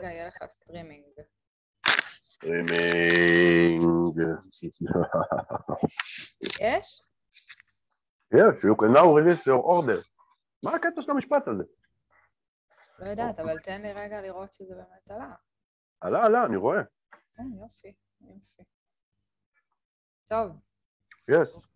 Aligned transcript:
רגע 0.00 0.10
יהיה 0.12 0.28
לך 0.28 0.36
סטרימינג. 0.46 1.04
סטרימינג. 2.26 3.84
יש? 6.60 7.02
Yes, 8.34 8.64
you 8.64 8.74
can 8.76 8.92
now 8.96 9.06
release 9.18 9.42
your 9.46 9.62
order. 9.62 10.00
מה 10.62 10.74
הקטע 10.74 11.02
של 11.02 11.10
המשפט 11.10 11.48
הזה? 11.48 11.64
לא 12.98 13.08
יודעת, 13.08 13.38
אבל 13.38 13.58
תן 13.58 13.82
לי 13.82 13.92
רגע 13.92 14.20
לראות 14.20 14.52
שזה 14.52 14.74
באמת 14.74 15.10
עלה. 15.10 15.34
עלה, 16.00 16.26
עלה, 16.26 16.46
אני 16.46 16.56
רואה. 16.56 16.82
כן, 17.36 17.42
יופי, 17.60 17.94
יופי. 18.20 18.62
טוב, 20.28 20.60
yes. 21.28 21.69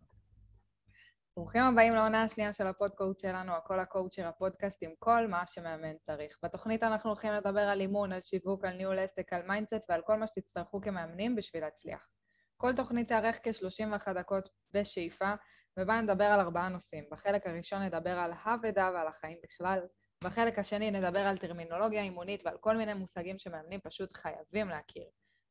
ברוכים 1.37 1.63
הבאים 1.63 1.95
לעונה 1.95 2.23
השנייה 2.23 2.53
של 2.53 2.67
הפודקאסט 2.67 3.21
שלנו, 3.21 3.53
הכל 3.53 3.81
הקואוצ'ר, 3.81 4.27
הפודקאסט 4.27 4.83
עם 4.83 4.91
כל 4.99 5.27
מה 5.27 5.47
שמאמן 5.47 5.97
צריך. 5.99 6.39
בתוכנית 6.43 6.83
אנחנו 6.83 7.11
הולכים 7.11 7.33
לדבר 7.33 7.61
על 7.61 7.81
אימון, 7.81 8.13
על 8.13 8.21
שיווק, 8.23 8.65
על 8.65 8.77
ניהול 8.77 8.99
עסק, 8.99 9.33
על 9.33 9.43
mindset 9.47 9.91
ועל 9.91 10.03
כל 10.03 10.17
מה 10.17 10.27
שתצטרכו 10.27 10.81
כמאמנים 10.81 11.37
בשביל 11.37 11.63
להצליח. 11.63 12.09
כל 12.57 12.77
תוכנית 12.77 13.09
תארך 13.09 13.39
כ-31 13.43 14.13
דקות 14.13 14.49
בשאיפה, 14.73 15.35
ובה 15.79 16.01
נדבר 16.01 16.25
על 16.25 16.41
ארבעה 16.41 16.69
נושאים. 16.69 17.05
בחלק 17.11 17.47
הראשון 17.47 17.83
נדבר 17.83 18.19
על 18.19 18.33
האבדה 18.43 18.91
ועל 18.95 19.07
החיים 19.07 19.39
בכלל, 19.43 19.81
בחלק 20.25 20.59
השני 20.59 20.91
נדבר 20.91 21.27
על 21.27 21.39
טרמינולוגיה 21.39 22.03
אימונית 22.03 22.47
ועל 22.47 22.57
כל 22.61 22.77
מיני 22.77 22.95
מושגים 22.95 23.39
שמאמנים 23.39 23.81
פשוט 23.81 24.15
חייבים 24.15 24.69
להכיר. 24.69 25.05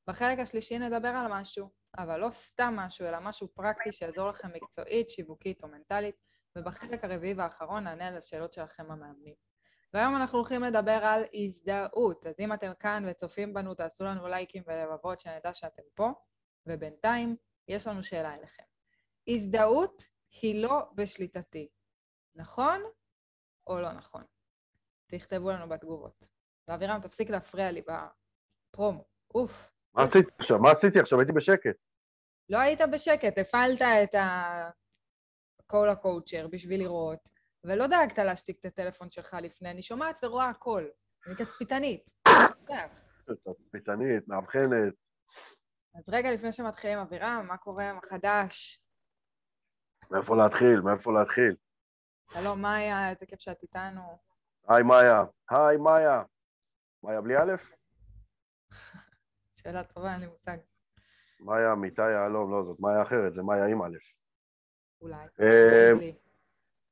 בחלק 0.08 0.40
השלישי 0.40 0.80
נדבר 0.80 1.08
על 1.08 1.28
משהו, 1.32 1.70
אבל 1.98 2.20
לא 2.20 2.30
סתם 2.32 2.74
משהו, 2.78 3.06
אלא 3.06 3.20
משהו 3.20 3.48
פרקטי 3.48 3.92
שיעזור 3.92 4.30
לכם 4.30 4.50
מקצועית, 4.54 5.10
שיווקית 5.10 5.64
או 5.64 5.68
מנטלית, 5.68 6.16
ובחלק 6.56 7.04
הרביעי 7.04 7.34
והאחרון 7.34 7.84
נענה 7.84 8.08
על 8.08 8.18
השאלות 8.18 8.54
שלכם 8.54 8.92
המאמנים. 8.92 9.36
והיום 9.94 10.16
אנחנו 10.16 10.38
הולכים 10.38 10.64
לדבר 10.64 11.00
על 11.04 11.24
הזדהות, 11.34 12.28
אז 12.28 12.36
אם 12.40 12.54
אתם 12.54 12.72
כאן 12.80 13.06
וצופים 13.10 13.54
בנו, 13.54 13.76
תעשו 13.76 14.04
לנו 14.04 14.28
לייקים 14.28 14.64
ולבבות 14.68 15.20
שנדע 15.20 15.54
שאתם 15.54 15.84
פה, 15.96 16.12
ובינתיים 16.66 17.36
יש 17.68 17.88
לנו 17.88 18.04
שאלה 18.04 18.36
אליכם. 18.36 18.64
הזדהות 19.28 20.04
היא 20.42 20.64
לא 20.64 20.90
בשליטתי, 20.96 21.70
נכון 22.36 22.82
או 23.68 23.80
לא 23.80 23.94
נכון? 23.94 24.24
תכתבו 25.08 25.52
לנו 25.52 25.70
בתגובות. 25.70 26.28
ואבירם, 26.68 27.02
תפסיק 27.02 27.30
להפריע 27.30 27.72
לי 27.72 27.82
בפרומו. 27.82 29.06
אוף. 29.36 29.73
מה 29.96 30.04
עשיתי 30.04 30.30
עכשיו? 30.40 30.60
מה 30.60 30.72
עשיתי 30.72 31.00
עכשיו? 31.00 31.20
הייתי 31.20 31.32
בשקט. 31.32 31.76
לא 32.50 32.58
היית 32.58 32.80
בשקט, 32.94 33.38
הפעלת 33.38 33.82
את 33.82 34.16
ה-call 34.16 35.90
הקואוצ'ר 35.92 36.48
בשביל 36.48 36.80
לראות, 36.80 37.20
ולא 37.64 37.88
דאגת 37.88 38.18
להשתיק 38.18 38.60
את 38.60 38.66
הטלפון 38.66 39.12
שלך 39.12 39.38
לפני, 39.42 39.72
אני 39.72 39.84
שומעת 39.84 40.24
ורואה 40.24 40.50
הכל. 40.50 40.86
אני 41.28 41.36
תצפיתנית. 41.36 42.10
תצפיתנית, 43.26 44.28
מאבחנת. 44.28 44.94
אז 45.96 46.04
רגע 46.10 46.32
לפני 46.32 46.54
שמתחילים, 46.54 47.00
אבירם, 47.00 47.46
מה 47.48 47.58
קורה? 47.58 47.94
מה 47.94 48.00
חדש? 48.02 48.82
מאיפה 50.12 50.36
להתחיל? 50.36 50.82
מאיפה 50.82 51.12
להתחיל? 51.14 51.56
שלום, 52.34 52.62
מאיה, 52.62 53.10
איזה 53.10 53.26
כיף 53.26 53.40
שאת 53.40 53.64
איתנו. 53.64 54.18
היי 54.68 54.84
מאיה. 54.84 55.24
היי 55.50 55.78
מאיה. 55.78 56.24
מאיה 57.04 57.22
בלי 57.22 57.38
א'? 57.38 57.52
שאלה 59.64 59.84
טובה, 59.84 60.14
אין 60.14 60.20
לי 60.20 60.28
מושג. 60.28 60.58
מאיה 61.40 61.72
אמיתי 61.72 62.12
יהלום, 62.12 62.52
לא, 62.52 62.64
זאת 62.64 62.80
מאיה 62.80 63.02
אחרת, 63.02 63.34
זה 63.34 63.42
מאיה 63.42 63.66
עם 63.66 63.82
א'. 63.82 63.98
אולי. 65.02 65.26
אה, 65.42 65.92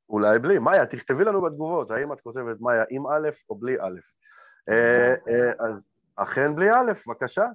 אולי 0.08 0.38
בלי. 0.38 0.58
מאיה, 0.58 0.86
תכתבי 0.86 1.24
לנו 1.24 1.42
בתגובות, 1.42 1.90
האם 1.90 2.12
את 2.12 2.20
כותבת 2.20 2.60
מאיה 2.60 2.84
עם 2.90 3.06
א' 3.06 3.28
או 3.50 3.54
בלי 3.54 3.80
א'. 3.80 4.00
אה, 4.68 5.14
אה, 5.28 5.52
אז 5.58 5.74
אכן 6.16 6.56
בלי 6.56 6.70
א', 6.70 6.92
בבקשה. 7.06 7.46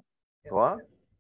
רואה? 0.50 0.76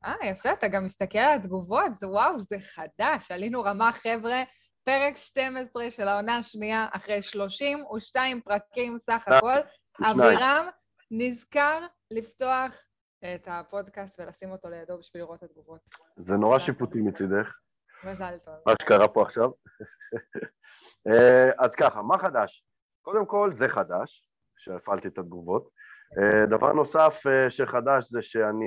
אה, 0.06 0.16
יפה, 0.26 0.54
אתה 0.54 0.68
גם 0.68 0.86
מסתכל 0.86 1.18
על 1.18 1.40
התגובות, 1.40 1.96
זה 2.00 2.08
וואו, 2.08 2.42
זה 2.42 2.58
חדש. 2.60 3.32
עלינו 3.32 3.64
רמה, 3.64 3.92
חבר'ה, 3.92 4.44
פרק 4.84 5.18
12 5.18 5.92
של 5.92 6.08
העונה 6.08 6.38
השנייה, 6.38 6.88
אחרי 6.92 7.22
32 7.22 8.42
פרקים 8.42 9.00
סך 9.00 9.28
הכל. 9.28 9.60
אבירם 10.04 10.68
נזכר 11.12 11.86
לפתוח 12.12 12.84
את 13.26 13.48
הפודקאסט 13.48 14.20
ולשים 14.20 14.52
אותו 14.52 14.70
לידו 14.70 14.98
בשביל 14.98 15.24
לראות 15.24 15.44
את 15.44 15.50
התגובות. 15.50 15.80
זה 16.18 16.38
נורא 16.38 16.60
שיפוטי 16.60 17.02
מצידך. 17.02 17.58
מזל 18.04 18.38
טוב. 18.46 18.54
מה 18.66 18.74
שקרה 18.82 19.08
פה 19.08 19.22
עכשיו. 19.22 19.50
אה, 21.08 21.50
אז 21.58 21.76
ככה, 21.76 22.02
מה 22.02 22.18
חדש? 22.18 22.66
קודם 23.02 23.26
כל, 23.26 23.54
זה 23.54 23.70
חדש, 23.70 24.30
שהפעלתי 24.58 25.08
את 25.08 25.18
התגובות. 25.18 25.70
אה, 26.18 26.46
דבר 26.46 26.74
נוסף 26.74 27.22
אה, 27.28 27.50
שחדש 27.50 28.10
זה 28.10 28.22
שאני 28.22 28.66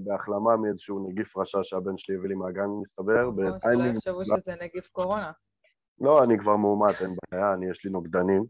בהחלמה 0.00 0.56
מאיזשהו 0.56 1.08
נגיף 1.08 1.36
רשע 1.36 1.58
שהבן 1.62 1.98
שלי 1.98 2.16
הביא 2.16 2.28
לי 2.28 2.34
מהגן, 2.34 2.66
מסתבר. 2.82 3.30
כמו 3.36 3.60
שלא 3.60 3.84
יחשבו 3.84 4.24
שזה 4.24 4.54
נגיף 4.62 4.88
קורונה. 4.88 5.32
לא, 6.00 6.24
אני 6.24 6.38
כבר 6.38 6.56
מאומת, 6.56 7.02
אין 7.02 7.14
בעיה, 7.32 7.54
אני, 7.54 7.70
יש 7.70 7.84
לי 7.84 7.90
נוגדנים. 7.90 8.44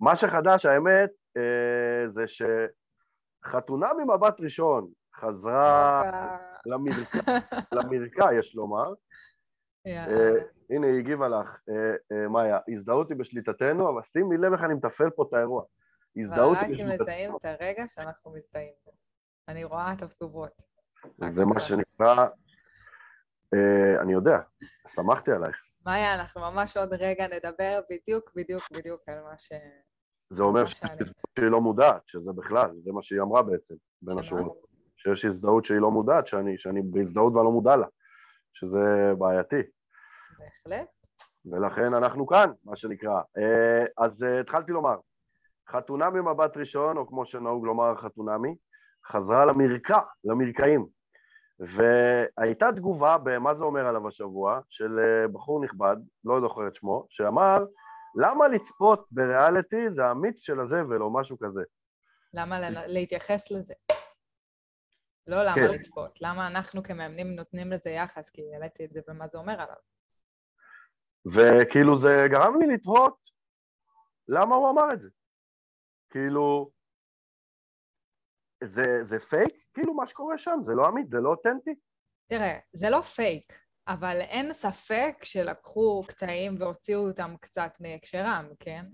מה 0.00 0.16
שחדש, 0.16 0.66
האמת, 0.66 1.10
זה 2.08 2.26
שחתונה 3.46 3.88
ממבט 3.98 4.40
ראשון 4.40 4.90
חזרה 5.16 6.02
למרקע, 6.66 7.20
למרקע, 7.72 8.28
יש 8.38 8.54
לומר. 8.54 8.92
אה, 9.86 10.32
הנה, 10.70 10.86
היא 10.86 10.98
הגיבה 10.98 11.28
לך, 11.28 11.60
אה, 11.68 11.94
אה, 12.12 12.28
מאיה, 12.28 12.58
הזדהות 12.68 13.10
היא 13.10 13.16
בשליטתנו, 13.16 13.90
אבל 13.90 14.02
שימי 14.02 14.36
לב 14.36 14.52
איך 14.52 14.62
אני 14.62 14.74
מתפעל 14.74 15.10
פה 15.10 15.24
את 15.28 15.34
האירוע. 15.34 15.64
הזדהות 16.16 16.58
רק 16.58 16.64
היא 16.64 16.82
אם 16.82 16.88
מזהים 16.88 16.98
בשליטתנו. 16.98 17.36
את 17.36 17.44
הרגע 17.44 17.84
שאנחנו 17.88 18.30
מזדהים 18.30 18.72
בו. 18.84 18.92
אני 19.48 19.64
רואה 19.64 19.92
את 19.92 20.02
הכתובות. 20.02 20.52
זה 21.16 21.44
מה 21.44 21.60
שנקרא, 21.60 22.26
אני 24.00 24.12
יודע, 24.12 24.38
שמחתי 24.88 25.32
עלייך. 25.32 25.56
מאיה, 25.86 26.14
אנחנו 26.14 26.40
ממש 26.40 26.76
עוד 26.76 26.92
רגע 26.92 27.26
נדבר 27.36 27.80
בדיוק, 27.90 28.32
בדיוק, 28.36 28.62
בדיוק 28.72 29.08
על 29.08 29.22
מה 29.22 29.38
ש... 29.38 29.52
זה 30.30 30.42
אומר 30.42 30.66
שהיא 30.66 31.50
לא 31.50 31.60
מודעת, 31.60 32.02
שזה 32.06 32.32
בכלל, 32.32 32.70
זה 32.84 32.92
מה 32.92 33.02
שהיא 33.02 33.20
אמרה 33.20 33.42
בעצם, 33.42 33.74
בין? 34.02 34.18
השורות. 34.18 34.68
שיש 34.96 35.24
הזדהות 35.24 35.64
שהיא 35.64 35.78
לא 35.78 35.90
מודעת, 35.90 36.26
שאני, 36.26 36.58
שאני 36.58 36.82
בהזדהות 36.82 37.34
ואני 37.34 37.44
לא 37.44 37.50
מודע 37.50 37.76
לה, 37.76 37.86
שזה 38.52 39.12
בעייתי. 39.18 39.62
בהחלט. 40.38 40.88
ולכן 41.46 41.94
אנחנו 41.94 42.26
כאן, 42.26 42.50
מה 42.64 42.76
שנקרא. 42.76 43.20
אה, 43.38 43.84
אז 43.98 44.22
אה, 44.22 44.40
התחלתי 44.40 44.72
לומר, 44.72 44.96
חתונה 45.68 46.10
ממבט 46.10 46.56
ראשון, 46.56 46.96
או 46.96 47.06
כמו 47.06 47.26
שנהוג 47.26 47.64
לומר 47.64 47.96
חתונמי, 47.96 48.56
חזרה 49.06 49.44
למרקע, 49.44 49.98
למרקעים. 50.24 50.86
והייתה 51.60 52.72
תגובה, 52.72 53.18
במה 53.18 53.54
זה 53.54 53.64
אומר 53.64 53.86
עליו 53.86 54.08
השבוע, 54.08 54.60
של 54.68 54.98
אה, 54.98 55.28
בחור 55.28 55.64
נכבד, 55.64 55.96
לא 56.24 56.40
זוכר 56.40 56.68
את 56.68 56.74
שמו, 56.74 57.06
שאמר, 57.10 57.64
למה 58.20 58.48
לצפות 58.48 59.08
בריאליטי 59.10 59.90
זה 59.90 60.04
המיץ 60.04 60.40
של 60.40 60.60
הזבל 60.60 61.02
או 61.02 61.12
משהו 61.12 61.38
כזה. 61.38 61.62
למה 62.34 62.70
להתייחס 62.70 63.50
לזה? 63.50 63.74
לא 65.26 65.42
למה 65.42 65.54
כן. 65.54 65.68
לצפות, 65.74 66.18
למה 66.20 66.46
אנחנו 66.46 66.82
כמאמנים 66.82 67.26
נותנים 67.36 67.72
לזה 67.72 67.90
יחס, 67.90 68.30
כי 68.30 68.42
העליתי 68.54 68.84
את 68.84 68.92
זה 68.92 69.00
במה 69.08 69.28
זה 69.28 69.38
אומר 69.38 69.52
עליו. 69.52 69.76
וכאילו 71.34 71.98
זה 71.98 72.24
גרם 72.30 72.60
לי 72.60 72.74
לתהות 72.74 73.18
למה 74.28 74.54
הוא 74.54 74.70
אמר 74.70 74.92
את 74.92 75.00
זה. 75.00 75.08
כאילו, 76.10 76.70
זה, 78.64 79.02
זה 79.02 79.18
פייק? 79.18 79.54
כאילו 79.74 79.94
מה 79.94 80.06
שקורה 80.06 80.38
שם, 80.38 80.58
זה 80.62 80.74
לא 80.74 80.88
אמיתי, 80.88 81.08
זה 81.10 81.20
לא 81.20 81.28
אותנטי? 81.28 81.74
תראה, 82.28 82.58
זה 82.72 82.90
לא 82.90 83.00
פייק, 83.02 83.67
אבל 83.88 84.20
אין 84.20 84.52
ספק 84.54 85.14
שלקחו 85.22 86.04
קטעים 86.08 86.56
והוציאו 86.58 87.00
אותם 87.08 87.34
קצת 87.40 87.72
מהקשרם, 87.80 88.48
כן? 88.60 88.84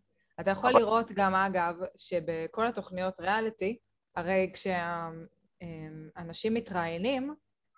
אתה 0.41 0.51
יכול 0.51 0.71
אבל- 0.71 0.81
לראות 0.81 1.13
גם, 1.13 1.35
אגב, 1.35 1.75
שבכל 1.97 2.67
התוכניות 2.67 3.21
ריאליטי, 3.21 3.79
הרי 4.17 4.53
כשאנשים 6.15 6.55
מתראיינים, 6.55 7.35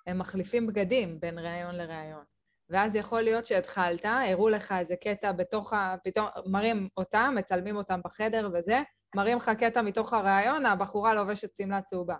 הם 0.06 0.19
מחליפים 0.19 0.67
בגדים 0.67 1.20
בין 1.20 1.38
ראיון 1.38 1.75
לראיון. 1.75 2.25
ואז 2.70 2.96
יכול 2.96 3.20
להיות 3.20 3.46
שהתחלת, 3.46 4.05
הראו 4.05 4.49
לך 4.49 4.75
איזה 4.79 4.94
קטע 5.05 5.32
בתוך 5.32 5.73
ה... 5.73 5.96
פתאום 6.05 6.26
מראים 6.46 6.88
אותם, 6.96 7.35
מצלמים 7.38 7.76
אותם 7.76 8.00
בחדר 8.05 8.50
וזה, 8.55 8.82
מראים 9.17 9.37
לך 9.37 9.50
קטע 9.58 9.82
מתוך 9.82 10.12
הראיון, 10.12 10.67
הבחורה 10.67 11.14
לובשת 11.14 11.55
שמלה 11.55 11.82
צהובה. 11.82 12.17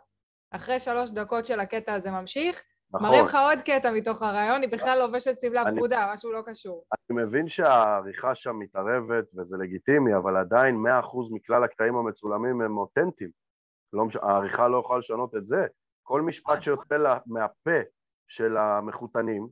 אחרי 0.51 0.81
שלוש 0.81 1.11
דקות 1.11 1.47
של 1.47 1.61
הקטע 1.61 1.95
הזה 1.95 2.11
ממשיך, 2.11 2.63
נכון. 2.97 3.09
מראים 3.11 3.25
לך 3.25 3.35
עוד 3.35 3.59
קטע 3.65 3.91
מתוך 3.93 4.23
הראיון, 4.23 4.63
היא 4.63 4.73
בכלל 4.73 4.99
לובשת 4.99 5.37
אני- 5.45 5.77
פרודה, 5.79 6.11
משהו 6.15 6.33
לא 6.33 6.43
קשור. 6.47 6.85
אני 7.11 7.23
מבין 7.25 7.49
שהעריכה 7.49 8.35
שם 8.35 8.59
מתערבת 8.59 9.25
וזה 9.35 9.57
לגיטימי, 9.57 10.17
אבל 10.17 10.37
עדיין 10.37 10.77
100% 10.77 11.29
מכלל 11.31 11.65
הקטעים 11.65 11.97
המצולמים 11.97 12.61
הם 12.61 12.79
אותנטיים. 12.79 13.31
לא 13.93 14.05
מש... 14.05 14.17
העריכה 14.17 14.69
לא 14.69 14.81
יכולה 14.85 14.99
לשנות 14.99 15.35
את 15.37 15.47
זה. 15.47 15.67
כל 16.03 16.23
משפט 16.23 16.63
שיוצא 16.63 16.97
לה, 16.97 17.19
מהפה 17.27 17.81
של 18.29 18.57
המחותנים, 18.57 19.49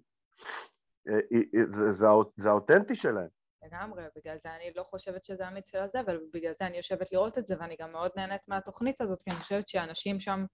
אה, 1.09 1.15
אה, 1.15 1.19
אה, 1.61 1.67
זה, 1.67 1.93
זה, 1.93 2.07
האות- 2.09 2.33
זה 2.37 2.49
האותנטי 2.51 2.95
שלהם. 2.95 3.29
לגמרי, 3.67 4.03
בגלל 4.17 4.37
זה 4.43 4.49
אני 4.57 4.71
לא 4.77 4.83
חושבת 4.83 5.25
שזה 5.25 5.47
המיץ 5.47 5.69
של 5.71 5.79
הזבל, 5.79 6.17
ובגלל 6.23 6.53
זה 6.61 6.67
אני 6.67 6.77
יושבת 6.77 7.13
לראות 7.13 7.39
את 7.39 7.47
זה, 7.47 7.55
ואני 7.61 7.77
גם 7.81 7.93
מאוד 7.93 8.11
נהנית 8.17 8.41
מהתוכנית 8.49 9.01
הזאת, 9.01 9.23
כי 9.23 9.31
אני 9.31 9.41
חושבת 9.41 9.69
שאנשים 9.69 10.21
שם 10.21 10.45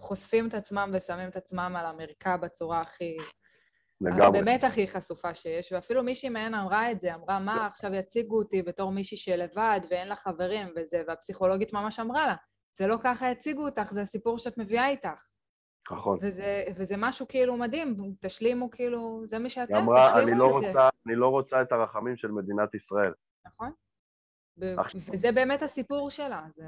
חושפים 0.00 0.48
את 0.48 0.54
עצמם 0.54 0.90
ושמים 0.94 1.28
את 1.28 1.36
עצמם 1.36 1.74
על 1.78 1.86
המרקע 1.86 2.36
בצורה 2.36 2.80
הכי... 2.80 3.16
לגמרי. 4.00 4.30
באמת 4.40 4.64
הכי 4.64 4.88
חשופה 4.88 5.34
שיש, 5.34 5.72
ואפילו 5.72 6.02
מישהי 6.02 6.28
מהן 6.28 6.54
אמרה 6.54 6.90
את 6.90 7.00
זה, 7.00 7.14
אמרה, 7.14 7.38
מה, 7.38 7.66
עכשיו 7.66 7.94
יציגו 7.94 8.38
אותי 8.38 8.62
בתור 8.62 8.92
מישהי 8.92 9.16
שלבד 9.16 9.80
ואין 9.90 10.08
לה 10.08 10.16
חברים 10.16 10.66
וזה, 10.76 11.02
והפסיכולוגית 11.08 11.72
ממש 11.72 12.00
אמרה 12.00 12.26
לה, 12.26 12.34
זה 12.78 12.86
לא 12.86 12.96
ככה 13.02 13.30
יציגו 13.30 13.64
אותך, 13.66 13.92
זה 13.92 14.02
הסיפור 14.02 14.38
שאת 14.38 14.58
מביאה 14.58 14.88
איתך. 14.88 15.26
נכון. 15.92 16.18
וזה, 16.22 16.64
וזה 16.76 16.94
משהו 16.98 17.28
כאילו 17.28 17.56
מדהים, 17.56 17.96
תשלימו 18.20 18.70
כאילו, 18.70 19.22
זה 19.24 19.38
מי 19.38 19.50
שאתם, 19.50 19.74
היא 19.74 19.82
אמרה, 19.82 20.10
תשלימו 20.10 20.28
אני 20.30 20.38
לא 20.38 20.46
את 20.58 20.62
זה. 20.62 20.68
רוצה, 20.68 20.88
אני 21.06 21.14
לא 21.16 21.28
רוצה 21.28 21.62
את 21.62 21.72
הרחמים 21.72 22.16
של 22.16 22.28
מדינת 22.30 22.74
ישראל. 22.74 23.12
נכון? 23.46 23.72
עכשיו- 24.78 25.00
וזה 25.12 25.32
באמת 25.32 25.62
הסיפור 25.62 26.10
שלה, 26.10 26.42
זה... 26.56 26.64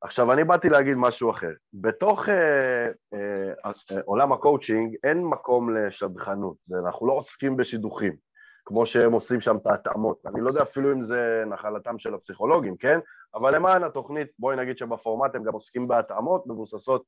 עכשיו, 0.00 0.32
אני 0.32 0.44
באתי 0.44 0.68
להגיד 0.68 0.94
משהו 0.96 1.30
אחר. 1.30 1.52
בתוך 1.74 2.28
אה, 2.28 2.86
אה, 3.14 3.70
אה, 3.92 4.00
עולם 4.04 4.32
הקואוצ'ינג 4.32 4.96
אין 5.04 5.24
מקום 5.24 5.76
לשדכנות, 5.76 6.56
אנחנו 6.84 7.06
לא 7.06 7.12
עוסקים 7.12 7.56
בשידוכים, 7.56 8.16
כמו 8.64 8.86
שהם 8.86 9.12
עושים 9.12 9.40
שם 9.40 9.56
את 9.56 9.66
ההתאמות. 9.66 10.26
אני 10.26 10.40
לא 10.40 10.48
יודע 10.48 10.62
אפילו 10.62 10.92
אם 10.92 11.02
זה 11.02 11.44
נחלתם 11.46 11.98
של 11.98 12.14
הפסיכולוגים, 12.14 12.76
כן? 12.76 12.98
אבל 13.34 13.54
למען 13.54 13.82
התוכנית, 13.84 14.28
בואי 14.38 14.56
נגיד 14.56 14.78
שבפורמט 14.78 15.34
הם 15.34 15.44
גם 15.44 15.52
עוסקים 15.52 15.88
בהתאמות 15.88 16.46
מבוססות 16.46 17.04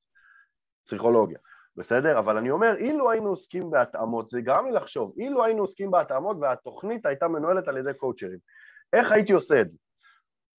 פסיכולוגיה, 0.86 1.38
בסדר? 1.76 2.18
אבל 2.18 2.36
אני 2.36 2.50
אומר, 2.50 2.76
אילו 2.76 3.10
היינו 3.10 3.28
עוסקים 3.28 3.70
בהתאמות, 3.70 4.30
זה 4.30 4.40
גרם 4.40 4.66
לי 4.66 4.72
לחשוב, 4.72 5.12
אילו 5.18 5.44
היינו 5.44 5.62
עוסקים 5.62 5.90
בהתאמות 5.90 6.36
והתוכנית 6.40 7.06
הייתה 7.06 7.28
מנוהלת 7.28 7.68
על 7.68 7.76
ידי 7.76 7.94
קואוצ'רים, 7.94 8.38
איך 8.92 9.12
הייתי 9.12 9.32
עושה 9.32 9.60
את 9.60 9.70
זה? 9.70 9.76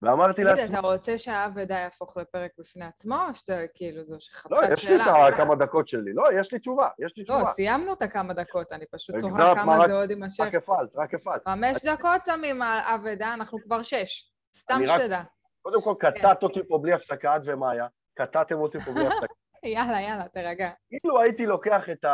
ואמרתי 0.02 0.42
תגיד, 0.42 0.46
לעצמי, 0.46 0.78
אתה 0.78 0.86
רוצה 0.86 1.18
שהאב 1.18 1.52
ודאי 1.54 1.80
יהפוך 1.80 2.16
לפרק 2.16 2.50
בפני 2.58 2.84
עצמו, 2.84 3.16
או 3.28 3.34
שאתה 3.34 3.52
כאילו, 3.74 4.04
זו 4.04 4.12
לא, 4.12 4.18
שאלה? 4.18 4.72
יש 4.72 4.84
לי 4.84 4.96
את 4.96 5.32
הכמה 5.34 5.54
דקות 5.54 5.88
שלי. 5.88 6.12
לא, 6.12 6.24
יש 6.40 6.52
לי 6.52 6.58
תשובה, 6.58 6.88
יש 6.98 7.16
לי 7.16 7.24
לא, 7.28 7.34
תשובה. 7.34 7.52
סיימנו 7.52 7.92
את 7.92 8.02
הכמה 8.02 8.34
דקות, 8.34 8.72
אני 8.72 8.84
פשוט 8.90 9.16
תוהה 9.20 9.54
מה, 9.54 9.54
כמה 9.54 9.86
זה 9.86 9.94
עוד 9.94 10.10
יימשך. 10.10 10.44
רק 10.44 10.54
הפעלת, 10.54 10.90
רק 10.94 11.14
הפעלת. 11.14 11.42
חמש 11.44 11.84
דקות 11.84 12.24
שמים 12.24 12.62
אבדה, 12.62 13.34
אנחנו 13.34 13.58
כבר 13.62 13.82
שש. 13.82 14.32
סתם 14.58 14.80
שתדע. 14.86 15.22
קודם 15.62 15.82
כל, 15.82 15.94
קטעת 15.98 16.42
אותי 16.42 16.60
פה 16.68 16.78
בלי 16.78 16.92
הפסקה, 16.92 17.36
את 17.36 17.42
ומאיה. 17.44 17.86
קטעתם 18.14 18.54
אותי 18.54 18.80
פה 18.80 18.92
בלי 18.92 19.06
הפסקה. 19.06 19.34
יאללה, 19.74 20.00
יאללה, 20.00 20.28
תירגע. 20.28 20.70
אילו 20.92 21.20
הייתי 21.20 21.46
לוקח 21.46 21.90
את 21.90 22.04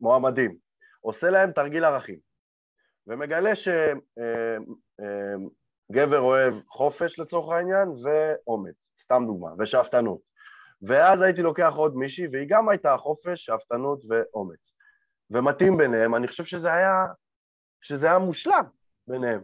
המועמדים, 0.00 0.56
עושה 1.00 1.30
להם 1.30 1.52
תרגיל 1.52 1.84
ערכים, 1.84 2.18
ומגלה 3.06 3.56
שגבר 5.92 6.20
אוהב 6.20 6.54
חופש 6.68 7.18
לצורך 7.18 7.54
העניין, 7.54 7.88
ואומץ, 7.88 8.88
סתם 9.02 9.22
דוגמה, 9.26 9.50
ושאפתנות. 9.58 10.20
ואז 10.82 11.22
הייתי 11.22 11.42
לוקח 11.42 11.72
עוד 11.76 11.96
מישהי, 11.96 12.26
והיא 12.32 12.46
גם 12.48 12.68
הייתה 12.68 12.96
חופש, 12.96 13.44
שאפתנות 13.44 14.02
ואומץ. 14.08 14.72
ומתאים 15.30 15.76
ביניהם, 15.76 16.14
אני 16.14 16.28
חושב 16.28 16.44
שזה 16.44 16.72
היה, 16.72 17.06
שזה 17.80 18.06
היה 18.06 18.18
מושלם 18.18 18.64
ביניהם, 19.06 19.40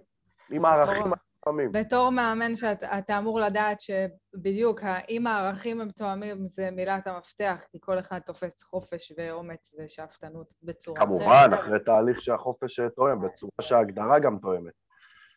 עם 0.51 0.65
הערכים 0.65 1.03
המתואמים. 1.03 1.73
בתור 1.73 2.11
מאמן 2.11 2.57
שאתה 2.57 2.99
אתה 2.99 3.19
אמור 3.19 3.41
לדעת 3.41 3.81
שבדיוק, 3.81 4.81
אם 5.09 5.27
הערכים 5.27 5.81
הם 5.81 5.91
תואמים, 5.91 6.49
זה 6.49 6.71
מילת 6.71 7.07
המפתח, 7.07 7.67
כי 7.71 7.79
כל 7.81 7.99
אחד 7.99 8.19
תופס 8.19 8.63
חופש 8.63 9.13
ואומץ 9.17 9.75
ושאפתנות 9.79 10.53
בצורה 10.63 11.01
כמובן. 11.01 11.51
אחרי 11.55 11.79
תהליך 11.85 12.23
שהחופש 12.23 12.81
תואם, 12.97 13.21
בצורה 13.21 13.53
שההגדרה 13.61 14.19
גם 14.19 14.39
תואמת. 14.39 14.84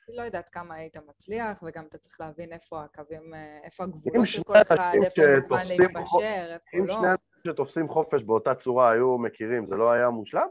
לא 0.09 0.21
יודעת 0.21 0.49
כמה 0.49 0.75
היית 0.75 0.97
מצליח, 0.97 1.63
וגם 1.63 1.85
אתה 1.85 1.97
צריך 1.97 2.21
להבין 2.21 2.53
איפה 2.53 2.83
הקווים, 2.83 3.33
אה, 3.33 3.59
איפה 3.63 3.83
אם 3.83 3.89
הגבולות 3.89 4.27
של 4.27 4.43
כל 4.43 4.53
אחד, 4.61 4.93
איפה 5.03 5.21
מוכן 5.41 5.67
להתפשר, 5.67 6.53
איפה 6.53 6.77
אם 6.77 6.85
לא. 6.87 6.93
שני 6.93 7.07
אנשים 7.07 7.53
שתופסים 7.53 7.89
חופש 7.89 8.23
באותה 8.23 8.55
צורה 8.55 8.91
היו 8.91 9.17
מכירים, 9.17 9.67
זה 9.67 9.75
לא 9.75 9.91
היה 9.91 10.09
מושלם? 10.09 10.47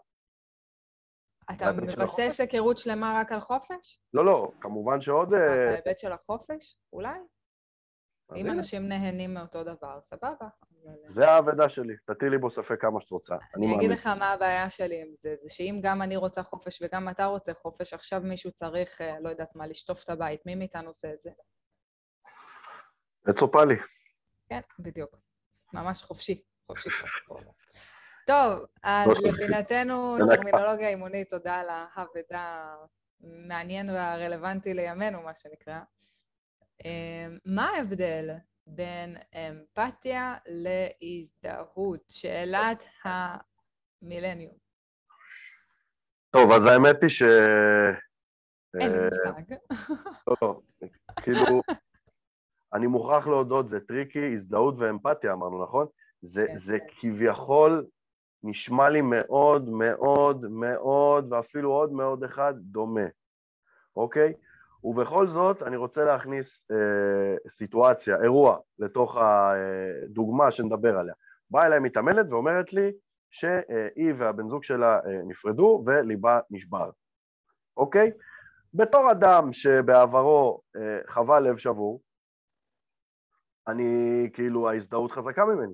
אתה 1.51 1.73
בהיבט 1.73 1.99
מבסס 1.99 2.41
היכרות 2.41 2.79
שלמה 2.79 3.19
רק 3.21 3.33
על 3.33 3.41
חופש? 3.41 4.01
לא, 4.15 4.25
לא, 4.25 4.53
כמובן 4.61 5.01
שעוד... 5.01 5.35
רק 5.35 5.41
אה, 5.41 5.71
בהיבט 5.71 5.99
של 5.99 6.13
החופש? 6.13 6.77
אולי. 6.93 7.19
אם 8.35 8.51
אנשים 8.51 8.89
נהנים 8.89 9.35
מאותו 9.35 9.65
דבר, 9.65 10.01
סבבה. 10.01 10.49
אה, 10.87 10.93
זה 11.09 11.27
האבדה 11.27 11.69
שלי, 11.69 11.95
תטילי 12.05 12.39
בו 12.39 12.51
ספק 12.51 12.81
כמה 12.81 13.01
שאת 13.01 13.11
רוצה. 13.11 13.35
אני 13.57 13.77
אגיד. 13.77 13.91
לך 13.91 14.07
מה 14.07 14.33
הבעיה 14.33 14.71
שלי 14.71 15.03
עם 15.03 15.09
זה, 15.23 15.35
זה 15.43 15.49
שאם 15.49 15.81
גם 15.83 16.03
אני 16.03 16.17
רוצה 16.17 16.43
חופש 16.43 16.83
וגם 16.83 17.09
אתה 17.09 17.25
רוצה 17.25 17.53
חופש, 17.55 17.95
עכשיו 17.95 18.21
מישהו 18.25 18.53
צריך, 18.53 19.01
אה, 19.01 19.21
לא 19.21 19.29
יודעת 19.29 19.57
מה, 19.57 19.67
לשטוף 19.67 20.05
את 20.05 20.11
הבית. 20.11 20.47
מי 20.47 20.55
מאיתנו 20.55 20.89
עושה 20.89 21.09
את 21.13 21.23
זה? 21.23 21.31
צופה 23.33 23.65
לי. 23.65 23.77
כן, 24.49 24.61
בדיוק. 24.79 25.17
ממש 25.73 26.03
חופשי. 26.03 26.43
חופשי. 26.67 26.89
טוב, 28.27 28.67
אז 28.83 29.09
לא 29.09 29.15
זה 29.15 29.49
נקפא. 29.49 30.37
טרמינולוגיה 30.37 30.89
אימונית, 30.89 31.31
תודה 31.31 31.55
על 31.55 31.67
האבדה 31.71 32.75
מעניין 33.21 33.91
והרלוונטי 33.91 34.75
לימינו, 34.75 35.23
מה 35.23 35.35
שנקרא. 35.35 35.81
אה, 36.87 37.27
מה 37.45 37.71
ההבדל 37.71 38.31
בין 38.67 39.17
אמפתיה 39.35 40.35
להזדהות? 40.47 42.01
שאלת 42.09 42.85
המילניום. 43.05 44.55
טוב, 46.31 46.53
אז 46.53 46.65
האמת 46.65 46.97
היא 47.03 47.11
ש... 47.11 47.23
אין 48.81 48.93
לי 48.93 48.99
מושג. 49.05 49.55
לא, 50.43 50.61
כאילו, 51.23 51.63
אני 52.73 52.87
מוכרח 52.87 53.27
להודות, 53.27 53.69
זה 53.69 53.81
tricky, 53.81 54.33
הזדהות 54.33 54.75
ואמפתיה 54.79 55.33
אמרנו, 55.33 55.63
נכון? 55.63 55.87
זה, 56.23 56.45
כן. 56.47 56.57
זה 56.57 56.79
כביכול 57.01 57.87
נשמע 58.43 58.89
לי 58.89 59.01
מאוד 59.01 59.69
מאוד 59.69 60.47
מאוד, 60.51 61.33
ואפילו 61.33 61.73
עוד 61.73 61.93
מאוד 61.93 62.25
אחד, 62.25 62.55
דומה, 62.57 63.07
אוקיי? 63.97 64.33
ובכל 64.87 65.29
זאת, 65.29 65.63
אני 65.63 65.77
רוצה 65.77 66.05
להכניס 66.05 66.65
אה, 66.71 67.49
סיטואציה, 67.49 68.17
אירוע, 68.23 68.59
לתוך 68.79 69.17
הדוגמה 69.17 70.51
שנדבר 70.51 70.99
עליה. 70.99 71.15
באה 71.51 71.67
אליי 71.67 71.79
מתעמלת 71.79 72.27
ואומרת 72.31 72.73
לי 72.73 72.93
שהיא 73.31 74.13
והבן 74.17 74.49
זוג 74.49 74.65
שלה 74.65 74.95
אה, 74.95 75.21
נפרדו 75.27 75.83
וליבה 75.87 76.41
נשבר, 76.51 76.91
אוקיי? 77.77 78.11
בתור 78.75 79.11
אדם 79.11 79.53
שבעברו 79.53 80.61
אה, 80.77 80.99
חווה 81.09 81.41
לב 81.41 81.57
שבור, 81.57 82.01
אני, 83.69 83.85
כאילו, 84.33 84.71
ההזדהות 84.71 85.13
חזקה 85.13 85.45
ממני. 85.45 85.73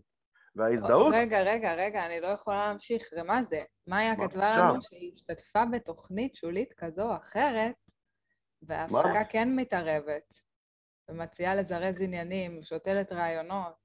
וההזדהות, 0.56 1.14
רגע, 1.14 1.42
רגע, 1.42 1.74
רגע, 1.74 2.06
אני 2.06 2.20
לא 2.20 2.26
יכולה 2.26 2.66
להמשיך. 2.66 3.02
ומה 3.16 3.44
זה? 3.44 3.62
מאיה 3.86 4.16
כתבה? 4.16 4.58
לנו 4.58 4.82
שהיא 4.82 5.12
השתתפה 5.12 5.64
בתוכנית 5.72 6.34
שולית 6.34 6.72
כזו 6.76 7.02
או 7.02 7.16
אחרת, 7.16 7.74
וההפקה 8.62 9.24
כן 9.24 9.56
מתערבת, 9.56 10.40
ומציעה 11.08 11.54
לזרז 11.54 12.00
עניינים, 12.00 12.62
שותלת 12.62 13.12
רעיונות. 13.12 13.82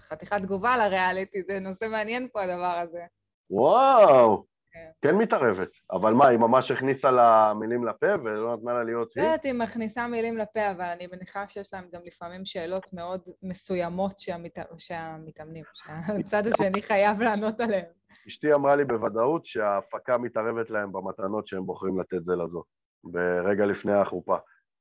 חתיכת 0.00 0.36
תגובה 0.42 0.76
לריאליטי, 0.76 1.42
זה 1.42 1.60
נושא 1.60 1.84
מעניין 1.90 2.28
פה 2.32 2.42
הדבר 2.42 2.78
הזה. 2.82 3.06
וואו, 3.50 4.44
כן. 4.72 4.90
כן 5.02 5.14
מתערבת. 5.14 5.68
אבל 5.92 6.12
מה, 6.12 6.28
היא 6.28 6.38
ממש 6.38 6.70
הכניסה 6.70 7.10
לה 7.10 7.52
מילים 7.60 7.84
לפה 7.86 8.06
ולא 8.24 8.56
נתנה 8.56 8.72
לה 8.72 8.84
להיות 8.84 9.16
לא 9.16 9.22
היא? 9.22 9.30
יודעת 9.30 9.46
אם 9.46 9.58
מכניסה 9.58 10.06
מילים 10.06 10.38
לפה, 10.38 10.70
אבל 10.70 10.84
אני 10.84 11.06
מניחה 11.06 11.48
שיש 11.48 11.74
להם 11.74 11.88
גם 11.92 12.00
לפעמים 12.04 12.44
שאלות 12.44 12.92
מאוד 12.92 13.22
מסוימות 13.42 14.20
שהמת... 14.20 14.58
שהמתאמנים, 14.78 15.64
שהצד 15.74 16.46
השני 16.46 16.82
חייב 16.82 17.22
לענות 17.22 17.60
עליהן. 17.60 17.92
אשתי 18.28 18.52
אמרה 18.54 18.76
לי 18.76 18.84
בוודאות 18.84 19.46
שההפקה 19.46 20.18
מתערבת 20.18 20.70
להם 20.70 20.92
במתנות 20.92 21.46
שהם 21.46 21.66
בוחרים 21.66 22.00
לתת 22.00 22.24
זה 22.24 22.32
לזו, 22.44 22.62
ברגע 23.04 23.66
לפני 23.66 23.92
החופה. 23.92 24.36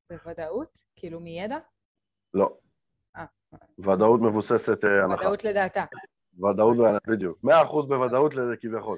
בוודאות? 0.10 0.82
כאילו 0.96 1.20
מידע? 1.20 1.58
לא. 2.34 2.58
אה. 3.18 3.26
ודאות 3.80 4.22
מבוססת 4.22 4.86
אה, 4.86 5.04
הנחה. 5.04 5.22
ודאות 5.22 5.44
לדעתה. 5.44 5.86
ודאות, 6.34 6.78
בדיוק. 7.08 7.40
מאה 7.44 7.64
אחוז 7.64 7.88
בוודאות 7.88 8.36
לזה 8.36 8.58
כביכול. 8.60 8.98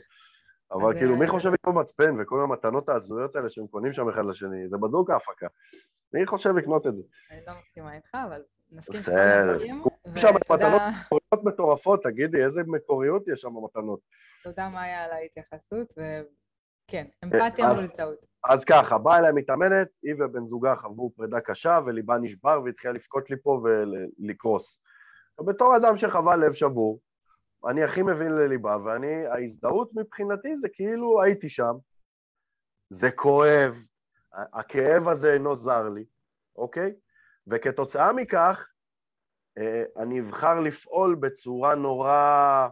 אבל 0.72 0.94
כאילו, 0.94 1.16
מי 1.16 1.26
אה, 1.26 1.32
חושב 1.32 1.50
לקנות 1.50 1.76
מצפן 1.76 2.22
וכל 2.22 2.42
המתנות 2.44 2.90
ההזויות 2.90 3.36
האלה 3.36 3.50
שהם 3.50 3.68
קונים 3.68 3.94
שם 3.94 4.10
אחד 4.10 4.26
לשני? 4.26 4.70
זה 4.70 4.78
בדוק 4.78 5.10
ההפקה. 5.10 5.48
מי 6.14 6.26
חושב 6.26 6.56
לקנות 6.56 6.88
את 6.88 6.96
זה? 6.96 7.04
אני 7.32 7.40
לא 7.48 7.54
מסכימה 7.60 7.96
איתך, 7.96 8.18
אבל 8.28 8.42
נסכים. 8.72 9.04
שאתה 9.04 9.54
מסכים. 9.56 9.84
שם 10.16 10.36
מקוריות 10.36 11.44
מטורפות, 11.44 12.04
תגידי, 12.04 12.44
איזה 12.44 12.62
מקוריות 12.68 13.28
יש 13.28 13.42
שם 13.42 13.50
במתנות. 13.56 14.00
תודה, 14.44 14.70
מאיה, 14.70 15.04
על 15.04 15.12
ההתייחסות, 15.12 15.94
וכן, 16.92 17.06
אמפתיה 17.24 17.72
אז- 17.72 17.78
מול 17.80 17.88
טעות. 17.88 18.26
אז 18.44 18.64
ככה, 18.66 18.98
באה 18.98 19.18
אליי 19.18 19.32
מתאמנת, 19.32 19.88
היא 20.04 20.14
ובן 20.20 20.46
זוגה 20.48 20.76
חוו 20.76 21.12
פרידה 21.16 21.40
קשה 21.40 21.80
וליבה 21.86 22.18
נשבר 22.18 22.62
והתחילה 22.66 22.94
לבכות 22.94 23.30
לי 23.30 23.36
פה 23.44 23.62
ולקרוס. 23.64 24.82
ובתור 25.40 25.78
אדם 25.78 25.98
שחווה 25.98 26.36
לב 26.36 26.54
שבור, 26.54 27.00
אני 27.70 27.84
הכי 27.84 28.02
מבין 28.02 28.32
לליבה, 28.32 28.78
ואני, 28.86 29.26
ההזדהות 29.28 29.92
מבחינתי 29.96 30.56
זה 30.56 30.70
כאילו 30.74 31.22
הייתי 31.22 31.50
שם, 31.50 31.74
זה 32.90 33.12
כואב, 33.12 33.76
הכאב 34.34 35.08
הזה 35.08 35.34
אינו 35.34 35.56
זר 35.56 35.90
לי, 35.90 36.06
אוקיי? 36.56 36.94
וכתוצאה 37.48 38.14
מכך, 38.14 38.68
אה, 39.58 39.84
אני 39.98 40.20
אבחר 40.20 40.60
לפעול 40.60 41.16
בצורה 41.16 41.76
נורא, 41.76 42.68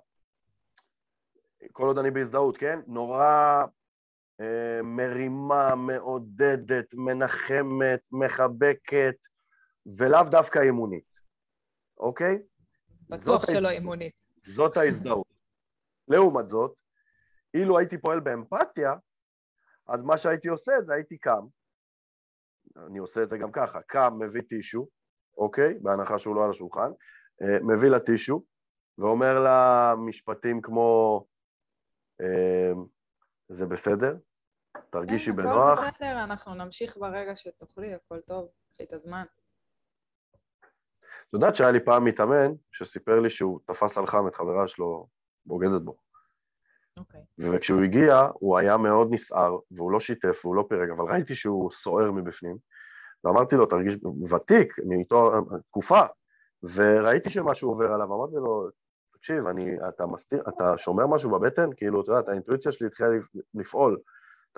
כל 1.72 1.88
עוד 1.88 1.98
אני 1.98 2.12
בהזדהות, 2.12 2.58
כן? 2.58 2.80
נורא 2.88 3.24
אה, 3.24 3.66
מרימה, 4.84 5.76
מעודדת, 5.76 6.94
מנחמת, 6.94 8.02
מחבקת, 8.12 9.16
ולאו 9.98 10.24
דווקא 10.32 10.60
אימונית, 10.60 11.20
אוקיי? 11.98 12.38
בטוח 13.10 13.46
שלא 13.46 13.68
ההז... 13.68 13.78
אימונית. 13.78 14.14
זאת 14.48 14.78
ההזדהות. 14.78 15.28
לעומת 16.12 16.50
זאת, 16.50 16.74
אילו 17.54 17.78
הייתי 17.78 17.98
פועל 17.98 18.20
באמפתיה, 18.20 18.94
אז 19.88 20.04
מה 20.04 20.18
שהייתי 20.18 20.48
עושה 20.48 20.72
זה 20.86 20.94
הייתי 20.94 21.18
קם, 21.18 21.46
אני 22.88 23.00
עושה 23.00 23.24
את 23.24 23.30
זה 23.30 23.38
גם 23.38 23.52
ככה, 23.52 23.82
קם, 23.82 24.20
מביא 24.20 24.42
טישו, 24.42 24.88
אוקיי? 25.38 25.74
בהנחה 25.82 26.20
שהוא 26.20 26.36
לא 26.36 26.44
על 26.44 26.50
השולחן, 26.50 26.92
אה, 27.42 27.60
מביא 27.60 27.90
לה 27.90 28.00
טישו, 28.00 28.44
ואומר 28.98 29.40
לה 29.40 29.94
משפטים 29.98 30.62
כמו, 30.62 31.26
אה, 32.22 32.72
זה 33.50 33.66
בסדר, 33.66 34.18
תרגישי 34.90 35.32
בנוח. 35.32 35.80
הכל 35.80 35.90
בסדר, 35.90 36.24
אנחנו 36.24 36.56
נמשיך 36.56 36.98
ברגע 36.98 37.36
שתוכלי, 37.36 37.94
הכל 37.94 38.20
טוב, 38.20 38.48
קחי 38.74 38.84
את 38.84 38.94
הזמן. 38.94 39.24
את 41.30 41.34
יודעת 41.34 41.56
שהיה 41.56 41.72
לי 41.72 41.80
פעם 41.80 42.06
מתאמן 42.06 42.52
שסיפר 42.72 43.20
לי 43.20 43.30
שהוא 43.30 43.60
תפס 43.66 43.98
על 43.98 44.08
חם 44.08 44.28
את 44.28 44.36
חברה 44.36 44.68
שלו 44.68 45.08
בוגדת 45.46 45.82
בו. 45.82 45.96
אוקיי. 47.00 47.22
Okay. 47.22 47.44
וכשהוא 47.54 47.82
הגיע, 47.82 48.28
הוא 48.34 48.58
היה 48.58 48.78
מאוד 48.78 49.08
נסער, 49.12 49.58
והוא 49.72 49.92
לא 49.92 50.00
שיתף, 50.00 50.42
והוא 50.44 50.56
לא 50.56 50.66
פירק, 50.70 50.90
אבל 50.90 51.12
ראיתי 51.14 51.36
שהוא 51.36 51.72
סוער 51.72 52.12
מבפנים, 52.12 52.58
ואמרתי 53.24 53.56
לו, 53.56 53.66
תרגיש, 53.66 53.96
ותיק, 54.30 54.80
אני 54.80 55.00
איתו 55.00 55.32
תקופה, 55.68 56.02
וראיתי 56.64 57.30
שמשהו 57.30 57.70
עובר 57.70 57.92
עליו, 57.92 58.16
אמרתי 58.16 58.36
לו, 58.36 58.70
תקשיב, 59.14 59.48
אני, 59.48 59.72
אתה 59.90 60.06
מסתיר, 60.06 60.44
אתה 60.50 60.78
שומר 60.78 61.08
משהו 61.08 61.30
בבטן? 61.30 61.70
כאילו, 61.78 62.02
אתה 62.02 62.12
יודע, 62.12 62.32
האינטואיציה 62.32 62.72
שלי 62.72 62.88
התחילה 62.88 63.10
לפעול. 63.54 63.98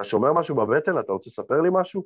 אתה 0.01 0.09
שומר 0.09 0.33
משהו 0.33 0.55
בבטן? 0.55 0.99
אתה 0.99 1.11
רוצה 1.11 1.29
לספר 1.29 1.61
לי 1.61 1.69
משהו? 1.71 2.05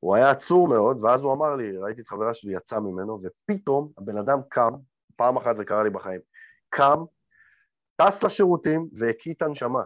הוא 0.00 0.16
היה 0.16 0.30
עצור 0.30 0.68
מאוד, 0.68 1.04
ואז 1.04 1.22
הוא 1.22 1.32
אמר 1.32 1.56
לי, 1.56 1.78
ראיתי 1.78 2.00
את 2.00 2.08
חברה 2.08 2.34
שלי 2.34 2.56
יצא 2.56 2.78
ממנו, 2.78 3.20
ופתאום 3.22 3.92
הבן 3.98 4.18
אדם 4.18 4.38
קם, 4.48 4.72
פעם 5.16 5.36
אחת 5.36 5.56
זה 5.56 5.64
קרה 5.64 5.82
לי 5.82 5.90
בחיים, 5.90 6.20
קם, 6.68 7.04
טס 7.96 8.22
לשירותים 8.22 8.88
והקיא 8.92 9.34
את 9.34 9.42
הנשמה. 9.42 9.82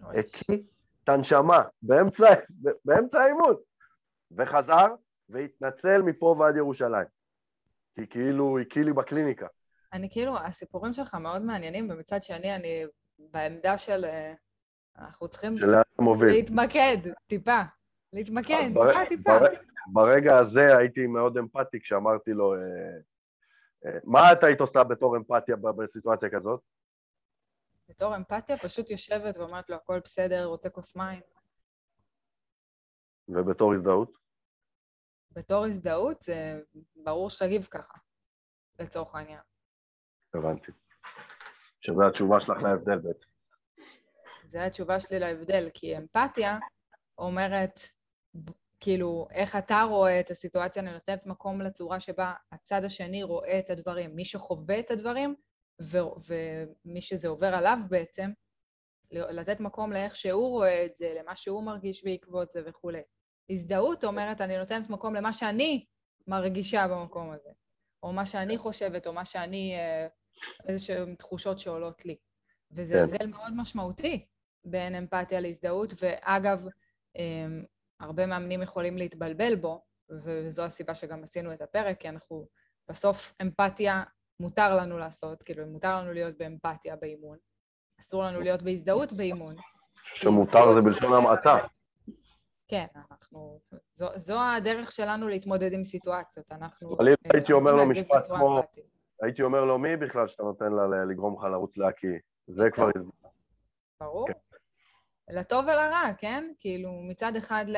הקיא 0.00 0.58
את 1.04 1.08
הנשמה, 1.08 1.62
באמצע, 1.82 2.26
באמצע 2.84 3.22
האימון. 3.22 3.54
וחזר 4.30 4.86
והתנצל 5.28 6.02
מפה 6.02 6.36
ועד 6.38 6.56
ירושלים. 6.56 7.06
כי 7.94 8.06
כאילו 8.06 8.58
הקיא 8.58 8.82
לי 8.82 8.92
בקליניקה. 8.92 9.46
אני 9.92 10.10
כאילו, 10.10 10.38
הסיפורים 10.38 10.92
שלך 10.92 11.14
מאוד 11.14 11.42
מעניינים, 11.42 11.90
ומצד 11.90 12.22
שני 12.22 12.54
אני 12.54 12.84
בעמדה 13.18 13.78
של... 13.78 14.04
אנחנו 14.98 15.28
צריכים 15.28 15.56
להתמקד, 16.20 16.96
טיפה. 17.26 17.60
להתמקד, 18.12 18.68
טיפה, 18.68 19.06
טיפה. 19.08 19.38
ברגע 19.92 20.38
הזה 20.38 20.76
הייתי 20.76 21.06
מאוד 21.06 21.38
אמפתי 21.38 21.80
כשאמרתי 21.80 22.30
לו, 22.30 22.54
אה, 22.54 22.58
אה, 23.86 23.98
מה 24.04 24.32
את 24.32 24.44
היית 24.44 24.60
עושה 24.60 24.84
בתור 24.84 25.16
אמפתיה 25.16 25.56
בסיטואציה 25.56 26.30
כזאת? 26.30 26.60
בתור 27.88 28.16
אמפתיה 28.16 28.58
פשוט 28.58 28.90
יושבת 28.90 29.36
ואומרת 29.36 29.70
לו, 29.70 29.76
הכל 29.76 30.00
בסדר, 30.04 30.44
רוצה 30.44 30.70
כוס 30.70 30.96
מים. 30.96 31.20
ובתור 33.28 33.74
הזדהות? 33.74 34.18
בתור 35.32 35.64
הזדהות 35.64 36.22
זה 36.22 36.60
ברור 36.96 37.30
שתגיב 37.30 37.64
ככה, 37.70 37.98
לצורך 38.78 39.14
העניין. 39.14 39.40
הבנתי. 40.34 40.72
שזו 41.80 42.06
התשובה 42.08 42.40
שלך 42.40 42.62
להבדל 42.62 42.98
בעצם. 42.98 43.37
זו 44.50 44.58
התשובה 44.58 45.00
שלי 45.00 45.18
להבדל, 45.18 45.68
כי 45.74 45.98
אמפתיה 45.98 46.58
אומרת, 47.18 47.80
כאילו, 48.80 49.28
איך 49.30 49.56
אתה 49.56 49.82
רואה 49.82 50.20
את 50.20 50.30
הסיטואציה, 50.30 50.82
אני 50.82 50.92
נותנת 50.92 51.26
מקום 51.26 51.60
לצורה 51.60 52.00
שבה 52.00 52.34
הצד 52.52 52.84
השני 52.84 53.22
רואה 53.22 53.58
את 53.58 53.70
הדברים. 53.70 54.16
מי 54.16 54.24
שחווה 54.24 54.78
את 54.78 54.90
הדברים, 54.90 55.34
ו- 55.82 56.32
ומי 56.84 57.00
שזה 57.00 57.28
עובר 57.28 57.54
עליו 57.54 57.78
בעצם, 57.88 58.30
לתת 59.10 59.60
מקום 59.60 59.92
לאיך 59.92 60.16
שהוא 60.16 60.48
רואה 60.48 60.84
את 60.86 60.92
זה, 60.98 61.14
למה 61.18 61.36
שהוא 61.36 61.62
מרגיש 61.62 62.04
בעקבות 62.04 62.52
זה 62.52 62.60
וכולי. 62.66 63.02
הזדהות 63.50 64.04
אומרת, 64.04 64.40
אני 64.40 64.58
נותנת 64.58 64.90
מקום 64.90 65.14
למה 65.14 65.32
שאני 65.32 65.84
מרגישה 66.26 66.88
במקום 66.88 67.30
הזה, 67.30 67.50
או 68.02 68.12
מה 68.12 68.26
שאני 68.26 68.58
חושבת, 68.58 69.06
או 69.06 69.12
מה 69.12 69.24
שאני... 69.24 69.74
אה, 69.76 70.08
איזשהן 70.68 71.14
תחושות 71.14 71.58
שעולות 71.58 72.04
לי. 72.04 72.16
וזה 72.70 72.94
כן. 72.94 73.02
הבדל 73.02 73.26
מאוד 73.26 73.52
משמעותי 73.56 74.26
בין 74.64 74.94
אמפתיה 74.94 75.40
להזדהות, 75.40 75.92
ואגב, 76.02 76.62
אמ, 77.16 77.64
הרבה 78.00 78.26
מאמנים 78.26 78.62
יכולים 78.62 78.96
להתבלבל 78.96 79.56
בו, 79.56 79.84
וזו 80.10 80.64
הסיבה 80.64 80.94
שגם 80.94 81.22
עשינו 81.22 81.52
את 81.52 81.62
הפרק, 81.62 82.00
כי 82.00 82.08
אנחנו, 82.08 82.46
בסוף 82.88 83.32
אמפתיה 83.42 84.02
מותר 84.40 84.76
לנו 84.76 84.98
לעשות, 84.98 85.42
כאילו, 85.42 85.66
מותר 85.66 86.00
לנו 86.00 86.12
להיות 86.12 86.38
באמפתיה 86.38 86.96
באימון. 86.96 87.38
אסור 88.00 88.22
לנו 88.22 88.40
להיות 88.40 88.62
בהזדהות 88.62 89.12
באימון. 89.12 89.54
שמותר 90.04 90.72
זה 90.72 90.80
בלשון 90.80 91.12
המעטה. 91.12 91.56
כן, 92.68 92.86
אנחנו... 93.10 93.60
זו, 93.92 94.08
זו 94.16 94.40
הדרך 94.40 94.92
שלנו 94.92 95.28
להתמודד 95.28 95.72
עם 95.72 95.84
סיטואציות. 95.84 96.52
אנחנו... 96.52 96.96
אבל 96.96 97.08
אם 97.08 97.14
הייתי 97.34 97.52
אומר 97.52 97.72
לו 97.72 97.86
משפט 97.86 98.26
כמו... 98.26 98.62
הייתי 99.22 99.42
אומר 99.42 99.64
לו, 99.64 99.78
מי 99.78 99.96
בכלל 99.96 100.28
שאתה 100.28 100.42
נותן 100.42 100.72
לה 100.72 101.04
לגרום 101.04 101.38
לך 101.38 101.44
לרוץ 101.44 101.76
להקיא? 101.76 102.18
זה 102.46 102.70
כבר 102.70 102.90
הזדמנות. 102.96 103.32
ברור. 104.00 104.26
לטוב 105.30 105.64
ולרע, 105.64 106.12
כן? 106.18 106.50
כאילו, 106.60 106.90
מצד 107.08 107.36
אחד, 107.36 107.64
ל... 107.68 107.76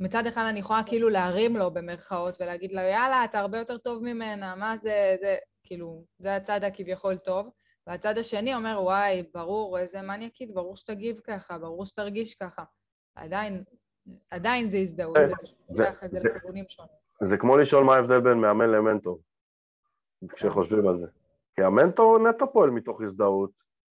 מצד 0.00 0.26
אחד 0.26 0.42
אני 0.48 0.58
יכולה 0.58 0.82
כאילו 0.86 1.08
להרים 1.08 1.56
לו 1.56 1.70
במרכאות 1.70 2.36
ולהגיד 2.40 2.72
לו, 2.72 2.80
יאללה, 2.80 3.24
אתה 3.24 3.38
הרבה 3.38 3.58
יותר 3.58 3.78
טוב 3.78 4.02
ממנה, 4.02 4.54
מה 4.56 4.76
זה, 4.76 5.16
זה, 5.20 5.36
כאילו, 5.64 6.04
זה 6.18 6.36
הצד 6.36 6.64
הכביכול 6.64 7.16
טוב. 7.16 7.50
והצד 7.86 8.18
השני 8.18 8.54
אומר, 8.54 8.78
וואי, 8.82 9.22
ברור, 9.34 9.78
איזה 9.78 10.02
מניאקית, 10.02 10.54
ברור 10.54 10.76
שתגיב 10.76 11.20
ככה, 11.24 11.58
ברור 11.58 11.86
שתרגיש 11.86 12.34
ככה. 12.34 12.64
עדיין, 13.14 13.64
עדיין 14.30 14.70
זה 14.70 14.76
הזדהות, 14.76 15.16
זה 15.26 15.32
פשוט 15.42 15.58
לוקח 15.70 16.04
את 16.04 16.10
זה 16.10 16.18
לכיוונים 16.18 16.64
שונים. 16.68 16.90
זה 17.20 17.36
כמו 17.36 17.56
לשאול 17.56 17.84
מה 17.84 17.96
ההבדל 17.96 18.20
בין 18.20 18.38
מאמן 18.38 18.70
למנטור, 18.70 19.20
כשחושבים 20.28 20.88
על 20.88 20.96
זה. 20.96 21.06
כי 21.54 21.62
המנטור 21.62 22.18
נטו 22.18 22.52
פועל 22.52 22.70
מתוך 22.70 23.00
הזדהות, 23.02 23.50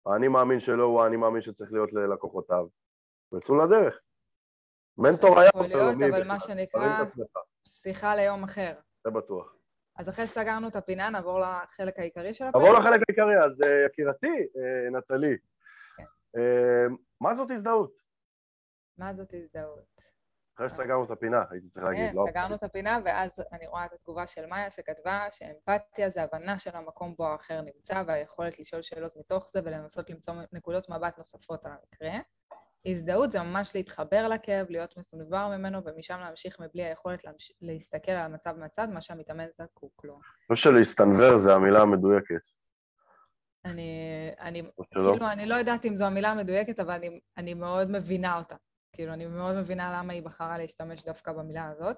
האני 0.05 0.27
מאמין 0.27 0.59
שלו 0.59 0.85
הוא 0.85 1.01
האני 1.01 1.17
מאמין 1.17 1.41
שצריך 1.41 1.73
להיות 1.73 1.93
ללקוחותיו, 1.93 2.67
ויצאו 3.31 3.65
לדרך. 3.65 3.99
מנטור 4.97 5.39
היה... 5.39 5.49
יכול 5.49 5.67
להיות, 5.67 5.95
אבל 6.11 6.27
מה 6.27 6.39
שנקרא, 6.39 7.03
שיחה 7.65 8.15
ליום 8.15 8.43
אחר. 8.43 8.73
זה 9.03 9.09
בטוח. 9.09 9.55
אז 9.95 10.09
אחרי 10.09 10.27
שסגרנו 10.27 10.67
את 10.67 10.75
הפינה, 10.75 11.09
נעבור 11.09 11.39
לחלק 11.39 11.99
העיקרי 11.99 12.33
של 12.33 12.45
הפרק. 12.45 12.61
נעבור 12.61 12.79
לחלק 12.79 13.01
העיקרי, 13.09 13.43
אז 13.45 13.61
אה, 13.61 13.85
יקירתי, 13.85 14.27
אה, 14.27 14.89
נטלי, 14.97 15.37
כן. 15.97 16.03
אה, 16.35 16.95
מה 17.21 17.35
זאת 17.35 17.51
הזדהות? 17.51 17.93
מה 18.97 19.13
זאת 19.13 19.33
הזדהות? 19.33 20.11
אחרי 20.55 20.69
שסגרנו 20.69 21.03
את 21.03 21.11
הפינה, 21.11 21.43
הייתי 21.49 21.69
צריך 21.69 21.85
להגיד, 21.85 22.09
כן, 22.09 22.15
לא? 22.15 22.23
כן, 22.25 22.31
סגרנו 22.31 22.55
את 22.55 22.63
הפינה, 22.63 22.99
ואז 23.05 23.43
אני 23.51 23.67
רואה 23.67 23.85
את 23.85 23.93
התגובה 23.93 24.27
של 24.27 24.45
מאיה 24.45 24.71
שכתבה 24.71 25.27
שאמפתיה 25.31 26.09
זה 26.09 26.23
הבנה 26.23 26.59
של 26.59 26.75
המקום 26.75 27.15
בו 27.15 27.27
האחר 27.27 27.61
נמצא, 27.61 28.03
והיכולת 28.07 28.59
לשאול 28.59 28.81
שאלות 28.81 29.17
מתוך 29.17 29.49
זה 29.53 29.59
ולנסות 29.63 30.09
למצוא 30.09 30.33
נקודות 30.51 30.89
מבט 30.89 31.17
נוספות 31.17 31.65
על 31.65 31.71
המקרה. 31.71 32.19
הזדהות 32.85 33.31
זה 33.31 33.39
ממש 33.39 33.71
להתחבר 33.75 34.27
לכאב, 34.27 34.65
להיות 34.69 34.97
מסונבר 34.97 35.47
ממנו, 35.47 35.79
ומשם 35.85 36.17
להמשיך 36.19 36.59
מבלי 36.59 36.83
היכולת 36.83 37.23
להמש... 37.23 37.51
להסתכל 37.61 38.11
על 38.11 38.25
המצב 38.25 38.55
מהצד, 38.57 38.87
מה 38.93 39.01
שהמתאמן 39.01 39.45
זקוק 39.61 40.05
לו. 40.05 40.19
לא 40.49 40.55
שלהסתנוור 40.55 41.37
זה 41.37 41.53
המילה 41.53 41.81
המדויקת. 41.81 42.41
אני, 43.65 44.31
אני, 44.39 44.63
כאילו, 44.91 45.27
אני 45.31 45.45
לא 45.45 45.55
יודעת 45.55 45.85
אם 45.85 45.95
זו 45.97 46.05
המילה 46.05 46.31
המדויקת, 46.31 46.79
אבל 46.79 46.93
אני, 46.93 47.19
אני 47.37 47.53
מאוד 47.53 47.91
מבינה 47.91 48.37
אותה. 48.37 48.55
כאילו, 48.93 49.13
אני 49.13 49.25
מאוד 49.25 49.55
מבינה 49.55 49.93
למה 49.97 50.13
היא 50.13 50.23
בחרה 50.23 50.57
להשתמש 50.57 51.03
דווקא 51.03 51.31
במילה 51.31 51.69
הזאת. 51.69 51.97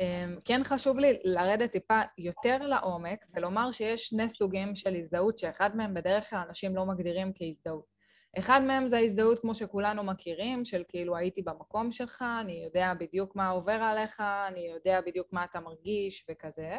אמ, 0.00 0.36
כן 0.44 0.60
חשוב 0.64 0.98
לי 0.98 1.18
לרדת 1.24 1.72
טיפה 1.72 2.00
יותר 2.18 2.58
לעומק 2.58 3.24
ולומר 3.34 3.72
שיש 3.72 4.06
שני 4.06 4.30
סוגים 4.30 4.76
של 4.76 4.94
הזדהות, 4.94 5.38
שאחד 5.38 5.76
מהם 5.76 5.94
בדרך 5.94 6.30
כלל 6.30 6.38
אנשים 6.48 6.76
לא 6.76 6.86
מגדירים 6.86 7.32
כהזדהות. 7.34 7.97
אחד 8.38 8.60
מהם 8.62 8.88
זה 8.88 8.96
ההזדהות 8.96 9.38
כמו 9.38 9.54
שכולנו 9.54 10.04
מכירים, 10.04 10.64
של 10.64 10.82
כאילו 10.88 11.16
הייתי 11.16 11.42
במקום 11.42 11.92
שלך, 11.92 12.24
אני 12.40 12.64
יודע 12.64 12.92
בדיוק 13.00 13.36
מה 13.36 13.48
עובר 13.48 13.72
עליך, 13.72 14.20
אני 14.48 14.70
יודע 14.74 15.00
בדיוק 15.06 15.32
מה 15.32 15.44
אתה 15.44 15.60
מרגיש 15.60 16.26
וכזה. 16.30 16.78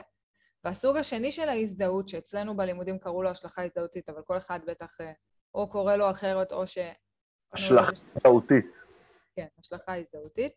והסוג 0.63 0.97
השני 0.97 1.31
של 1.31 1.49
ההזדהות, 1.49 2.09
שאצלנו 2.09 2.57
בלימודים 2.57 2.99
קראו 2.99 3.23
לו 3.23 3.29
השלכה 3.29 3.63
הזדהותית, 3.63 4.09
אבל 4.09 4.21
כל 4.21 4.37
אחד 4.37 4.59
בטח 4.67 5.01
אה, 5.01 5.11
או 5.55 5.69
קורא 5.69 5.95
לו 5.95 6.11
אחרת 6.11 6.51
או 6.51 6.67
ש... 6.67 6.77
השלכה 7.53 7.91
הזדהותית. 8.15 8.65
כן, 9.35 9.47
השלכה 9.59 9.97
הזדהותית. 9.97 10.53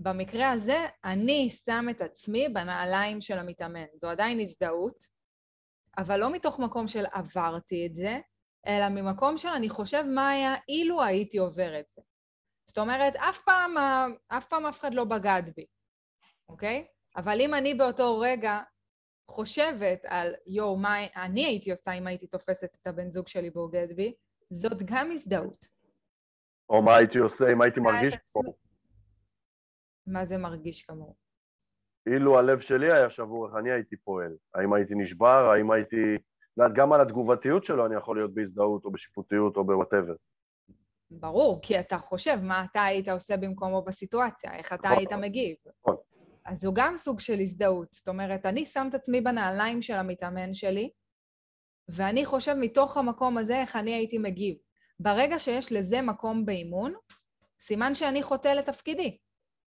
במקרה 0.00 0.50
הזה, 0.50 0.86
אני 1.04 1.50
שם 1.50 1.86
את 1.90 2.00
עצמי 2.00 2.48
בנעליים 2.48 3.20
של 3.20 3.38
המתאמן. 3.38 3.84
זו 3.94 4.10
עדיין 4.10 4.40
הזדהות, 4.40 5.04
אבל 5.98 6.20
לא 6.20 6.32
מתוך 6.32 6.58
מקום 6.58 6.88
של 6.88 7.04
עברתי 7.12 7.86
את 7.86 7.94
זה, 7.94 8.18
אלא 8.66 8.88
ממקום 8.88 9.38
של 9.38 9.48
אני 9.48 9.68
חושב 9.68 10.02
מה 10.14 10.30
היה 10.30 10.54
אילו 10.68 11.02
הייתי 11.02 11.38
עובר 11.38 11.80
את 11.80 11.84
זה. 11.96 12.02
זאת 12.66 12.78
אומרת, 12.78 13.16
אף 13.16 13.38
פעם, 13.44 13.74
אף 14.28 14.46
פעם 14.46 14.66
אף 14.66 14.80
אחד 14.80 14.94
לא 14.94 15.04
בגד 15.04 15.42
בי, 15.56 15.66
אוקיי? 16.48 16.86
אבל 17.16 17.40
אם 17.40 17.54
אני 17.54 17.74
באותו 17.74 18.18
רגע 18.18 18.60
חושבת 19.30 20.04
על 20.04 20.34
יואו, 20.46 20.76
מה 20.76 20.96
אני 21.16 21.46
הייתי 21.46 21.70
עושה 21.70 21.92
אם 21.92 22.06
הייתי 22.06 22.26
תופסת 22.26 22.74
את 22.82 22.86
הבן 22.86 23.10
זוג 23.10 23.28
שלי 23.28 23.50
בוגד 23.50 23.88
בי, 23.96 24.14
זאת 24.50 24.82
גם 24.84 25.10
הזדהות. 25.12 25.66
או 26.68 26.82
מה 26.82 26.96
הייתי 26.96 27.18
עושה 27.18 27.52
אם 27.52 27.62
הייתי 27.62 27.80
מרגיש 27.80 28.16
כמוהו. 28.16 28.56
מה 30.06 30.26
זה 30.26 30.36
מרגיש 30.36 30.82
כמוהו? 30.82 31.14
אילו 32.06 32.38
הלב 32.38 32.60
שלי 32.60 32.92
היה 32.92 33.10
שבור, 33.10 33.46
איך 33.46 33.54
אני 33.58 33.70
הייתי 33.70 33.96
פועל? 33.96 34.36
האם 34.54 34.72
הייתי 34.72 34.94
נשבר? 34.94 35.50
האם 35.50 35.70
הייתי... 35.70 35.96
יודעת, 36.64 36.78
גם 36.78 36.92
על 36.92 37.00
התגובתיות 37.00 37.64
שלו 37.64 37.86
אני 37.86 37.94
יכול 37.94 38.16
להיות 38.16 38.34
בהזדהות 38.34 38.84
או 38.84 38.90
בשיפוטיות 38.90 39.56
או 39.56 39.64
בוואטאבר. 39.64 40.14
ברור, 41.10 41.58
כי 41.62 41.80
אתה 41.80 41.98
חושב 41.98 42.38
מה 42.42 42.64
אתה 42.70 42.82
היית 42.82 43.08
עושה 43.08 43.36
במקומו 43.36 43.82
בסיטואציה, 43.82 44.56
איך 44.56 44.72
אתה 44.72 44.88
נכון. 44.88 44.98
היית 44.98 45.12
מגיב. 45.12 45.56
נכון. 45.80 45.96
אז 46.44 46.60
זו 46.60 46.72
גם 46.74 46.96
סוג 46.96 47.20
של 47.20 47.40
הזדהות. 47.40 47.88
זאת 47.92 48.08
אומרת, 48.08 48.46
אני 48.46 48.66
שם 48.66 48.86
את 48.90 48.94
עצמי 48.94 49.20
בנעליים 49.20 49.82
של 49.82 49.94
המתאמן 49.94 50.54
שלי, 50.54 50.90
ואני 51.88 52.24
חושב 52.24 52.54
מתוך 52.54 52.96
המקום 52.96 53.38
הזה 53.38 53.60
איך 53.60 53.76
אני 53.76 53.94
הייתי 53.94 54.18
מגיב. 54.18 54.56
ברגע 55.00 55.38
שיש 55.38 55.72
לזה 55.72 56.02
מקום 56.02 56.46
באימון, 56.46 56.92
סימן 57.60 57.94
שאני 57.94 58.22
חוטא 58.22 58.48
לתפקידי. 58.48 59.18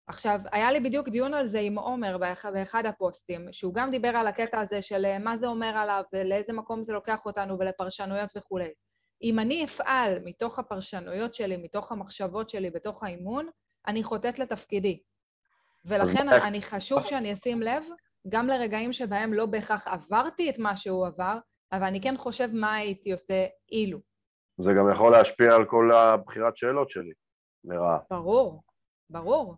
עכשיו, 0.07 0.39
היה 0.51 0.71
לי 0.71 0.79
בדיוק 0.79 1.09
דיון 1.09 1.33
על 1.33 1.47
זה 1.47 1.59
עם 1.59 1.79
עומר 1.79 2.17
באחד 2.17 2.85
הפוסטים, 2.85 3.47
שהוא 3.51 3.73
גם 3.73 3.91
דיבר 3.91 4.07
על 4.07 4.27
הקטע 4.27 4.59
הזה 4.59 4.81
של 4.81 5.05
אה, 5.05 5.19
מה 5.19 5.37
זה 5.37 5.47
אומר 5.47 5.77
עליו 5.77 6.03
ולאיזה 6.13 6.53
מקום 6.53 6.83
זה 6.83 6.93
לוקח 6.93 7.25
אותנו 7.25 7.59
ולפרשנויות 7.59 8.29
וכולי. 8.37 8.73
אם 9.23 9.39
אני 9.39 9.65
אפעל 9.65 10.19
מתוך 10.25 10.59
הפרשנויות 10.59 11.35
שלי, 11.35 11.57
מתוך 11.57 11.91
המחשבות 11.91 12.49
שלי, 12.49 12.69
בתוך 12.69 13.03
האימון, 13.03 13.47
אני 13.87 14.03
חוטאת 14.03 14.39
לתפקידי. 14.39 14.99
ולכן 15.85 16.29
אני 16.29 16.61
חשוב 16.61 17.03
שאני 17.03 17.33
אשים 17.33 17.61
לב 17.61 17.83
גם 18.29 18.47
לרגעים 18.47 18.93
שבהם 18.93 19.33
לא 19.33 19.45
בהכרח 19.45 19.87
עברתי 19.87 20.49
את 20.49 20.59
מה 20.59 20.77
שהוא 20.77 21.07
עבר, 21.07 21.37
אבל 21.71 21.83
אני 21.83 22.01
כן 22.01 22.17
חושב 22.17 22.49
מה 22.53 22.75
הייתי 22.75 23.11
עושה 23.11 23.45
אילו. 23.71 23.99
זה 24.57 24.71
גם 24.73 24.91
יכול 24.91 25.11
להשפיע 25.11 25.55
על 25.55 25.65
כל 25.65 25.91
הבחירת 25.93 26.57
שאלות 26.57 26.89
שלי, 26.89 27.13
לרעה. 27.63 27.97
ברור, 28.09 28.63
ברור. 29.09 29.55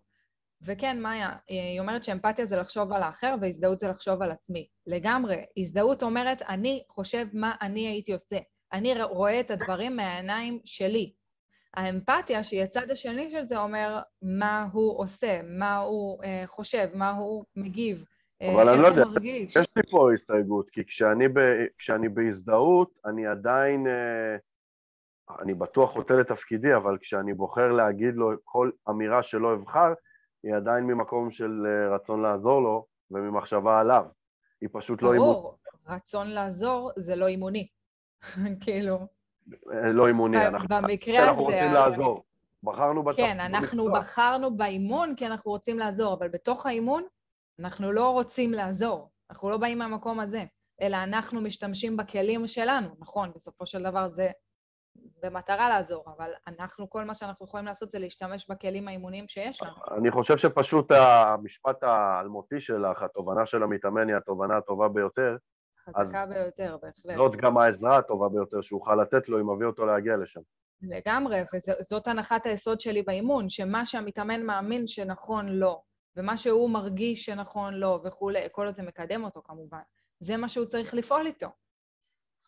וכן, 0.62 1.02
מאיה, 1.02 1.30
היא 1.48 1.80
אומרת 1.80 2.04
שאמפתיה 2.04 2.46
זה 2.46 2.56
לחשוב 2.56 2.92
על 2.92 3.02
האחר 3.02 3.34
והזדהות 3.40 3.78
זה 3.78 3.88
לחשוב 3.88 4.22
על 4.22 4.30
עצמי. 4.30 4.68
לגמרי. 4.86 5.44
הזדהות 5.56 6.02
אומרת, 6.02 6.42
אני 6.42 6.82
חושב 6.88 7.26
מה 7.32 7.54
אני 7.62 7.86
הייתי 7.88 8.12
עושה. 8.12 8.36
אני 8.72 9.02
רואה 9.02 9.40
את 9.40 9.50
הדברים 9.50 9.96
מהעיניים 9.96 10.60
שלי. 10.64 11.12
האמפתיה, 11.74 12.42
שהיא 12.42 12.62
הצד 12.62 12.90
השני 12.90 13.30
של 13.30 13.44
זה, 13.44 13.58
אומר 13.58 13.98
מה 14.22 14.68
הוא 14.72 15.00
עושה, 15.00 15.40
מה 15.44 15.76
הוא 15.76 16.24
אה, 16.24 16.42
חושב, 16.46 16.88
מה 16.94 17.10
הוא 17.10 17.44
מגיב, 17.56 18.04
אה, 18.42 18.54
אבל 18.54 18.68
אני 18.68 18.82
לא 18.82 18.86
יודע, 18.86 19.04
מרגיש. 19.04 19.56
יש 19.56 19.66
לי 19.76 19.82
פה 19.90 20.12
הסתייגות, 20.12 20.70
כי 20.70 20.84
כשאני, 20.84 21.28
ב, 21.28 21.40
כשאני 21.78 22.08
בהזדהות, 22.08 22.98
אני 23.04 23.26
עדיין, 23.26 23.86
אה, 23.86 24.36
אני 25.42 25.54
בטוח 25.54 25.92
חוטא 25.92 26.12
לתפקידי, 26.12 26.76
אבל 26.76 26.98
כשאני 27.00 27.34
בוחר 27.34 27.72
להגיד 27.72 28.14
לו 28.14 28.30
כל 28.44 28.70
אמירה 28.88 29.22
שלא 29.22 29.54
אבחר, 29.54 29.92
היא 30.46 30.54
עדיין 30.54 30.84
ממקום 30.84 31.30
של 31.30 31.66
אה, 31.66 31.94
רצון 31.94 32.22
לעזור 32.22 32.60
לו 32.62 32.86
וממחשבה 33.10 33.80
עליו. 33.80 34.04
היא 34.60 34.68
פשוט 34.72 35.02
לא 35.02 35.12
אימונית. 35.12 35.36
ברור, 35.36 35.58
רצון 35.88 36.28
לעזור 36.28 36.90
זה 36.96 37.16
לא 37.16 37.26
אימוני. 37.26 37.68
כאילו... 38.62 38.98
אה, 39.72 39.92
לא 39.92 40.06
אימוני, 40.06 40.46
אנחנו, 40.46 40.68
במקרה 40.68 41.18
הזה... 41.18 41.28
אנחנו 41.28 41.42
רוצים 41.44 41.72
לעזור. 41.72 42.24
בחרנו 42.62 43.02
בתפקיד. 43.02 43.24
כן, 43.24 43.40
אנחנו 43.40 43.92
בחרנו 43.92 44.56
באימון 44.56 45.14
כי 45.16 45.26
אנחנו 45.26 45.50
רוצים 45.50 45.78
לעזור, 45.78 46.14
אבל 46.14 46.28
בתוך 46.28 46.66
האימון 46.66 47.02
אנחנו 47.60 47.92
לא 47.92 48.10
רוצים 48.10 48.52
לעזור. 48.52 49.10
אנחנו 49.30 49.50
לא 49.50 49.56
באים 49.56 49.78
מהמקום 49.78 50.20
הזה, 50.20 50.44
אלא 50.80 50.96
אנחנו 50.96 51.40
משתמשים 51.40 51.96
בכלים 51.96 52.46
שלנו. 52.46 52.88
נכון, 52.98 53.32
בסופו 53.34 53.66
של 53.66 53.82
דבר 53.82 54.08
זה 54.08 54.30
במטרה 55.22 55.68
לעזור, 55.68 56.04
אבל 56.16 56.30
אנחנו, 56.46 56.90
כל 56.90 57.04
מה 57.04 57.14
שאנחנו 57.14 57.46
יכולים 57.46 57.66
לעשות 57.66 57.90
זה 57.90 57.98
להשתמש 57.98 58.50
בכלים 58.50 58.88
האימוניים 58.88 59.28
שיש 59.28 59.62
לנו. 59.62 59.98
אני 59.98 60.10
חושב 60.10 60.36
שפשוט 60.36 60.92
המשפט 60.92 61.82
האלמותי 61.82 62.60
שלך, 62.60 63.02
התובנה 63.02 63.46
של 63.46 63.62
המתאמן 63.62 64.08
היא 64.08 64.16
התובנה 64.16 64.56
הטובה 64.56 64.88
ביותר. 64.88 65.36
חזקה 65.96 66.26
ביותר, 66.26 66.76
בהחלט. 66.82 67.16
זאת 67.16 67.36
גם 67.36 67.58
העזרה 67.58 67.96
הטובה 67.96 68.28
ביותר 68.28 68.60
שאוכל 68.60 68.94
לתת 68.94 69.28
לו 69.28 69.40
אם 69.40 69.50
אביא 69.50 69.66
אותו 69.66 69.86
להגיע 69.86 70.16
לשם. 70.16 70.40
לגמרי, 70.82 71.40
וזאת 71.80 72.08
הנחת 72.08 72.46
היסוד 72.46 72.80
שלי 72.80 73.02
באימון, 73.02 73.50
שמה 73.50 73.86
שהמתאמן 73.86 74.42
מאמין 74.42 74.86
שנכון 74.86 75.48
לו, 75.48 75.82
ומה 76.16 76.36
שהוא 76.36 76.70
מרגיש 76.70 77.24
שנכון 77.24 77.74
לו 77.74 78.00
וכולי, 78.04 78.40
כל 78.52 78.66
עוד 78.66 78.74
זה 78.74 78.82
מקדם 78.82 79.24
אותו 79.24 79.42
כמובן, 79.44 79.80
זה 80.20 80.36
מה 80.36 80.48
שהוא 80.48 80.66
צריך 80.66 80.94
לפעול 80.94 81.26
איתו. 81.26 81.48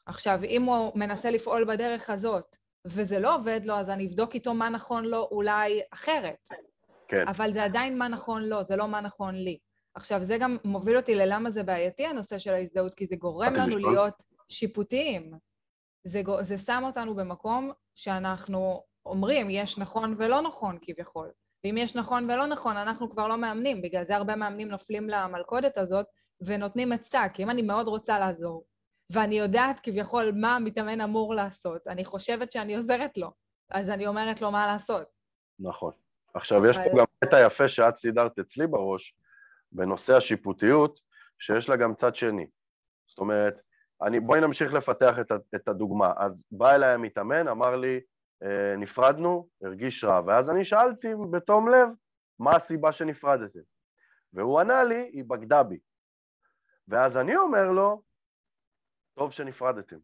עכשיו, 0.09 0.45
אם 0.45 0.63
הוא 0.63 0.93
מנסה 0.95 1.31
לפעול 1.31 1.65
בדרך 1.65 2.11
הזאת, 2.11 2.57
וזה 2.85 3.19
לא 3.19 3.35
עובד 3.35 3.61
לו, 3.65 3.75
אז 3.75 3.91
אני 3.91 4.07
אבדוק 4.07 4.35
איתו 4.35 4.55
מה 4.55 4.69
נכון 4.69 5.05
לו 5.05 5.29
אולי 5.31 5.81
אחרת. 5.91 6.49
כן. 7.09 7.29
אבל 7.29 7.53
זה 7.53 7.65
עדיין 7.65 7.99
מה 7.99 8.09
נכון 8.09 8.43
לו, 8.43 8.65
זה 8.65 8.77
לא 8.77 8.89
מה 8.89 9.01
נכון 9.01 9.35
לי. 9.35 9.59
עכשיו, 9.95 10.25
זה 10.25 10.39
גם 10.39 10.57
מוביל 10.65 10.97
אותי 10.97 11.15
ללמה 11.15 11.51
זה 11.51 11.63
בעייתי, 11.63 12.07
הנושא 12.07 12.39
של 12.39 12.55
ההזדהות, 12.55 12.95
כי 12.95 13.07
זה 13.07 13.17
גורם 13.17 13.55
לנו 13.55 13.77
לשאול? 13.77 13.93
להיות 13.93 14.23
שיפוטיים. 14.49 15.33
זה, 16.05 16.23
זה 16.43 16.59
שם 16.59 16.83
אותנו 16.85 17.15
במקום 17.15 17.73
שאנחנו 17.95 18.83
אומרים, 19.07 19.51
יש 19.51 19.79
נכון 19.79 20.15
ולא 20.19 20.41
נכון 20.41 20.79
כביכול. 20.83 21.31
ואם 21.65 21.77
יש 21.79 21.97
נכון 21.97 22.25
ולא 22.25 22.47
נכון, 22.47 22.77
אנחנו 22.77 23.11
כבר 23.11 23.29
לא 23.29 23.37
מאמנים. 23.37 23.83
בגלל 23.83 24.05
זה 24.05 24.17
הרבה 24.17 24.37
מאמנים 24.37 24.69
נופלים 24.69 25.09
למלכודת 25.09 25.79
הזאת 25.79 26.07
ונותנים 26.41 26.93
עצה, 26.93 27.29
כי 27.35 27.43
אם 27.43 27.51
אני 27.51 27.63
מאוד 27.63 27.89
רוצה 27.89 28.19
לעזור, 28.19 28.65
ואני 29.13 29.39
יודעת 29.39 29.81
כביכול 29.81 30.33
מה 30.41 30.57
המתאמן 30.57 31.01
אמור 31.01 31.35
לעשות. 31.35 31.87
אני 31.87 32.05
חושבת 32.05 32.53
שאני 32.53 32.77
עוזרת 32.77 33.19
לו, 33.19 33.33
אז 33.71 33.91
אני 33.91 34.07
אומרת 34.07 34.41
לו 34.41 34.51
מה 34.51 34.67
לעשות. 34.67 35.07
נכון. 35.59 35.93
עכשיו, 36.35 36.67
יש 36.67 36.77
פה 36.77 36.99
גם 36.99 37.05
קטע 37.25 37.47
יפה 37.47 37.69
שאת 37.69 37.97
סידרת 37.97 38.39
אצלי 38.39 38.67
בראש, 38.67 39.15
בנושא 39.73 40.17
השיפוטיות, 40.17 41.01
שיש 41.39 41.69
לה 41.69 41.77
גם 41.77 41.95
צד 41.95 42.17
שני. 42.17 42.47
זאת 43.07 43.19
אומרת, 43.19 43.61
אני, 44.03 44.21
בואי 44.21 44.41
נמשיך 44.41 44.73
לפתח 44.73 45.19
את, 45.21 45.33
את 45.55 45.69
הדוגמה. 45.69 46.13
אז 46.17 46.43
בא 46.51 46.75
אליי 46.75 46.95
המתאמן, 46.95 47.49
אמר 47.49 47.77
לי, 47.77 48.01
אה, 48.43 48.77
נפרדנו, 48.77 49.49
הרגיש 49.63 50.05
רע, 50.05 50.21
ואז 50.27 50.51
אני 50.51 50.65
שאלתי 50.65 51.09
בתום 51.31 51.69
לב, 51.69 51.89
מה 52.39 52.57
הסיבה 52.57 52.93
שנפרדתם? 52.93 53.61
והוא 54.33 54.61
ענה 54.61 54.85
לי, 54.85 55.11
היא 55.13 55.25
בגדה 55.27 55.63
בי. 55.63 55.79
ואז 56.89 57.17
אני 57.17 57.37
אומר 57.37 57.71
לו, 57.71 58.03
טוב 59.19 59.33
שנפרדתם, 59.33 59.97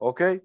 אוקיי? 0.00 0.38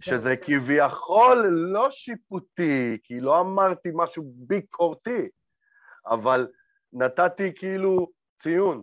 שזה 0.00 0.34
כביכול 0.36 1.46
לא 1.48 1.90
שיפוטי, 1.90 2.98
כי 3.02 3.20
לא 3.20 3.40
אמרתי 3.40 3.88
משהו 3.94 4.24
ביקורתי, 4.36 5.28
אבל 6.06 6.48
נתתי 6.92 7.52
כאילו 7.56 8.10
ציון. 8.42 8.82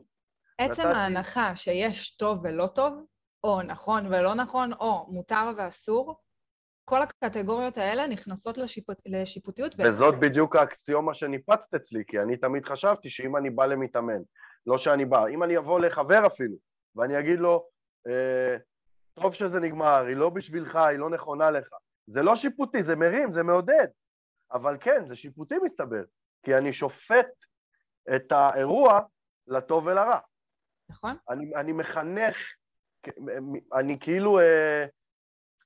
עצם 0.58 0.82
נתתי... 0.82 0.98
ההנחה 0.98 1.56
שיש 1.56 2.16
טוב 2.16 2.40
ולא 2.44 2.68
טוב, 2.68 3.06
או 3.44 3.62
נכון 3.62 4.06
ולא 4.06 4.34
נכון, 4.34 4.74
או 4.74 5.08
מותר 5.12 5.52
ואסור, 5.58 6.22
כל 6.86 7.02
הקטגוריות 7.02 7.78
האלה 7.78 8.08
נכנסות 8.08 8.58
לשיפוט... 8.58 8.98
לשיפוטיות. 9.06 9.76
וזאת 9.78 10.14
בעצם. 10.14 10.30
בדיוק 10.30 10.56
האקסיומה 10.56 11.14
שניפצת 11.14 11.74
אצלי, 11.76 12.04
כי 12.08 12.20
אני 12.20 12.38
תמיד 12.38 12.66
חשבתי 12.66 13.10
שאם 13.10 13.38
אני 13.38 13.50
בא 13.50 13.66
למתאמן, 13.66 14.22
לא 14.66 14.78
שאני 14.78 15.06
בא, 15.06 15.28
אם 15.28 15.44
אני 15.44 15.58
אבוא 15.58 15.80
לחבר 15.80 16.28
אפילו, 16.28 16.56
ואני 16.96 17.20
אגיד 17.20 17.40
לו, 17.40 17.66
טוב 19.14 19.34
שזה 19.34 19.60
נגמר, 19.60 20.06
היא 20.06 20.16
לא 20.16 20.30
בשבילך, 20.30 20.76
היא 20.76 20.98
לא 20.98 21.10
נכונה 21.10 21.52
לך. 21.52 21.68
זה 22.08 22.22
לא 22.22 22.36
שיפוטי, 22.36 22.84
זה 22.84 22.96
מרים, 22.96 23.32
זה 23.32 23.44
מעודד. 23.44 23.88
אבל 24.52 24.78
כן, 24.80 25.06
זה 25.06 25.16
שיפוטי 25.16 25.56
מסתבר, 25.64 26.04
כי 26.44 26.58
אני 26.58 26.74
שופט 26.74 27.28
את 28.16 28.32
האירוע 28.32 29.00
לטוב 29.48 29.86
ולרע. 29.86 30.20
נכון. 30.90 31.16
אני, 31.30 31.56
אני 31.56 31.72
מחנך, 31.72 32.38
אני 33.74 34.00
כאילו 34.00 34.40
אה, 34.40 34.86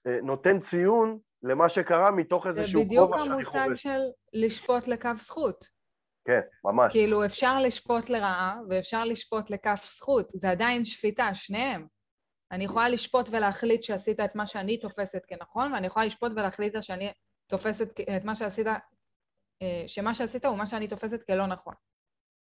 אה, 0.08 0.20
נותן 0.24 0.60
ציון 0.60 1.20
למה 1.44 1.70
שקרה 1.70 2.12
מתוך 2.12 2.48
איזשהו 2.48 2.82
כובע 2.82 3.18
שאני 3.18 3.44
חווה. 3.44 3.44
זה 3.44 3.46
בדיוק 3.46 3.56
המושג 3.56 3.76
של 3.76 4.00
לשפוט 4.34 4.88
לקו 4.88 5.10
זכות. 5.18 5.66
כן, 6.26 6.40
ממש. 6.64 6.92
כאילו, 6.92 7.26
אפשר 7.26 7.60
לשפוט 7.60 8.10
לרעה 8.10 8.60
ואפשר 8.70 9.04
לשפוט 9.04 9.50
לכף 9.50 9.96
זכות, 9.98 10.28
זה 10.34 10.50
עדיין 10.50 10.86
שפיטה, 10.86 11.30
שניהם. 11.34 11.88
אני 12.52 12.64
יכולה 12.64 12.90
לשפוט 12.90 13.30
ולהחליט 13.32 13.84
שעשית 13.84 14.20
את 14.20 14.36
מה 14.36 14.48
שאני 14.48 14.78
תופסת 14.78 15.26
כנכון, 15.28 15.74
ואני 15.74 15.88
יכולה 15.88 16.06
לשפוט 16.06 16.32
ולהחליט 16.32 16.76
שאני 16.82 17.12
תופסת 17.48 18.00
את 18.18 18.24
מה 18.24 18.36
שעשית 18.36 18.68
אה, 19.62 19.84
שמה 19.88 20.14
שעשית 20.14 20.46
הוא 20.46 20.58
מה 20.58 20.66
שאני 20.66 20.88
תופסת 20.88 21.24
כלא 21.24 21.48
נכון. 21.48 21.74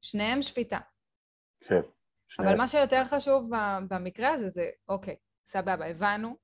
שניהם 0.02 0.42
שפיטה. 0.42 0.78
כן. 1.60 1.80
אבל 2.38 2.56
מה 2.56 2.68
שיותר 2.68 3.04
חשוב 3.04 3.50
במקרה 3.88 4.30
הזה 4.30 4.50
זה, 4.50 4.70
אוקיי, 4.88 5.16
סבבה, 5.46 5.86
הבנו, 5.86 6.36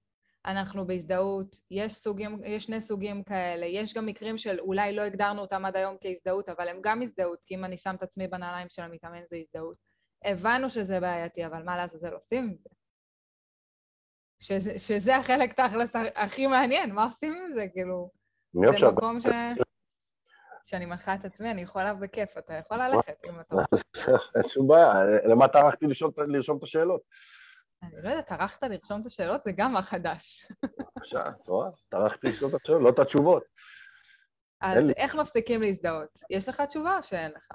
אנחנו 0.47 0.87
בהזדהות, 0.87 1.57
יש, 1.71 1.95
סוגים, 1.95 2.41
יש 2.45 2.65
שני 2.65 2.81
סוגים 2.81 3.23
כאלה, 3.23 3.67
יש 3.67 3.95
גם 3.95 4.07
מקרים 4.07 4.39
של 4.39 4.61
אולי 4.61 4.93
לא 4.93 5.03
הגדרנו 5.03 5.41
אותם 5.41 5.65
עד 5.65 5.77
היום 5.77 5.97
כהזדהות, 6.01 6.49
אבל 6.49 6.69
הם 6.69 6.81
גם 6.83 7.03
הזדהות, 7.03 7.43
כי 7.45 7.55
אם 7.55 7.65
אני 7.65 7.79
שם 7.79 7.95
את 7.95 8.03
עצמי 8.03 8.29
בנעליים 8.29 8.69
של 8.71 8.83
המתאמן 8.83 9.23
זה 9.27 9.37
הזדהות. 9.37 9.77
הבנו 10.25 10.71
שזה 10.71 11.01
בעייתי, 11.01 11.47
אבל 11.47 11.63
מה 11.63 11.77
לעזאזל 11.77 12.13
עושים 12.13 12.45
עם 12.45 12.57
זה? 12.57 12.69
שזה, 14.45 14.79
שזה 14.79 15.17
החלק 15.17 15.61
תכלס 15.61 15.93
הכי 16.15 16.47
מעניין, 16.47 16.95
מה 16.95 17.05
עושים 17.05 17.33
עם 17.33 17.55
זה? 17.55 17.67
כאילו, 17.73 18.11
זה 18.53 18.89
מקום 18.89 19.21
ש... 19.21 19.27
שאני 20.65 20.87
מנחה 20.87 21.15
את 21.15 21.25
עצמי, 21.25 21.51
אני 21.51 21.63
יכולה 21.63 21.95
בכיף, 21.95 22.39
אתה 22.39 22.55
יכול 22.55 22.79
ללכת 22.79 23.17
אם 23.25 23.41
אתה 23.41 23.55
רוצה. 23.55 23.77
אין 24.37 24.49
שום 24.49 24.69
בעיה, 24.69 24.93
למה 25.25 25.49
טרחתי 25.49 25.87
לרשום 26.29 26.59
את 26.59 26.63
השאלות? 26.63 27.01
אני 27.83 28.03
לא 28.03 28.09
יודעת, 28.09 28.27
טרחת 28.27 28.63
לרשום 28.63 29.01
את 29.01 29.07
השאלות? 29.07 29.45
זה 29.45 29.53
גם 29.57 29.77
החדש. 29.77 30.47
את 31.29 31.49
רואה? 31.49 31.69
טרחתי 31.89 32.27
לרשום 32.27 32.51
את 32.51 32.61
השאלות, 32.63 32.83
לא 32.83 32.89
את 32.89 32.99
התשובות. 32.99 33.45
אז 34.61 34.91
איך 34.97 35.15
מפסיקים 35.15 35.63
להזדהות? 35.63 36.19
יש 36.31 36.49
לך 36.49 36.61
תשובה 36.61 36.97
או 36.99 37.03
שאין 37.03 37.31
לך? 37.31 37.49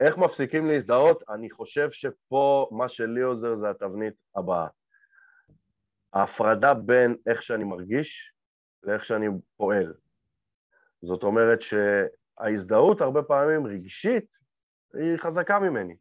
איך 0.00 0.16
מפסיקים 0.16 0.66
להזדהות? 0.66 1.22
אני 1.28 1.50
חושב 1.50 1.90
שפה 1.90 2.68
מה 2.70 2.88
שלי 2.88 3.22
עוזר 3.22 3.56
זה 3.56 3.70
התבנית 3.70 4.14
הבאה. 4.36 4.66
ההפרדה 6.14 6.74
בין 6.74 7.16
איך 7.26 7.42
שאני 7.42 7.64
מרגיש 7.64 8.32
לאיך 8.82 9.04
שאני 9.04 9.26
פועל. 9.56 9.94
זאת 11.02 11.22
אומרת 11.22 11.58
שההזדהות 11.62 13.00
הרבה 13.00 13.22
פעמים 13.22 13.66
רגשית 13.66 14.24
היא 14.94 15.16
חזקה 15.16 15.58
ממני. 15.58 15.96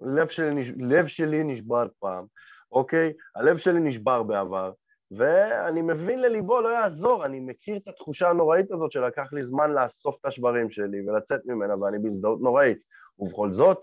לב 0.00 0.28
שלי, 0.28 0.72
לב 0.76 1.06
שלי 1.06 1.44
נשבר 1.44 1.86
פעם, 1.98 2.24
אוקיי? 2.72 3.12
הלב 3.34 3.56
שלי 3.56 3.80
נשבר 3.80 4.22
בעבר, 4.22 4.72
ואני 5.10 5.82
מבין 5.82 6.20
לליבו, 6.20 6.60
לא 6.60 6.68
יעזור, 6.68 7.24
אני 7.24 7.40
מכיר 7.40 7.76
את 7.76 7.88
התחושה 7.88 8.30
הנוראית 8.30 8.72
הזאת 8.72 8.92
שלקח 8.92 9.32
לי 9.32 9.44
זמן 9.44 9.70
לאסוף 9.70 10.16
את 10.20 10.26
השברים 10.26 10.70
שלי 10.70 11.08
ולצאת 11.08 11.40
ממנה, 11.46 11.76
ואני 11.76 11.98
בהזדהות 11.98 12.40
נוראית. 12.40 12.78
ובכל 13.18 13.50
זאת, 13.50 13.78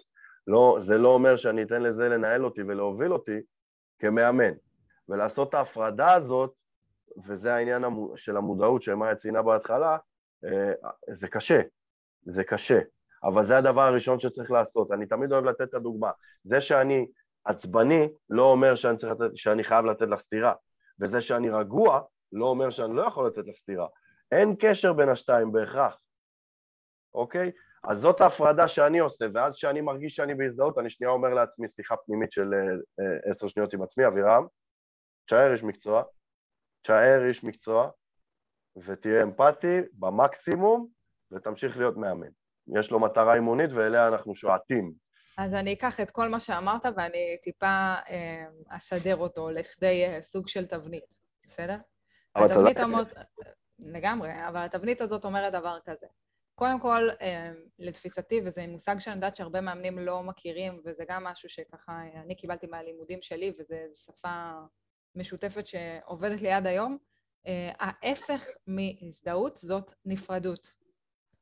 לא, 0.48 0.78
זה 0.82 0.98
לא 0.98 1.10
אומר 1.10 1.36
שאני 1.36 1.64
אתן 1.64 1.82
לזה 1.82 2.10
לנהל 2.10 2.46
אותי 2.46 2.62
ולהוביל 2.62 3.14
אותי 3.14 3.38
כמאמן. 4.00 4.54
ולעשות 5.12 5.50
את 5.50 5.54
ההפרדה 5.54 6.14
הזאת, 6.14 6.54
וזה 7.26 7.56
העניין 7.56 7.84
של 8.16 8.38
המודעות 8.38 8.84
שמאיה 8.84 9.16
ציינה 9.16 9.42
בהתחלה, 9.42 9.98
אה, 10.46 10.90
זה 11.14 11.28
קשה, 11.28 11.62
זה 12.26 12.44
קשה, 12.44 12.80
אבל 13.24 13.44
זה 13.44 13.58
הדבר 13.58 13.82
הראשון 13.82 14.20
שצריך 14.20 14.52
לעשות. 14.52 14.92
אני 14.92 15.06
תמיד 15.06 15.32
אוהב 15.32 15.46
לתת 15.46 15.62
את 15.62 15.74
הדוגמה. 15.74 16.12
זה 16.44 16.62
שאני 16.62 17.08
עצבני 17.46 18.08
לא 18.30 18.44
אומר 18.44 18.76
שאני, 18.76 18.98
צריך 18.98 19.14
לתת, 19.14 19.32
שאני 19.36 19.64
חייב 19.64 19.86
לתת 19.86 20.08
לך 20.08 20.20
סטירה, 20.20 20.54
וזה 21.00 21.22
שאני 21.22 21.50
רגוע 21.50 22.02
לא 22.32 22.46
אומר 22.46 22.70
שאני 22.70 22.96
לא 22.96 23.02
יכול 23.02 23.28
לתת 23.28 23.48
לך 23.48 23.56
סטירה. 23.56 23.88
אין 24.32 24.56
קשר 24.60 24.94
בין 24.94 25.10
השתיים 25.10 25.52
בהכרח, 25.52 25.98
אוקיי? 27.14 27.52
אז 27.84 28.00
זאת 28.00 28.22
ההפרדה 28.22 28.68
שאני 28.68 29.00
עושה, 29.00 29.26
ואז 29.34 29.56
כשאני 29.56 29.82
מרגיש 29.82 30.16
שאני 30.16 30.36
בהזדהות, 30.36 30.78
אני 30.78 30.90
שנייה 30.90 31.12
אומר 31.12 31.34
לעצמי 31.34 31.68
שיחה 31.68 31.96
פנימית 31.98 32.32
של 32.32 32.54
אה, 32.54 32.60
אה, 33.06 33.32
עשר 33.32 33.48
שניות 33.48 33.74
עם 33.74 33.82
עצמי, 33.82 34.08
אבירם, 34.08 34.48
תשאר 35.32 35.54
איש 35.54 35.64
מקצוע, 35.64 36.04
תשאר 36.82 37.28
איש 37.28 37.44
מקצוע, 37.44 37.90
ותהיה 38.86 39.24
אמפתי 39.24 39.78
במקסימום, 39.94 40.88
ותמשיך 41.32 41.78
להיות 41.78 41.98
מאמן. 41.98 42.28
יש 42.80 42.92
לו 42.92 43.00
מטרה 43.00 43.36
אימונית 43.36 43.72
ואליה 43.72 44.08
אנחנו 44.08 44.36
שועטים. 44.36 44.94
אז 45.38 45.54
אני 45.54 45.74
אקח 45.74 46.00
את 46.00 46.12
כל 46.12 46.28
מה 46.28 46.40
שאמרת 46.40 46.86
ואני 46.96 47.38
טיפה 47.44 47.94
אה, 48.10 48.46
אסדר 48.70 49.18
אותו 49.18 49.50
לכדי 49.50 50.06
אה, 50.06 50.22
סוג 50.22 50.48
של 50.48 50.66
תבנית, 50.66 51.04
בסדר? 51.46 51.78
אבל 52.36 52.46
התבנית 52.46 52.78
אמרת... 52.78 53.14
לגמרי, 53.80 54.48
אבל 54.48 54.66
התבנית 54.66 55.02
הזאת 55.02 55.26
אומרת 55.26 55.54
דבר 55.54 55.78
כזה. 55.86 56.08
קודם 56.56 56.80
כל, 56.80 57.10
אה, 57.22 57.52
לתפיסתי, 57.80 58.42
וזה 58.46 58.66
מושג 58.68 58.96
שאני 59.00 59.16
יודעת 59.16 59.36
שהרבה 59.36 59.62
מאמנים 59.62 60.00
לא 60.00 60.24
מכירים, 60.24 60.82
וזה 60.86 61.04
גם 61.08 61.24
משהו 61.24 61.50
שככה 61.50 62.02
אני 62.26 62.36
קיבלתי 62.36 62.68
מהלימודים 62.68 63.22
שלי, 63.22 63.54
וזו 63.60 63.76
שפה 63.96 64.52
משותפת 65.16 65.68
שעובדת 65.68 66.42
לי 66.42 66.52
עד 66.52 66.68
היום, 66.68 66.98
אה, 67.48 67.72
ההפך 67.80 68.46
מהזדהות 68.68 69.58
זאת 69.58 69.92
נפרדות. 70.06 70.74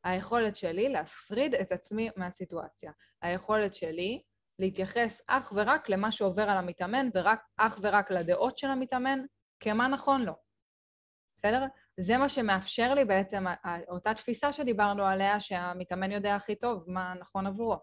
היכולת 0.03 0.55
שלי 0.55 0.89
להפריד 0.89 1.55
את 1.55 1.71
עצמי 1.71 2.10
מהסיטואציה. 2.17 2.91
היכולת 3.21 3.73
שלי 3.73 4.21
להתייחס 4.60 5.21
אך 5.27 5.53
ורק 5.55 5.89
למה 5.89 6.12
שעובר 6.12 6.43
על 6.43 6.58
המתאמן, 6.58 7.10
ורק, 7.15 7.41
אך 7.58 7.79
ורק 7.82 8.12
לדעות 8.12 8.58
של 8.58 8.67
המתאמן, 8.67 9.19
כמה 9.60 9.88
נכון 9.88 10.21
לו. 10.21 10.34
בסדר? 11.38 11.65
זה 11.99 12.17
מה 12.17 12.29
שמאפשר 12.29 12.93
לי 12.93 13.05
בעצם, 13.05 13.45
אותה 13.88 14.13
תפיסה 14.13 14.53
שדיברנו 14.53 15.05
עליה, 15.05 15.39
שהמתאמן 15.39 16.12
יודע 16.12 16.36
הכי 16.36 16.55
טוב 16.55 16.84
מה 16.88 17.13
נכון 17.19 17.47
עבורו, 17.47 17.77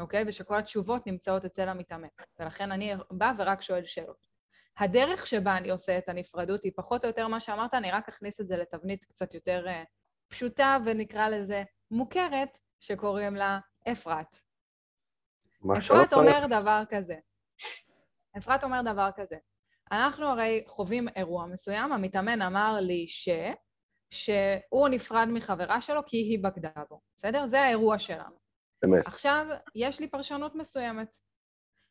אוקיי? 0.00 0.24
ושכל 0.26 0.58
התשובות 0.58 1.06
נמצאות 1.06 1.44
אצל 1.44 1.68
המתאמן. 1.68 2.08
ולכן 2.38 2.72
אני 2.72 2.94
באה 3.10 3.32
ורק 3.38 3.62
שואל 3.62 3.84
שאלות. 3.84 4.27
הדרך 4.78 5.26
שבה 5.26 5.56
אני 5.56 5.70
עושה 5.70 5.98
את 5.98 6.08
הנפרדות 6.08 6.62
היא 6.62 6.72
פחות 6.76 7.04
או 7.04 7.08
יותר 7.08 7.28
מה 7.28 7.40
שאמרת, 7.40 7.74
אני 7.74 7.90
רק 7.90 8.08
אכניס 8.08 8.40
את 8.40 8.48
זה 8.48 8.56
לתבנית 8.56 9.04
קצת 9.04 9.34
יותר 9.34 9.66
uh, 9.66 9.86
פשוטה 10.28 10.78
ונקרא 10.84 11.28
לזה 11.28 11.62
מוכרת, 11.90 12.58
שקוראים 12.80 13.36
לה 13.36 13.58
אפרת. 13.92 14.40
אפרת 15.78 16.12
אומר 16.12 16.46
דבר 16.46 16.82
כזה. 16.90 17.14
אפרת 18.38 18.64
אומר 18.64 18.80
דבר 18.82 19.10
כזה. 19.16 19.36
אנחנו 19.92 20.26
הרי 20.26 20.64
חווים 20.66 21.08
אירוע 21.16 21.46
מסוים, 21.46 21.92
המתאמן 21.92 22.42
אמר 22.42 22.80
לי 22.80 23.06
ש... 23.08 23.28
שהוא 24.10 24.88
נפרד 24.88 25.28
מחברה 25.30 25.80
שלו 25.80 26.00
כי 26.06 26.16
היא 26.16 26.38
בגדה 26.42 26.82
בו, 26.90 27.00
בסדר? 27.16 27.46
זה 27.46 27.60
האירוע 27.60 27.98
שלנו. 27.98 28.36
אמת. 28.84 29.06
עכשיו, 29.06 29.46
יש 29.74 30.00
לי 30.00 30.10
פרשנות 30.10 30.54
מסוימת. 30.54 31.16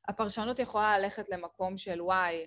הפרשנות 0.08 0.60
יכולה 0.60 1.00
ללכת 1.00 1.30
למקום 1.30 1.78
של 1.78 2.02
וואי, 2.02 2.46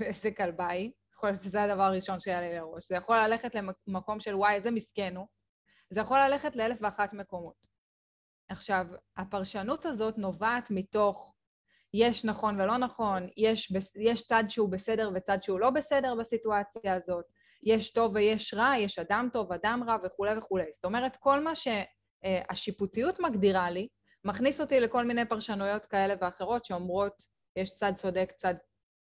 איזה 0.00 0.30
כלבה 0.36 0.68
היא, 0.68 0.92
יכול 1.14 1.30
להיות 1.30 1.42
שזה 1.42 1.62
הדבר 1.62 1.82
הראשון 1.82 2.20
שהיה 2.20 2.40
לי 2.40 2.54
לראש. 2.54 2.88
זה 2.88 2.94
יכול 2.94 3.16
ללכת 3.16 3.54
למקום 3.86 4.20
של 4.20 4.34
וואי, 4.34 4.54
איזה 4.54 4.70
מסכן 4.70 5.16
הוא. 5.16 5.26
זה 5.90 6.00
יכול 6.00 6.18
ללכת 6.18 6.56
לאלף 6.56 6.78
ואחת 6.82 7.12
מקומות. 7.12 7.66
עכשיו, 8.48 8.86
הפרשנות 9.16 9.86
הזאת 9.86 10.18
נובעת 10.18 10.70
מתוך 10.70 11.34
יש 11.94 12.24
נכון 12.24 12.60
ולא 12.60 12.76
נכון, 12.76 13.28
יש, 13.36 13.72
יש 13.96 14.26
צד 14.26 14.44
שהוא 14.48 14.68
בסדר 14.68 15.10
וצד 15.14 15.42
שהוא 15.42 15.60
לא 15.60 15.70
בסדר 15.70 16.14
בסיטואציה 16.14 16.94
הזאת, 16.94 17.24
יש 17.62 17.92
טוב 17.92 18.14
ויש 18.14 18.54
רע, 18.54 18.72
יש 18.78 18.98
אדם 18.98 19.28
טוב, 19.32 19.52
אדם 19.52 19.82
רע 19.86 19.96
וכולי 20.04 20.38
וכולי. 20.38 20.72
זאת 20.72 20.84
אומרת, 20.84 21.16
כל 21.16 21.40
מה 21.40 21.52
שהשיפוטיות 21.54 23.20
מגדירה 23.20 23.70
לי, 23.70 23.88
מכניס 24.24 24.60
אותי 24.60 24.80
לכל 24.80 25.04
מיני 25.04 25.28
פרשנויות 25.28 25.86
כאלה 25.86 26.14
ואחרות 26.20 26.64
שאומרות, 26.64 27.22
יש 27.56 27.74
צד 27.74 27.92
צודק, 27.96 28.32
צד 28.36 28.54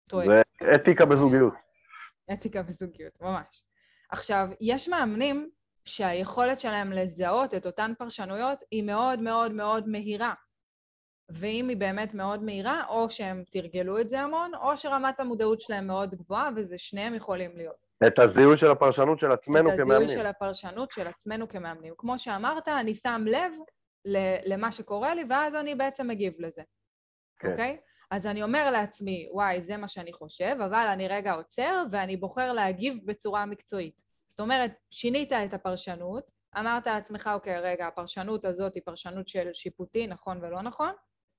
טועה. 0.09 0.27
זה 0.27 0.43
אתיקה 0.75 1.05
בזוגיות. 1.05 1.55
אתיקה 2.33 2.63
בזוגיות, 2.63 3.13
ממש. 3.21 3.63
עכשיו, 4.11 4.49
יש 4.61 4.89
מאמנים 4.89 5.51
שהיכולת 5.85 6.61
שלהם 6.61 6.93
לזהות 6.93 7.55
את 7.55 7.67
אותן 7.67 7.93
פרשנויות 7.99 8.63
היא 8.71 8.83
מאוד 8.83 9.21
מאוד 9.21 9.53
מאוד 9.53 9.89
מהירה. 9.89 10.35
ואם 11.29 11.69
היא 11.69 11.77
באמת 11.77 12.15
מאוד 12.15 12.43
מהירה, 12.43 12.85
או 12.89 13.11
שהם 13.11 13.43
תרגלו 13.51 14.01
את 14.01 14.09
זה 14.09 14.21
המון, 14.21 14.55
או 14.55 14.77
שרמת 14.77 15.21
המודעות 15.21 15.61
שלהם 15.61 15.87
מאוד 15.87 16.15
גבוהה, 16.15 16.51
וזה 16.57 16.79
שניהם 16.79 17.15
יכולים 17.15 17.57
להיות. 17.57 17.87
את 18.07 18.19
הזיהוי 18.19 18.57
של 18.57 18.71
הפרשנות 18.71 19.19
של 19.19 19.33
עצמנו 19.33 19.71
כמאמנים. 19.71 19.97
את 19.97 20.03
הזיהוי 20.03 20.09
של 20.09 20.27
הפרשנות 20.27 20.91
של 20.91 21.07
עצמנו 21.07 21.49
כמאמנים. 21.49 21.95
כמו 21.99 22.19
שאמרת, 22.19 22.69
אני 22.69 22.95
שם 22.95 23.25
לב 23.27 23.53
למה 24.47 24.73
שקורה 24.73 25.15
לי, 25.15 25.25
ואז 25.31 25.55
אני 25.55 25.75
בעצם 25.75 26.07
מגיב 26.09 26.35
לזה. 26.39 26.63
כן. 27.39 27.51
אוקיי? 27.51 27.79
אז 28.11 28.27
אני 28.27 28.43
אומר 28.43 28.71
לעצמי, 28.71 29.29
וואי, 29.33 29.63
זה 29.63 29.77
מה 29.77 29.89
שאני 29.89 30.13
חושב, 30.13 30.57
אבל 30.65 30.87
אני 30.93 31.09
רגע 31.09 31.33
עוצר 31.33 31.85
ואני 31.91 32.17
בוחר 32.17 32.53
להגיב 32.53 32.99
בצורה 33.05 33.47
מקצועית. 33.47 34.03
זאת 34.27 34.41
אומרת, 34.41 34.73
שינית 34.91 35.33
את 35.33 35.55
הפרשנות, 35.55 36.25
אמרת 36.59 36.87
לעצמך, 36.87 37.31
אוקיי, 37.35 37.61
רגע, 37.61 37.87
הפרשנות 37.87 38.45
הזאת 38.45 38.75
היא 38.75 38.83
פרשנות 38.85 39.29
של 39.29 39.51
שיפוטי, 39.53 40.07
נכון 40.07 40.45
ולא 40.45 40.63
נכון, 40.63 40.93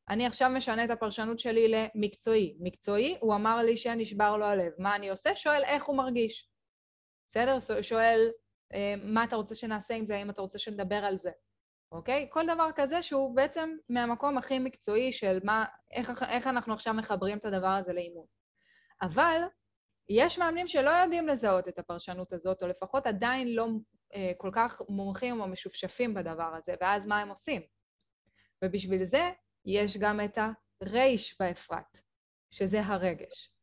אני 0.10 0.26
עכשיו 0.26 0.50
משנה 0.50 0.86
את 0.86 0.90
הפרשנות 0.90 1.40
שלי 1.40 1.68
למקצועי. 1.68 2.58
מקצועי, 2.60 3.18
הוא 3.20 3.36
אמר 3.36 3.58
לי 3.58 3.78
שנשבר 3.78 4.38
לו 4.38 4.46
הלב. 4.46 4.72
מה 4.78 4.96
אני 4.96 5.10
עושה? 5.10 5.36
שואל 5.36 5.64
איך 5.64 5.86
הוא 5.86 5.98
מרגיש. 5.98 6.50
בסדר? 7.28 7.58
שואל 7.82 8.30
אה, 8.74 8.94
מה 9.04 9.24
אתה 9.24 9.36
רוצה 9.36 9.56
שנעשה 9.56 9.94
עם 9.94 10.06
זה, 10.06 10.16
האם 10.16 10.30
אתה 10.30 10.42
רוצה 10.42 10.60
שנדבר 10.60 10.96
על 10.96 11.18
זה. 11.18 11.32
אוקיי? 11.92 12.28
כל 12.32 12.46
דבר 12.54 12.70
כזה 12.76 13.02
שהוא 13.02 13.36
בעצם 13.36 13.70
מהמקום 13.90 14.38
הכי 14.38 14.60
מקצועי 14.60 15.14
של 15.14 15.40
מה, 15.44 15.66
איך, 15.92 16.24
איך 16.30 16.48
אנחנו 16.48 16.74
עכשיו 16.74 16.94
מחברים 16.94 17.38
את 17.38 17.46
הדבר 17.46 17.68
הזה 17.68 17.94
לאימון. 17.94 18.26
אבל 19.02 19.42
יש 20.10 20.40
מאמנים 20.40 20.68
שלא 20.68 20.90
יודעים 20.90 21.28
לזהות 21.28 21.68
את 21.68 21.80
הפרשנות 21.80 22.34
הזאת, 22.34 22.64
או 22.64 22.68
לפחות 22.68 23.08
עדיין 23.08 23.56
לא 23.56 23.68
אה, 24.16 24.32
כל 24.38 24.50
כך 24.54 24.82
מומחים 24.90 25.42
או 25.42 25.48
משופשפים 25.48 26.14
בדבר 26.14 26.56
הזה, 26.56 26.76
ואז 26.82 27.06
מה 27.06 27.20
הם 27.20 27.30
עושים? 27.30 27.62
ובשביל 28.64 29.06
זה 29.06 29.32
יש 29.66 29.98
גם 29.98 30.20
את 30.26 30.38
הרייש 30.82 31.38
באפרת, 31.40 32.00
שזה 32.52 32.82
הרגש. 32.82 33.54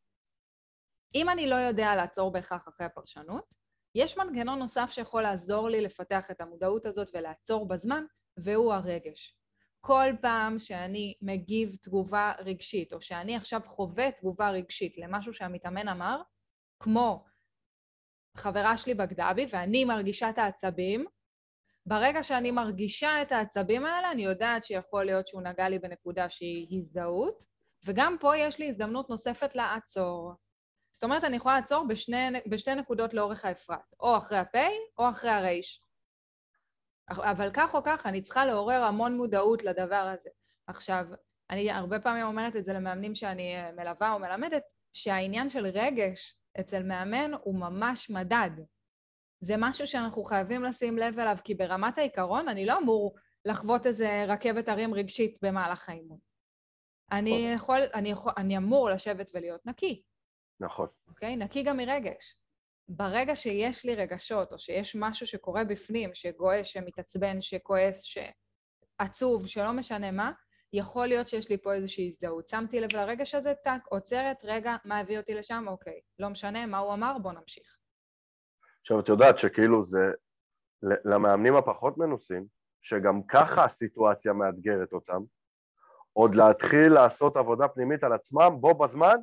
אם 1.15 1.29
אני 1.29 1.49
לא 1.49 1.55
יודע 1.55 1.95
לעצור 1.95 2.31
בהכרח 2.31 2.67
אחרי 2.67 2.85
הפרשנות, 2.85 3.55
יש 3.95 4.17
מנגנון 4.17 4.59
נוסף 4.59 4.89
שיכול 4.91 5.21
לעזור 5.21 5.69
לי 5.69 5.81
לפתח 5.81 6.31
את 6.31 6.41
המודעות 6.41 6.85
הזאת 6.85 7.09
ולעצור 7.13 7.67
בזמן, 7.67 8.05
והוא 8.37 8.73
הרגש. 8.73 9.35
כל 9.81 10.09
פעם 10.21 10.59
שאני 10.59 11.13
מגיב 11.21 11.75
תגובה 11.81 12.33
רגשית, 12.39 12.93
או 12.93 13.01
שאני 13.01 13.35
עכשיו 13.35 13.61
חווה 13.65 14.11
תגובה 14.11 14.49
רגשית 14.49 14.97
למשהו 14.97 15.33
שהמתאמן 15.33 15.87
אמר, 15.87 16.21
כמו 16.79 17.25
חברה 18.37 18.77
שלי 18.77 18.93
בגדה 18.93 19.33
בי 19.33 19.45
ואני 19.49 19.85
מרגישה 19.85 20.29
את 20.29 20.37
העצבים, 20.37 21.05
ברגע 21.85 22.23
שאני 22.23 22.51
מרגישה 22.51 23.21
את 23.21 23.31
העצבים 23.31 23.85
האלה, 23.85 24.11
אני 24.11 24.25
יודעת 24.25 24.63
שיכול 24.63 25.05
להיות 25.05 25.27
שהוא 25.27 25.41
נגע 25.41 25.69
לי 25.69 25.79
בנקודה 25.79 26.29
שהיא 26.29 26.79
הזדהות, 26.79 27.43
וגם 27.85 28.17
פה 28.19 28.37
יש 28.37 28.59
לי 28.59 28.69
הזדמנות 28.69 29.09
נוספת 29.09 29.55
לעצור. 29.55 30.33
זאת 30.93 31.03
אומרת, 31.03 31.23
אני 31.23 31.37
יכולה 31.37 31.55
לעצור 31.55 31.87
בשני, 31.87 32.39
בשתי 32.47 32.75
נקודות 32.75 33.13
לאורך 33.13 33.45
האפרת, 33.45 33.93
או 33.99 34.17
אחרי 34.17 34.37
הפ' 34.37 34.55
או 34.97 35.09
אחרי 35.09 35.31
הרייש. 35.31 35.81
אבל 37.09 37.49
כך 37.53 37.75
או 37.75 37.83
כך, 37.83 38.05
אני 38.05 38.21
צריכה 38.21 38.45
לעורר 38.45 38.83
המון 38.83 39.17
מודעות 39.17 39.63
לדבר 39.63 40.13
הזה. 40.13 40.29
עכשיו, 40.67 41.05
אני 41.49 41.71
הרבה 41.71 41.99
פעמים 41.99 42.25
אומרת 42.25 42.55
את 42.55 42.65
זה 42.65 42.73
למאמנים 42.73 43.15
שאני 43.15 43.55
אה, 43.55 43.71
מלווה 43.71 44.13
או 44.13 44.19
מלמדת, 44.19 44.63
שהעניין 44.93 45.49
של 45.49 45.65
רגש 45.65 46.39
אצל 46.59 46.83
מאמן 46.83 47.31
הוא 47.43 47.55
ממש 47.55 48.09
מדד. 48.09 48.51
זה 49.39 49.55
משהו 49.57 49.87
שאנחנו 49.87 50.23
חייבים 50.23 50.63
לשים 50.63 50.97
לב 50.97 51.19
אליו, 51.19 51.37
כי 51.43 51.55
ברמת 51.55 51.97
העיקרון 51.97 52.49
אני 52.49 52.65
לא 52.65 52.77
אמור 52.77 53.15
לחוות 53.45 53.85
איזה 53.85 54.25
רכבת 54.27 54.67
הרים 54.67 54.93
רגשית 54.93 55.37
במהלך 55.41 55.89
האימון. 55.89 56.17
אני 57.11 57.31
נכון. 57.31 57.55
יכול, 57.55 57.79
אני 57.93 58.09
יכול, 58.09 58.33
אני 58.37 58.57
אמור 58.57 58.89
לשבת 58.89 59.31
ולהיות 59.33 59.65
נקי. 59.65 60.01
נכון. 60.59 60.87
אוקיי? 61.07 61.35
נקי 61.35 61.63
גם 61.63 61.77
מרגש. 61.77 62.35
ברגע 62.89 63.35
שיש 63.35 63.85
לי 63.85 63.95
רגשות, 63.95 64.53
או 64.53 64.59
שיש 64.59 64.95
משהו 64.99 65.27
שקורה 65.27 65.63
בפנים, 65.63 66.09
שגועש, 66.13 66.73
שמתעצבן, 66.73 67.41
שכועס, 67.41 68.01
שעצוב, 68.01 69.47
שלא 69.47 69.71
משנה 69.71 70.11
מה, 70.11 70.31
יכול 70.73 71.07
להיות 71.07 71.27
שיש 71.27 71.49
לי 71.49 71.57
פה 71.57 71.73
איזושהי 71.73 72.07
הזדהות. 72.07 72.49
שמתי 72.49 72.79
לב 72.79 72.89
לרגש 72.93 73.35
הזה, 73.35 73.53
טאק, 73.63 73.81
עוצרת, 73.89 74.37
רגע, 74.43 74.75
מה 74.85 74.99
הביא 74.99 75.17
אותי 75.17 75.33
לשם? 75.33 75.65
אוקיי. 75.67 75.99
לא 76.19 76.29
משנה 76.29 76.65
מה 76.65 76.77
הוא 76.77 76.93
אמר, 76.93 77.17
בוא 77.17 77.31
נמשיך. 77.31 77.77
עכשיו, 78.81 78.99
את 78.99 79.09
יודעת 79.09 79.37
שכאילו 79.37 79.85
זה, 79.85 80.11
למאמנים 80.81 81.55
הפחות 81.55 81.97
מנוסים, 81.97 82.45
שגם 82.81 83.23
ככה 83.23 83.63
הסיטואציה 83.63 84.33
מאתגרת 84.33 84.93
אותם, 84.93 85.21
עוד 86.13 86.35
להתחיל 86.35 86.93
לעשות 86.93 87.37
עבודה 87.37 87.67
פנימית 87.67 88.03
על 88.03 88.13
עצמם, 88.13 88.57
בו 88.59 88.73
בזמן, 88.73 89.15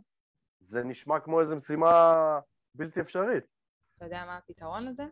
זה 0.61 0.85
נשמע 0.85 1.21
כמו 1.21 1.41
איזו 1.41 1.57
משימה 1.57 2.41
בלתי 2.75 3.01
אפשרית. 3.01 3.45
אתה 3.97 4.05
יודע 4.05 4.25
מה 4.25 4.37
הפתרון 4.37 4.89
לזה? 4.89 5.05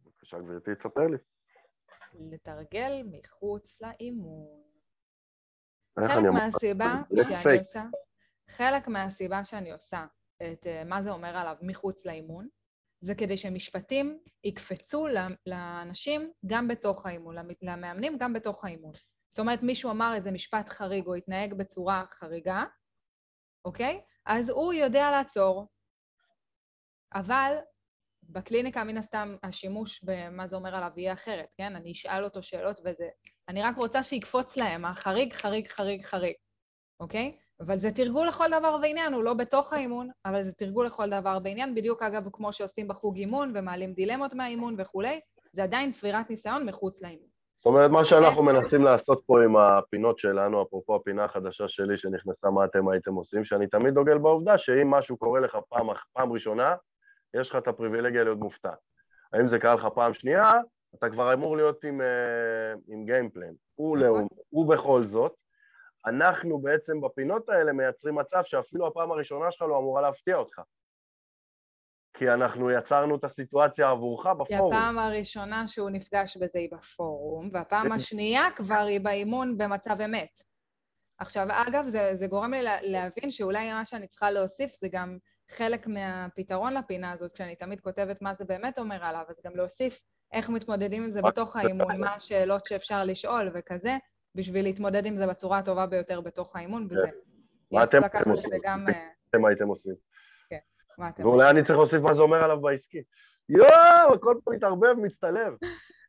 בבקשה, 0.00 0.38
גברתי, 0.38 0.74
תספר 0.74 1.06
לי. 1.06 1.16
לתרגל 2.32 3.02
מחוץ 3.04 3.82
לאימון. 3.82 4.62
חלק 5.98 6.32
מהסיבה 6.32 7.02
שאני 7.16 7.58
עושה, 7.58 7.84
חלק 8.50 8.88
מהסיבה 8.88 9.44
שאני 9.44 9.72
עושה 9.72 10.06
את 10.36 10.66
אה, 10.66 10.84
מה 10.84 11.02
זה 11.02 11.10
אומר 11.10 11.36
עליו 11.36 11.56
מחוץ 11.62 12.06
לאימון, 12.06 12.48
זה 13.00 13.14
כדי 13.14 13.36
שמשפטים 13.36 14.18
יקפצו 14.44 15.06
לאנשים 15.46 16.32
גם 16.46 16.68
בתוך 16.68 17.06
האימון, 17.06 17.36
למאמנים 17.62 18.18
גם 18.18 18.32
בתוך 18.32 18.64
האימון. 18.64 18.92
זאת 19.28 19.38
אומרת, 19.38 19.62
מישהו 19.62 19.90
אמר 19.90 20.12
איזה 20.14 20.30
משפט 20.30 20.68
חריג 20.68 21.06
או 21.06 21.14
התנהג 21.14 21.54
בצורה 21.54 22.04
חריגה, 22.10 22.64
אוקיי? 23.64 24.00
אז 24.26 24.50
הוא 24.50 24.72
יודע 24.72 25.10
לעצור. 25.10 25.66
אבל 27.14 27.54
בקליניקה, 28.22 28.84
מן 28.84 28.96
הסתם, 28.96 29.34
השימוש 29.42 30.04
במה 30.04 30.46
זה 30.46 30.56
אומר 30.56 30.76
עליו 30.76 30.90
יהיה 30.96 31.12
אחרת, 31.12 31.46
כן? 31.58 31.76
אני 31.76 31.92
אשאל 31.92 32.24
אותו 32.24 32.42
שאלות 32.42 32.80
וזה... 32.84 33.08
אני 33.48 33.62
רק 33.62 33.76
רוצה 33.76 34.02
שיקפוץ 34.02 34.56
להם, 34.56 34.84
החריג, 34.84 35.32
חריג, 35.32 35.68
חריג, 35.68 36.04
חריג, 36.04 36.34
אוקיי? 37.00 37.36
אבל 37.60 37.78
זה 37.78 37.90
תרגול 37.90 38.26
לכל 38.26 38.48
דבר 38.58 38.76
ועניין, 38.82 39.12
הוא 39.12 39.22
לא 39.22 39.34
בתוך 39.34 39.72
האימון, 39.72 40.10
אבל 40.24 40.44
זה 40.44 40.52
תרגול 40.52 40.86
לכל 40.86 41.10
דבר 41.10 41.38
בעניין, 41.38 41.74
בדיוק 41.74 42.02
אגב 42.02 42.28
כמו 42.32 42.52
שעושים 42.52 42.88
בחוג 42.88 43.16
אימון 43.16 43.52
ומעלים 43.54 43.92
דילמות 43.92 44.34
מהאימון 44.34 44.74
וכולי, 44.78 45.20
זה 45.52 45.62
עדיין 45.62 45.92
צבירת 45.92 46.30
ניסיון 46.30 46.66
מחוץ 46.66 47.02
לאימון. 47.02 47.28
זאת 47.58 47.66
אומרת, 47.66 47.90
מה 47.90 48.04
שאנחנו 48.04 48.42
מנסים 48.42 48.82
לעשות 48.82 49.22
פה 49.26 49.42
עם 49.44 49.56
הפינות 49.56 50.18
שלנו, 50.18 50.62
אפרופו 50.62 50.96
הפינה 50.96 51.24
החדשה 51.24 51.68
שלי 51.68 51.98
שנכנסה, 51.98 52.50
מה 52.50 52.64
אתם 52.64 52.88
הייתם 52.88 53.14
עושים, 53.14 53.44
שאני 53.44 53.66
תמיד 53.66 53.94
דוגל 53.94 54.18
בעובדה 54.18 54.58
שאם 54.58 54.90
משהו 54.90 55.16
קורה 55.16 55.40
לך 55.40 55.58
פעם, 55.68 55.86
פעם 56.12 56.32
ראשונה, 56.32 56.74
יש 57.34 57.50
לך 57.50 57.56
את 57.56 57.68
הפריבילגיה 57.68 58.24
להיות 58.24 58.38
מופתע. 58.38 58.72
האם 59.32 59.48
זה 59.48 59.58
קרה 59.58 59.74
לך 59.74 59.86
פעם 59.94 60.14
שנייה, 60.14 60.52
אתה 60.94 61.10
כבר 61.10 61.34
אמור 61.34 61.56
להיות 61.56 61.84
עם, 61.84 62.00
uh, 62.00 62.80
עם 62.88 63.04
גיימפלן. 63.04 63.52
נכון. 63.78 64.26
ובכל 64.52 65.04
זאת, 65.04 65.34
אנחנו 66.06 66.58
בעצם 66.58 67.00
בפינות 67.00 67.48
האלה 67.48 67.72
מייצרים 67.72 68.14
מצב 68.14 68.42
שאפילו 68.44 68.86
הפעם 68.86 69.12
הראשונה 69.12 69.50
שלך 69.50 69.62
לא 69.62 69.78
אמורה 69.78 70.02
להפתיע 70.02 70.36
אותך. 70.36 70.60
כי 72.16 72.30
אנחנו 72.30 72.70
יצרנו 72.70 73.16
את 73.16 73.24
הסיטואציה 73.24 73.90
עבורך 73.90 74.26
בפורום. 74.26 74.46
כי 74.46 74.54
הפעם 74.54 74.98
הראשונה 74.98 75.68
שהוא 75.68 75.90
נפגש 75.90 76.36
בזה 76.36 76.58
היא 76.58 76.68
בפורום, 76.72 77.50
והפעם 77.52 77.92
השנייה 77.92 78.50
כבר 78.56 78.84
היא 78.88 79.00
באימון 79.00 79.58
במצב 79.58 80.00
אמת. 80.00 80.42
עכשיו, 81.18 81.46
אגב, 81.50 81.86
זה, 81.86 82.10
זה 82.14 82.26
גורם 82.26 82.50
לי 82.54 82.62
להבין 82.82 83.30
שאולי 83.30 83.72
מה 83.72 83.84
שאני 83.84 84.06
צריכה 84.06 84.30
להוסיף 84.30 84.72
זה 84.80 84.88
גם 84.92 85.18
חלק 85.50 85.86
מהפתרון 85.86 86.74
לפינה 86.74 87.12
הזאת, 87.12 87.32
כשאני 87.32 87.56
תמיד 87.56 87.80
כותבת 87.80 88.22
מה 88.22 88.34
זה 88.34 88.44
באמת 88.44 88.78
אומר 88.78 89.04
עליו, 89.04 89.24
אז 89.28 89.36
גם 89.44 89.56
להוסיף 89.56 90.00
איך 90.32 90.48
מתמודדים 90.48 91.02
עם 91.02 91.10
זה 91.10 91.22
בתוך 91.22 91.56
האימון, 91.56 92.00
מה 92.00 92.14
השאלות 92.14 92.66
שאפשר 92.66 93.04
לשאול 93.04 93.50
וכזה, 93.54 93.96
בשביל 94.34 94.64
להתמודד 94.64 95.06
עם 95.06 95.16
זה 95.16 95.26
בצורה 95.26 95.58
הטובה 95.58 95.86
ביותר 95.86 96.20
בתוך 96.20 96.56
האימון, 96.56 96.86
וזה... 96.90 97.06
כן. 97.06 97.12
מה 97.72 97.84
אתם 97.84 98.02
עושים? 98.30 98.50
אה, 98.66 99.08
אתם 99.30 99.44
הייתם 99.44 99.68
עושים. 99.68 99.94
כן, 100.50 100.58
מה 100.98 101.08
אתם 101.08 101.26
ואולי 101.26 101.50
אני 101.50 101.64
צריך 101.64 101.78
להוסיף 101.78 102.00
מה 102.00 102.14
זה 102.14 102.22
אומר 102.22 102.44
עליו 102.44 102.60
בעסקי. 102.60 103.02
יואו, 103.48 104.14
הכל 104.14 104.36
פה 104.44 104.50
מתערבב, 104.50 104.92
מצטלב. 104.92 105.54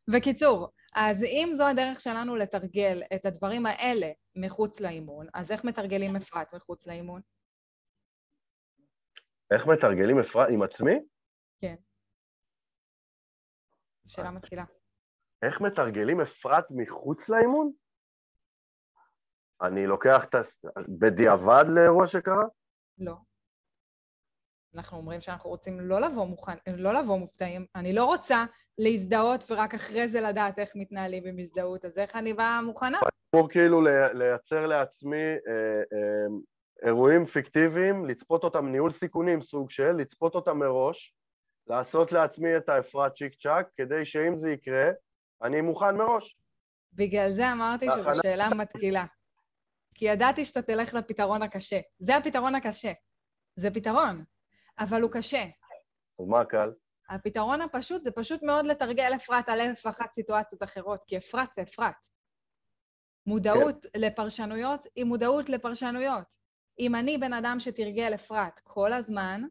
בקיצור, 0.08 0.70
אז 0.96 1.24
אם 1.24 1.50
זו 1.58 1.68
הדרך 1.68 2.02
שלנו 2.02 2.36
לתרגל 2.36 3.02
את 3.16 3.26
הדברים 3.26 3.66
האלה 3.66 4.08
מחוץ 4.36 4.80
לאימון, 4.80 5.28
אז 5.34 5.52
איך 5.52 5.64
מתרגלים 5.64 6.16
אפרת 6.16 6.54
מחוץ 6.54 6.88
לאימון? 6.88 7.22
איך 9.52 9.68
מתרגלים 9.68 10.20
אפרת 10.20 10.50
עם 10.52 10.62
עצמי? 10.62 11.00
כן. 11.62 11.76
שאלה 14.08 14.32
מתחילה. 14.32 14.64
איך 15.42 15.62
מתרגלים 15.62 16.22
אפרת 16.22 16.66
מחוץ 16.70 17.30
לאימון? 17.30 17.72
אני 19.62 19.88
לוקח 19.88 20.26
את 20.26 20.36
ה... 20.36 20.42
בדיעבד 21.00 21.66
לאירוע 21.76 22.08
שקרה? 22.08 22.44
לא. 22.98 23.16
אנחנו 24.76 24.98
אומרים 24.98 25.22
שאנחנו 25.22 25.50
רוצים 25.50 25.80
לא 25.80 26.02
לבוא, 26.02 26.26
מוכן, 26.26 26.58
לא 26.78 26.94
לבוא 26.94 27.18
מופתעים. 27.18 27.66
אני 27.76 27.94
לא 27.94 28.06
רוצה 28.06 28.46
להזדהות 28.78 29.52
ורק 29.52 29.74
אחרי 29.74 30.08
זה 30.08 30.22
לדעת 30.22 30.60
איך 30.60 30.72
מתנהלים 30.76 31.26
עם 31.26 31.40
הזדהות, 31.40 31.86
אז 31.86 31.98
איך 31.98 32.16
אני 32.16 32.34
באה 32.34 32.62
מוכנה? 32.62 33.00
אני 33.36 33.42
כאילו 33.50 33.82
לייצר 34.14 34.66
לעצמי 34.66 35.24
אה, 35.48 35.78
אה, 35.94 36.28
אירועים 36.84 37.26
פיקטיביים, 37.26 38.06
לצפות 38.06 38.44
אותם, 38.44 38.68
ניהול 38.68 38.92
סיכונים 38.92 39.42
סוג 39.42 39.72
של, 39.72 39.92
לצפות 39.92 40.36
אותם 40.36 40.58
מראש, 40.60 41.16
לעשות 41.68 42.12
לעצמי 42.12 42.58
את 42.58 42.70
האפרת 42.70 43.14
צ'יק 43.16 43.34
צ'אק, 43.34 43.68
כדי 43.78 44.06
שאם 44.06 44.38
זה 44.38 44.52
יקרה, 44.52 44.90
אני 45.44 45.62
מוכן 45.62 45.96
מראש. 45.96 46.38
בגלל 46.94 47.34
זה 47.36 47.52
אמרתי 47.52 47.86
שזו 47.86 48.22
שאלה 48.22 48.50
מתקילה. 48.50 49.06
כי 49.94 50.06
ידעתי 50.06 50.46
שאתה 50.46 50.62
תלך 50.62 50.94
לפתרון 50.94 51.42
הקשה. 51.42 51.80
זה 52.00 52.18
הפתרון 52.18 52.56
הקשה. 52.56 52.92
זה 53.56 53.72
פתרון, 53.72 54.24
אבל 54.80 55.02
הוא 55.02 55.12
קשה. 55.12 55.44
אז 56.20 56.28
מה 56.28 56.42
הקל? 56.42 56.72
הפתרון 57.10 57.62
הפשוט 57.62 58.04
זה 58.04 58.12
פשוט 58.12 58.44
מאוד 58.44 58.66
לתרגל 58.66 59.12
אפרת 59.16 59.50
על 59.50 59.62
אלף 59.62 59.86
ואחת 59.86 60.14
סיטואציות 60.14 60.64
אחרות, 60.64 61.04
כי 61.08 61.18
אפרת 61.18 61.54
זה 61.54 61.62
אפרת. 61.62 62.06
מודעות 63.26 63.86
כן. 63.86 64.00
לפרשנויות 64.02 64.88
היא 64.96 65.06
מודעות 65.06 65.50
לפרשנויות. 65.50 66.36
אם 66.80 66.96
אני 66.96 67.18
בן 67.18 67.34
אדם 67.34 67.60
שתרגל 67.60 68.14
אפרת 68.16 68.60
כל 68.60 68.94
הזמן, 68.94 69.42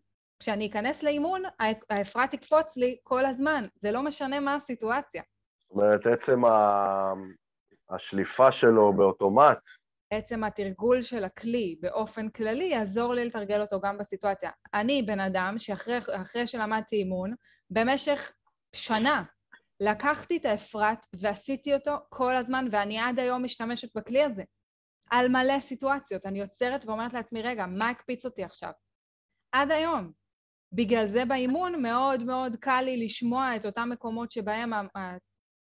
כשאני 0.41 0.67
אכנס 0.67 1.03
לאימון, 1.03 1.43
האפרת 1.91 2.31
תקפוץ 2.31 2.77
לי 2.77 2.97
כל 3.03 3.27
הזמן. 3.27 3.65
זה 3.75 3.93
לא 3.93 4.03
משנה 4.03 4.41
מה 4.41 4.55
הסיטואציה. 4.55 5.23
זאת 5.63 5.71
אומרת, 5.71 6.07
עצם 6.07 6.45
ה... 6.45 7.13
השליפה 7.91 8.53
שלו 8.53 8.93
באוטומט. 8.93 9.59
עצם 10.11 10.45
התרגול 10.45 11.03
של 11.03 11.25
הכלי 11.25 11.77
באופן 11.81 12.29
כללי 12.29 12.65
יעזור 12.65 13.15
לי 13.15 13.25
לתרגל 13.25 13.61
אותו 13.61 13.81
גם 13.81 13.99
בסיטואציה. 13.99 14.51
אני 14.75 15.03
בן 15.03 15.21
אדם 15.21 15.55
שאחרי 15.59 16.47
שלמדתי 16.47 16.97
אימון, 16.97 17.35
במשך 17.71 18.33
שנה 18.73 19.23
לקחתי 19.81 20.37
את 20.37 20.45
האפרת 20.45 21.07
ועשיתי 21.21 21.75
אותו 21.75 21.97
כל 22.09 22.37
הזמן, 22.37 22.67
ואני 22.73 22.99
עד 22.99 23.19
היום 23.19 23.45
משתמשת 23.45 23.97
בכלי 23.97 24.23
הזה. 24.23 24.43
על 25.15 25.29
מלא 25.29 25.61
סיטואציות. 25.61 26.27
אני 26.27 26.41
עוצרת 26.41 26.85
ואומרת 26.85 27.13
לעצמי, 27.13 27.43
רגע, 27.43 27.67
מה 27.67 27.91
הקפיץ 27.91 28.25
אותי 28.25 28.45
עכשיו? 28.45 28.71
עד 29.53 29.71
היום. 29.71 30.13
בגלל 30.73 31.07
זה 31.07 31.25
באימון 31.25 31.83
מאוד 31.83 32.23
מאוד 32.23 32.57
קל 32.57 32.83
לי 32.85 33.05
לשמוע 33.05 33.57
את 33.57 33.67
אותם 33.67 33.89
מקומות 33.93 34.31
שבהם 34.31 34.73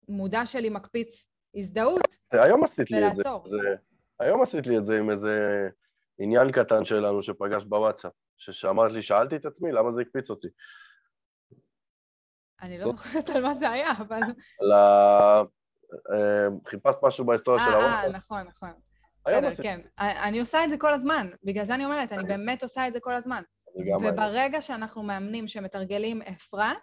המודע 0.07 0.45
שלי 0.45 0.69
מקפיץ 0.69 1.27
הזדהות 1.55 2.15
היום 2.31 2.63
עשית 2.63 2.91
לי 2.91 3.07
את 3.07 3.15
זה, 3.15 3.23
זה, 3.23 3.75
היום 4.19 4.41
עשית 4.41 4.67
לי 4.67 4.77
את 4.77 4.85
זה 4.85 4.99
עם 4.99 5.09
איזה 5.09 5.67
עניין 6.19 6.51
קטן 6.51 6.85
שלנו 6.85 7.23
שפגש 7.23 7.63
בוואטסאפ, 7.63 8.11
שאמרת 8.37 8.91
לי, 8.91 9.01
שאלתי 9.01 9.35
את 9.35 9.45
עצמי, 9.45 9.71
למה 9.71 9.91
זה 9.91 10.01
הקפיץ 10.01 10.29
אותי? 10.29 10.47
אני 12.61 12.77
לא 12.77 12.85
זוכרת 12.85 13.29
על 13.29 13.43
מה 13.43 13.55
זה 13.55 13.69
היה, 13.69 13.91
אבל... 13.91 14.21
אה, 14.71 15.43
חיפשת 16.67 16.97
משהו 17.03 17.25
בהיסטוריה 17.25 17.65
של 17.65 17.71
אה, 17.71 17.77
הוואטסאפ. 17.77 18.11
אה, 18.11 18.17
נכון, 18.17 18.41
נכון. 18.41 18.71
בסדר, 19.27 19.55
כן. 19.63 19.79
אני 19.99 20.39
עושה 20.39 20.63
את 20.63 20.69
זה 20.69 20.77
כל 20.77 20.93
הזמן, 20.93 21.27
בגלל 21.43 21.65
זה 21.65 21.75
אני 21.75 21.85
אומרת, 21.85 22.11
אני 22.11 22.23
באמת 22.23 22.63
עושה 22.63 22.87
את 22.87 22.93
זה 22.93 22.99
כל 22.99 23.13
הזמן. 23.13 23.43
וברגע 24.03 24.61
שאנחנו 24.61 25.03
מאמנים 25.03 25.47
שמתרגלים 25.47 26.21
אפרת, 26.21 26.77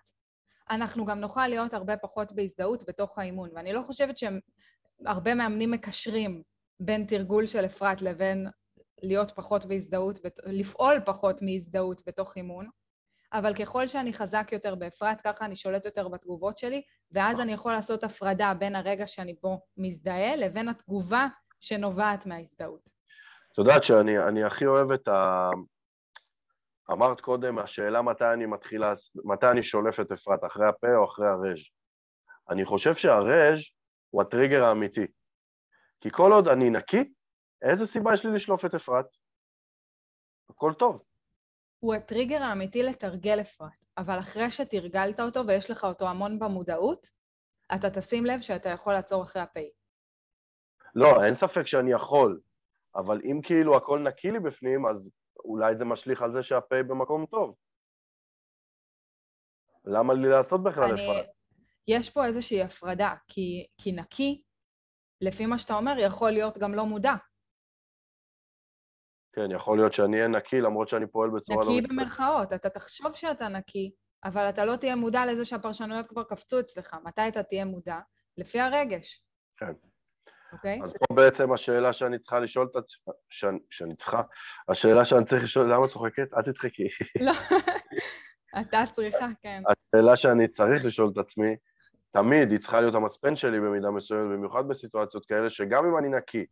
אנחנו 0.70 1.04
גם 1.04 1.20
נוכל 1.20 1.46
להיות 1.46 1.74
הרבה 1.74 1.96
פחות 1.96 2.32
בהזדהות 2.32 2.84
בתוך 2.88 3.18
האימון. 3.18 3.50
ואני 3.54 3.72
לא 3.72 3.82
חושבת 3.82 4.16
שהרבה 4.18 5.34
מאמנים 5.34 5.70
מקשרים 5.70 6.42
בין 6.80 7.06
תרגול 7.06 7.46
של 7.46 7.64
אפרת 7.64 8.02
לבין 8.02 8.46
להיות 9.02 9.30
פחות 9.30 9.66
בהזדהות, 9.66 10.18
לפעול 10.46 11.00
פחות 11.04 11.42
מהזדהות 11.42 12.02
בתוך 12.06 12.36
אימון. 12.36 12.66
אבל 13.32 13.54
ככל 13.54 13.86
שאני 13.86 14.12
חזק 14.12 14.48
יותר 14.52 14.74
באפרת, 14.74 15.20
ככה 15.20 15.44
אני 15.44 15.56
שולט 15.56 15.84
יותר 15.84 16.08
בתגובות 16.08 16.58
שלי, 16.58 16.82
ואז 17.12 17.40
אני 17.40 17.52
יכול 17.52 17.72
לעשות 17.72 18.04
הפרדה 18.04 18.54
בין 18.58 18.76
הרגע 18.76 19.06
שאני 19.06 19.34
בו 19.42 19.60
מזדהה 19.76 20.36
לבין 20.36 20.68
התגובה 20.68 21.26
שנובעת 21.62 22.26
מההזדהות. 22.26 22.90
את 23.52 23.58
יודעת 23.58 23.84
שאני 23.84 24.44
הכי 24.44 24.66
אוהב 24.66 24.90
את 24.90 25.08
ה... 25.08 25.50
אמרת 26.90 27.20
קודם, 27.20 27.58
השאלה 27.58 28.02
מתי 28.02 28.24
אני 28.34 28.46
מתחיל, 28.46 28.82
מתי 29.24 29.46
אני 29.46 29.62
שולף 29.62 30.00
את 30.00 30.12
אפרת, 30.12 30.44
אחרי 30.44 30.68
הפה 30.68 30.96
או 30.96 31.04
אחרי 31.04 31.26
הרז'. 31.28 31.62
אני 32.50 32.64
חושב 32.64 32.94
שהרז' 32.94 33.60
הוא 34.10 34.22
הטריגר 34.22 34.64
האמיתי. 34.64 35.06
כי 36.00 36.10
כל 36.10 36.32
עוד 36.32 36.48
אני 36.48 36.70
נקי, 36.70 37.12
איזה 37.62 37.86
סיבה 37.86 38.14
יש 38.14 38.24
לי 38.24 38.32
לשלוף 38.32 38.64
את 38.64 38.74
אפרת? 38.74 39.06
הכל 40.50 40.72
טוב. 40.78 41.02
הוא 41.78 41.94
הטריגר 41.94 42.42
האמיתי 42.42 42.82
לתרגל 42.82 43.40
אפרת, 43.40 43.86
אבל 43.98 44.18
אחרי 44.18 44.50
שתרגלת 44.50 45.20
אותו 45.20 45.46
ויש 45.46 45.70
לך 45.70 45.84
אותו 45.84 46.08
המון 46.08 46.38
במודעות, 46.38 47.06
אתה 47.74 47.90
תשים 47.90 48.26
לב 48.26 48.40
שאתה 48.40 48.68
יכול 48.68 48.92
לעצור 48.92 49.22
אחרי 49.22 49.42
הפה. 49.42 49.60
לא, 50.94 51.24
אין 51.24 51.34
ספק 51.34 51.66
שאני 51.66 51.92
יכול, 51.92 52.40
אבל 52.94 53.20
אם 53.24 53.40
כאילו 53.42 53.76
הכל 53.76 53.98
נקי 53.98 54.30
לי 54.30 54.40
בפנים, 54.40 54.86
אז 54.86 55.10
אולי 55.44 55.76
זה 55.76 55.84
משליך 55.84 56.22
על 56.22 56.32
זה 56.32 56.42
שהפה 56.42 56.82
במקום 56.82 57.26
טוב. 57.26 57.54
למה 59.84 60.14
לי 60.14 60.28
לעשות 60.28 60.62
בכלל. 60.62 60.94
אפרת? 60.94 61.26
יש 61.88 62.10
פה 62.10 62.26
איזושהי 62.26 62.62
הפרדה, 62.62 63.14
כי, 63.28 63.66
כי 63.78 63.92
נקי, 63.92 64.42
לפי 65.20 65.46
מה 65.46 65.58
שאתה 65.58 65.74
אומר, 65.74 65.94
יכול 65.98 66.30
להיות 66.30 66.58
גם 66.58 66.74
לא 66.74 66.84
מודע. 66.84 67.14
כן, 69.32 69.50
יכול 69.50 69.78
להיות 69.78 69.92
שאני 69.92 70.16
אהיה 70.16 70.28
נקי 70.28 70.60
למרות 70.60 70.88
שאני 70.88 71.06
פועל 71.06 71.30
בצורה 71.30 71.64
נקי 71.64 71.74
לא... 71.74 71.80
נקי 71.80 71.88
במרכאות, 71.88 72.52
אתה 72.52 72.70
תחשוב 72.70 73.12
שאתה 73.12 73.48
נקי, 73.48 73.92
אבל 74.24 74.48
אתה 74.48 74.64
לא 74.64 74.76
תהיה 74.76 74.96
מודע 74.96 75.26
לזה 75.26 75.44
שהפרשנויות 75.44 76.06
כבר 76.06 76.24
קפצו 76.24 76.60
אצלך. 76.60 76.96
מתי 77.04 77.28
אתה 77.28 77.42
תהיה 77.42 77.64
מודע? 77.64 77.98
לפי 78.36 78.60
הרגש. 78.60 79.24
כן. 79.56 79.72
אוקיי? 80.52 80.80
Okay. 80.80 80.84
אז 80.84 80.96
פה 81.08 81.14
בעצם 81.14 81.52
השאלה 81.52 81.92
שאני 81.92 82.18
צריכה 82.18 82.38
לשאול 82.38 82.68
את 82.70 82.76
עצמי, 82.76 83.12
שאני, 83.30 83.58
שאני 83.70 83.96
צריכה, 83.96 84.22
השאלה 84.68 85.04
שאני 85.04 85.24
צריך 85.24 85.44
לשאול, 85.44 85.72
למה 85.72 85.88
צוחקת? 85.88 86.34
אל 86.34 86.42
תצחקי. 86.42 86.88
לא, 87.20 87.32
אתה 88.60 88.82
צריכה, 88.94 89.26
כן. 89.42 89.62
השאלה 89.66 90.16
שאני 90.16 90.48
צריך 90.48 90.84
לשאול 90.84 91.10
את 91.12 91.18
עצמי, 91.18 91.56
תמיד 92.10 92.50
היא 92.50 92.58
צריכה 92.58 92.80
להיות 92.80 92.94
המצפן 92.94 93.36
שלי 93.36 93.60
במידה 93.60 93.90
מסוימת, 93.90 94.32
במיוחד 94.32 94.68
בסיטואציות 94.68 95.26
כאלה, 95.26 95.50
שגם 95.50 95.86
אם 95.86 95.98
אני 95.98 96.08
נקי, 96.08 96.46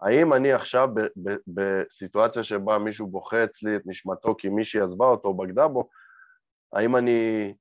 האם 0.00 0.32
אני 0.32 0.52
עכשיו 0.52 0.88
ב- 0.94 1.28
ב- 1.30 1.36
בסיטואציה 1.46 2.42
שבה 2.42 2.78
מישהו 2.78 3.06
בוכה 3.06 3.44
אצלי 3.44 3.76
את 3.76 3.82
נשמתו 3.86 4.34
כי 4.38 4.48
מישהי 4.48 4.80
עזבה 4.80 5.06
אותו 5.06 5.28
או 5.28 5.36
בגדה 5.36 5.68
בו, 5.68 5.88
האם 6.72 6.96
אני 6.96 7.54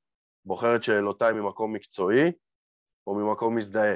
בוחר 0.45 0.75
את 0.75 0.83
שאלותיי 0.83 1.33
ממקום 1.33 1.73
מקצועי 1.73 2.31
או 3.07 3.15
ממקום 3.15 3.55
מזדהה? 3.55 3.95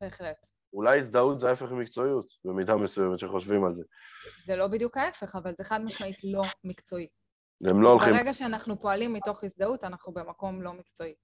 בהחלט. 0.00 0.51
אולי 0.72 0.98
הזדהות 0.98 1.40
זה 1.40 1.48
ההפך 1.48 1.70
ממקצועיות, 1.70 2.26
במידה 2.44 2.76
מסוימת 2.76 3.18
שחושבים 3.18 3.64
על 3.64 3.74
זה. 3.74 3.82
זה 4.46 4.56
לא 4.56 4.66
בדיוק 4.66 4.96
ההפך, 4.96 5.36
אבל 5.36 5.52
זה 5.58 5.64
חד 5.64 5.84
משמעית 5.84 6.16
לא 6.24 6.42
מקצועי. 6.64 7.08
הם 7.64 7.82
לא 7.82 7.88
הולכים... 7.88 8.14
ברגע 8.14 8.34
שאנחנו 8.34 8.80
פועלים 8.80 9.12
מתוך 9.12 9.44
הזדהות, 9.44 9.84
אנחנו 9.84 10.12
במקום 10.12 10.62
לא 10.62 10.72
מקצועי. 10.72 11.14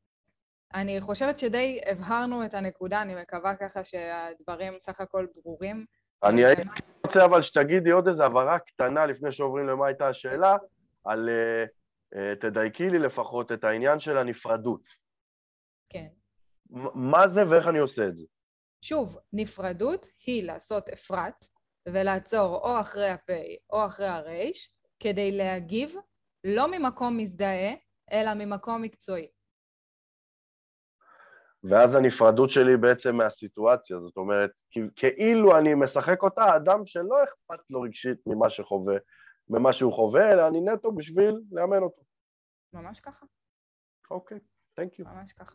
אני 0.74 1.00
חושבת 1.00 1.38
שדי 1.38 1.80
הבהרנו 1.86 2.44
את 2.44 2.54
הנקודה, 2.54 3.02
אני 3.02 3.14
מקווה 3.14 3.56
ככה 3.56 3.84
שהדברים 3.84 4.74
סך 4.82 5.00
הכל 5.00 5.26
ברורים. 5.34 5.84
אני 6.24 6.44
הייתי 6.44 6.62
רוצה 7.06 7.24
אבל 7.24 7.42
שתגידי 7.42 7.90
עוד 7.90 8.08
איזו 8.08 8.24
הבהרה 8.24 8.58
קטנה 8.58 9.06
לפני 9.06 9.32
שעוברים 9.32 9.66
למה 9.66 9.86
הייתה 9.86 10.08
השאלה, 10.08 10.56
על... 11.04 11.28
uh, 11.28 11.68
uh, 12.14 12.40
תדייקי 12.40 12.90
לי 12.90 12.98
לפחות 12.98 13.52
את 13.52 13.64
העניין 13.64 14.00
של 14.00 14.18
הנפרדות. 14.18 14.82
כן. 15.88 16.06
מה 16.94 17.28
זה 17.28 17.50
ואיך 17.50 17.66
אני 17.66 17.78
עושה 17.78 18.06
את 18.06 18.16
זה? 18.16 18.24
שוב, 18.80 19.18
נפרדות 19.32 20.06
היא 20.26 20.44
לעשות 20.44 20.88
אפרת 20.88 21.44
ולעצור 21.88 22.56
או 22.56 22.80
אחרי 22.80 23.10
הפה 23.10 23.42
או 23.70 23.86
אחרי 23.86 24.06
הרייש, 24.06 24.70
כדי 25.00 25.32
להגיב 25.32 25.94
לא 26.44 26.70
ממקום 26.70 27.16
מזדהה, 27.16 27.74
אלא 28.12 28.34
ממקום 28.34 28.82
מקצועי. 28.82 29.28
ואז 31.64 31.94
הנפרדות 31.94 32.50
שלי 32.50 32.76
בעצם 32.76 33.16
מהסיטואציה, 33.16 34.00
זאת 34.00 34.16
אומרת, 34.16 34.50
כאילו 34.96 35.58
אני 35.58 35.74
משחק 35.74 36.22
אותה 36.22 36.56
אדם 36.56 36.86
שלא 36.86 37.24
אכפת 37.24 37.70
לו 37.70 37.80
רגשית 37.80 38.18
ממה 38.26 38.50
שחווה, 38.50 38.96
ממה 39.48 39.72
שהוא 39.72 39.92
חווה, 39.92 40.32
אלא 40.32 40.48
אני 40.48 40.60
נטו 40.60 40.92
בשביל 40.92 41.40
לאמן 41.52 41.82
אותו. 41.82 42.02
ממש 42.72 43.00
ככה. 43.00 43.26
אוקיי, 44.10 44.38
יו. 44.78 45.04
ממש 45.04 45.32
ככה. 45.32 45.54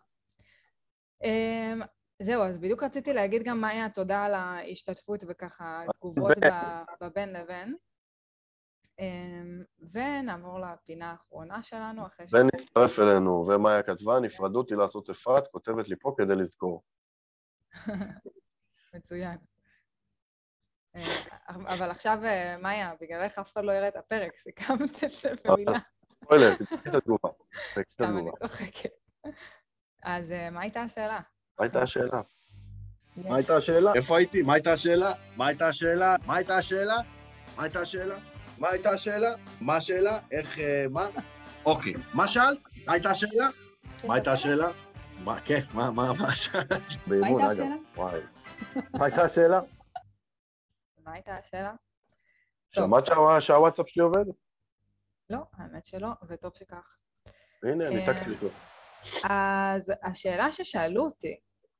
Um, 1.23 1.85
זהו, 2.23 2.43
אז 2.43 2.57
בדיוק 2.57 2.83
רציתי 2.83 3.13
להגיד 3.13 3.43
גם 3.43 3.61
מאיה 3.61 3.89
תודה 3.89 4.23
על 4.23 4.33
ההשתתפות 4.33 5.23
וככה 5.27 5.83
תגובות 5.97 6.37
בבין 7.01 7.33
לבין. 7.33 7.75
אמ, 8.99 9.63
ונעבור 9.91 10.59
לפינה 10.59 11.11
האחרונה 11.11 11.63
שלנו 11.63 12.05
אחרי 12.05 12.27
ש... 12.27 12.33
ונצטרף 12.33 12.99
אלינו, 12.99 13.47
ומאיה 13.47 13.83
כתבה, 13.83 14.19
נפרדות 14.19 14.69
היא 14.69 14.77
לעשות 14.77 15.09
אפרת, 15.09 15.47
כותבת 15.47 15.87
לי 15.87 15.95
פה 15.95 16.15
כדי 16.17 16.35
לזכור. 16.35 16.83
מצוין. 18.93 19.37
אה, 20.95 21.25
אבל 21.49 21.91
עכשיו, 21.91 22.17
אה, 22.23 22.57
מאיה, 22.57 22.93
בגללך 23.01 23.39
אף 23.39 23.51
אחד 23.51 23.63
לא 23.63 23.71
יראה 23.71 23.87
את 23.87 23.95
הפרק, 23.95 24.35
סיכמת 24.35 25.03
את 25.03 25.11
זה 25.21 25.33
במילה. 25.45 25.71
סתם, 27.93 28.17
אני 28.17 28.31
צוחקת. 28.39 28.89
אז 30.03 30.31
אה, 30.31 30.49
מה 30.49 30.61
הייתה 30.61 30.81
השאלה? 30.81 31.19
מה 31.59 31.65
הייתה 31.65 31.81
השאלה? 31.81 32.21
מה 33.17 33.35
הייתה 33.35 33.57
השאלה? 33.57 33.93
איפה 33.93 34.17
הייתי? 34.17 34.41
מה 34.41 34.53
הייתה 34.53 34.73
השאלה? 34.73 35.11
מה 35.37 35.47
הייתה 35.47 35.67
השאלה? 35.67 36.15
מה 36.25 36.35
הייתה 36.35 36.57
השאלה? 36.57 36.97
מה 37.57 37.63
הייתה 37.63 37.79
השאלה? 37.79 38.15
מה 38.59 38.69
הייתה 38.69 38.89
השאלה? 38.89 39.35
מה 39.61 39.75
השאלה? 39.75 40.19
איך, 40.31 40.59
אה, 40.59 40.85
מה? 40.89 41.09
אוקיי. 41.65 41.93
מה 42.13 42.27
שאלת? 42.27 42.57
מה 42.85 42.93
הייתה 42.93 43.11
השאלה? 43.11 43.47
מה 44.03 44.13
הייתה 44.13 44.31
השאלה? 44.31 44.67
מה, 45.23 45.39
כן, 45.41 45.59
מה, 45.73 45.91
מה, 45.91 46.13
מה 46.19 46.35
שאלת? 46.35 46.81
באימון, 47.07 47.41
אגב. 47.41 47.65
וואי. 47.95 48.19
מה 48.93 49.05
הייתה 49.05 49.23
השאלה? 49.23 49.59
מה 51.03 51.13
הייתה 51.13 51.35
השאלה? 51.35 51.73
שמעת 52.71 53.05
שהוואטסאפ 53.39 53.89
שלי 53.89 54.03
עובד? 54.03 54.25
לא, 55.29 55.39
האמת 55.57 55.85
שלא, 55.85 56.09
וטוב 56.27 56.51
שכך. 56.55 56.97
הנה, 57.63 57.89
ניתקתי 57.89 58.29
אותו. 58.29 58.47
אז 59.23 59.91
השאלה 60.03 60.51
ששאלו 60.51 61.05
אותי, 61.05 61.35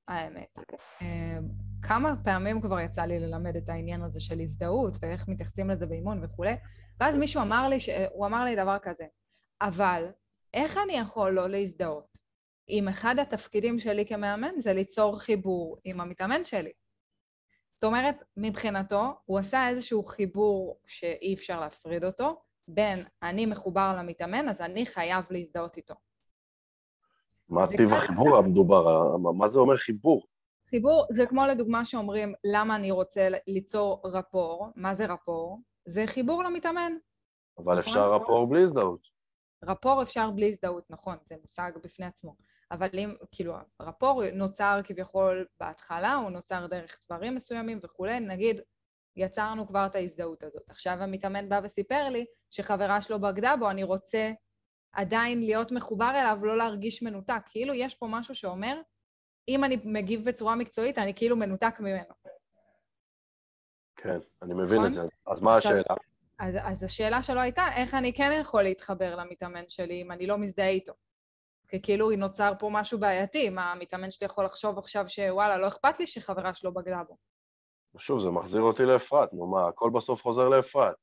האמת, 0.08 0.60
אה, 1.02 1.38
כמה 1.82 2.16
פעמים 2.24 2.62
כבר 2.62 2.80
יצא 2.80 3.02
לי 3.02 3.20
ללמד 3.20 3.56
את 3.56 3.70
העניין 3.70 4.02
הזה 4.04 4.20
של 4.20 4.40
הזדהות 4.40 4.94
ואיך 5.02 5.28
מתייחסים 5.28 5.70
לזה 5.70 5.86
באימון 5.86 6.24
וכולי, 6.24 6.56
ואז 7.00 7.16
מישהו 7.16 7.42
אמר 7.42 7.68
לי, 7.68 7.78
הוא 8.12 8.26
אמר 8.26 8.44
לי 8.44 8.56
דבר 8.56 8.78
כזה, 8.82 9.06
אבל 9.62 10.06
איך 10.54 10.78
אני 10.78 10.94
יכול 10.94 11.32
לא 11.32 11.50
להזדהות 11.50 12.18
אם 12.70 12.88
אחד 12.88 13.16
התפקידים 13.20 13.80
שלי 13.80 14.06
כמאמן 14.06 14.62
זה 14.62 14.74
ליצור 14.74 15.20
חיבור 15.20 15.78
עם 15.84 16.02
המתאמן 16.02 16.46
שלי? 16.46 16.72
זאת 17.74 17.84
אומרת, 17.84 18.16
מבחינתו, 18.38 19.04
הוא 19.26 19.40
עשה 19.40 19.70
איזשהו 19.70 20.04
חיבור 20.04 20.80
שאי 20.88 21.34
אפשר 21.34 21.60
להפריד 21.60 22.04
אותו, 22.04 22.42
בין 22.68 23.06
אני 23.24 23.46
מחובר 23.46 23.96
למתאמן, 23.98 24.50
אז 24.50 24.62
אני 24.62 24.86
חייב 24.86 25.26
להזדהות 25.30 25.78
איתו. 25.78 25.96
מה 27.50 27.68
טיב. 27.68 27.94
החיבור 27.94 28.38
המדובר? 28.38 29.18
מה- 29.18 29.48
זה 29.48 29.60
אומר 29.60 29.78
חיבור? 29.78 30.26
חיבור 30.70 31.06
זה 31.12 31.26
כמו 31.26 31.46
לדוגמה 31.46 31.86
שאומרים, 31.86 32.34
למה 32.44 32.76
אני 32.76 32.92
רוצה 32.92 33.28
ליצור 33.48 34.02
רפור? 34.04 34.68
מה 34.76 34.96
זה 34.96 35.06
רפור? 35.06 35.60
זה 35.86 36.04
חיבור 36.08 36.44
למתאמן. 36.44 36.92
אבל 37.58 37.80
נכון. 37.80 37.94
אפשר 37.94 38.14
רפור 38.14 38.48
בלי 38.48 38.64
הזדהות. 38.64 39.00
רפור 39.66 40.02
אפשר 40.04 40.30
בלי 40.32 40.48
הזדהות, 40.50 40.84
נכון, 40.90 41.18
זה 41.26 41.36
מושג 41.42 41.72
בפני 41.84 42.06
עצמו. 42.06 42.36
אבל 42.72 42.88
אם, 42.94 43.14
כאילו, 43.32 43.54
רפור 43.82 44.24
נוצר 44.34 44.80
כביכול 44.84 45.46
בהתחלה, 45.60 46.16
הוא 46.16 46.30
נוצר 46.30 46.68
דרך 46.68 46.98
דברים 47.06 47.36
מסוימים 47.36 47.80
וכולי, 47.84 48.20
נגיד, 48.20 48.62
יצרנו 49.16 49.68
כבר 49.68 49.86
את 49.86 49.96
ההזדהות 49.96 50.44
הזאת. 50.44 50.70
עכשיו 50.70 50.94
המתאמן 50.94 51.50
בא 51.50 51.60
וסיפר 51.64 52.10
לי 52.10 52.26
שחברה 52.52 53.02
שלו 53.02 53.20
בגדה 53.22 53.56
בו, 53.60 53.70
אני 53.70 53.84
רוצה 53.84 54.32
עדיין 54.94 55.46
להיות 55.46 55.72
מחובר 55.72 56.12
אליו, 56.16 56.38
לא 56.46 56.58
להרגיש 56.58 57.04
מנותק. 57.04 57.42
כאילו 57.50 57.74
יש 57.74 57.96
פה 57.96 58.08
משהו 58.10 58.36
שאומר, 58.36 58.82
אם 59.48 59.64
אני 59.64 59.78
מגיב 59.86 60.30
בצורה 60.30 60.56
מקצועית, 60.56 60.98
אני 60.98 61.14
כאילו 61.14 61.36
מנותק 61.36 61.76
ממנו. 61.80 62.14
כן, 63.96 64.18
אני 64.42 64.54
מבין 64.54 64.78
נכון? 64.78 64.86
את 64.88 64.94
זה. 64.94 65.02
אז 65.28 65.42
מה 65.42 65.56
עכשיו- 65.56 65.72
השאלה? 65.72 65.96
אז, 66.40 66.56
אז 66.62 66.84
השאלה 66.84 67.24
שלו 67.24 67.40
הייתה, 67.40 67.66
איך 67.76 67.94
אני 67.94 68.14
כן 68.14 68.38
יכול 68.42 68.64
להתחבר 68.64 69.16
למתאמן 69.16 69.64
שלי 69.70 70.02
אם 70.02 70.12
אני 70.12 70.28
לא 70.28 70.38
מזדהה 70.38 70.70
איתו? 70.70 70.94
כי 71.68 71.82
כאילו 71.82 72.12
נוצר 72.12 72.54
פה 72.60 72.70
משהו 72.72 73.00
בעייתי, 73.00 73.50
מה, 73.50 73.72
המתאמן 73.72 74.12
שלי 74.12 74.26
יכול 74.26 74.46
לחשוב 74.46 74.78
עכשיו 74.78 75.06
שוואלה, 75.10 75.58
לא 75.58 75.68
אכפת 75.68 76.00
לי 76.00 76.08
שחברה 76.08 76.54
שלו 76.54 76.74
בגדה 76.74 77.02
בו. 77.08 77.18
שוב, 77.98 78.20
זה 78.20 78.30
מחזיר 78.30 78.62
אותי 78.62 78.84
לאפרת, 78.84 79.34
נו 79.34 79.48
מה, 79.48 79.68
הכל 79.68 79.90
בסוף 79.94 80.22
חוזר 80.22 80.50
לאפרת. 80.50 80.96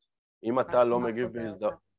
אם 0.45 0.61
אתה 0.61 0.85
לא 0.85 1.01
מגיב 1.01 1.29
בהזדהות... 1.33 1.90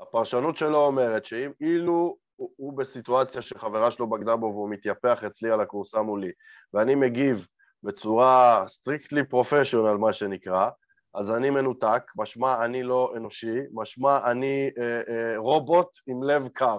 הפרשנות 0.00 0.56
שלו 0.56 0.78
אומרת 0.86 1.24
שאם 1.24 1.50
אילו 1.60 2.16
הוא, 2.36 2.50
הוא 2.56 2.78
בסיטואציה 2.78 3.42
שחברה 3.42 3.90
שלו 3.90 4.10
בגדה 4.10 4.36
בו 4.36 4.46
והוא 4.46 4.70
מתייפח 4.70 5.24
אצלי 5.24 5.50
על 5.50 5.60
הכורסה 5.60 6.02
מולי, 6.02 6.30
ואני 6.74 6.94
מגיב 6.94 7.46
בצורה 7.82 8.64
strictly 8.68 9.24
professional, 9.24 9.96
מה 9.96 10.12
שנקרא, 10.12 10.68
אז 11.14 11.30
אני 11.30 11.50
מנותק, 11.50 12.02
משמע 12.16 12.64
אני 12.64 12.82
לא 12.82 13.12
אנושי, 13.16 13.56
משמע 13.72 14.30
אני 14.30 14.70
אה, 14.78 15.00
אה, 15.08 15.36
רובוט 15.36 15.88
עם 16.06 16.22
לב 16.22 16.48
קר. 16.48 16.78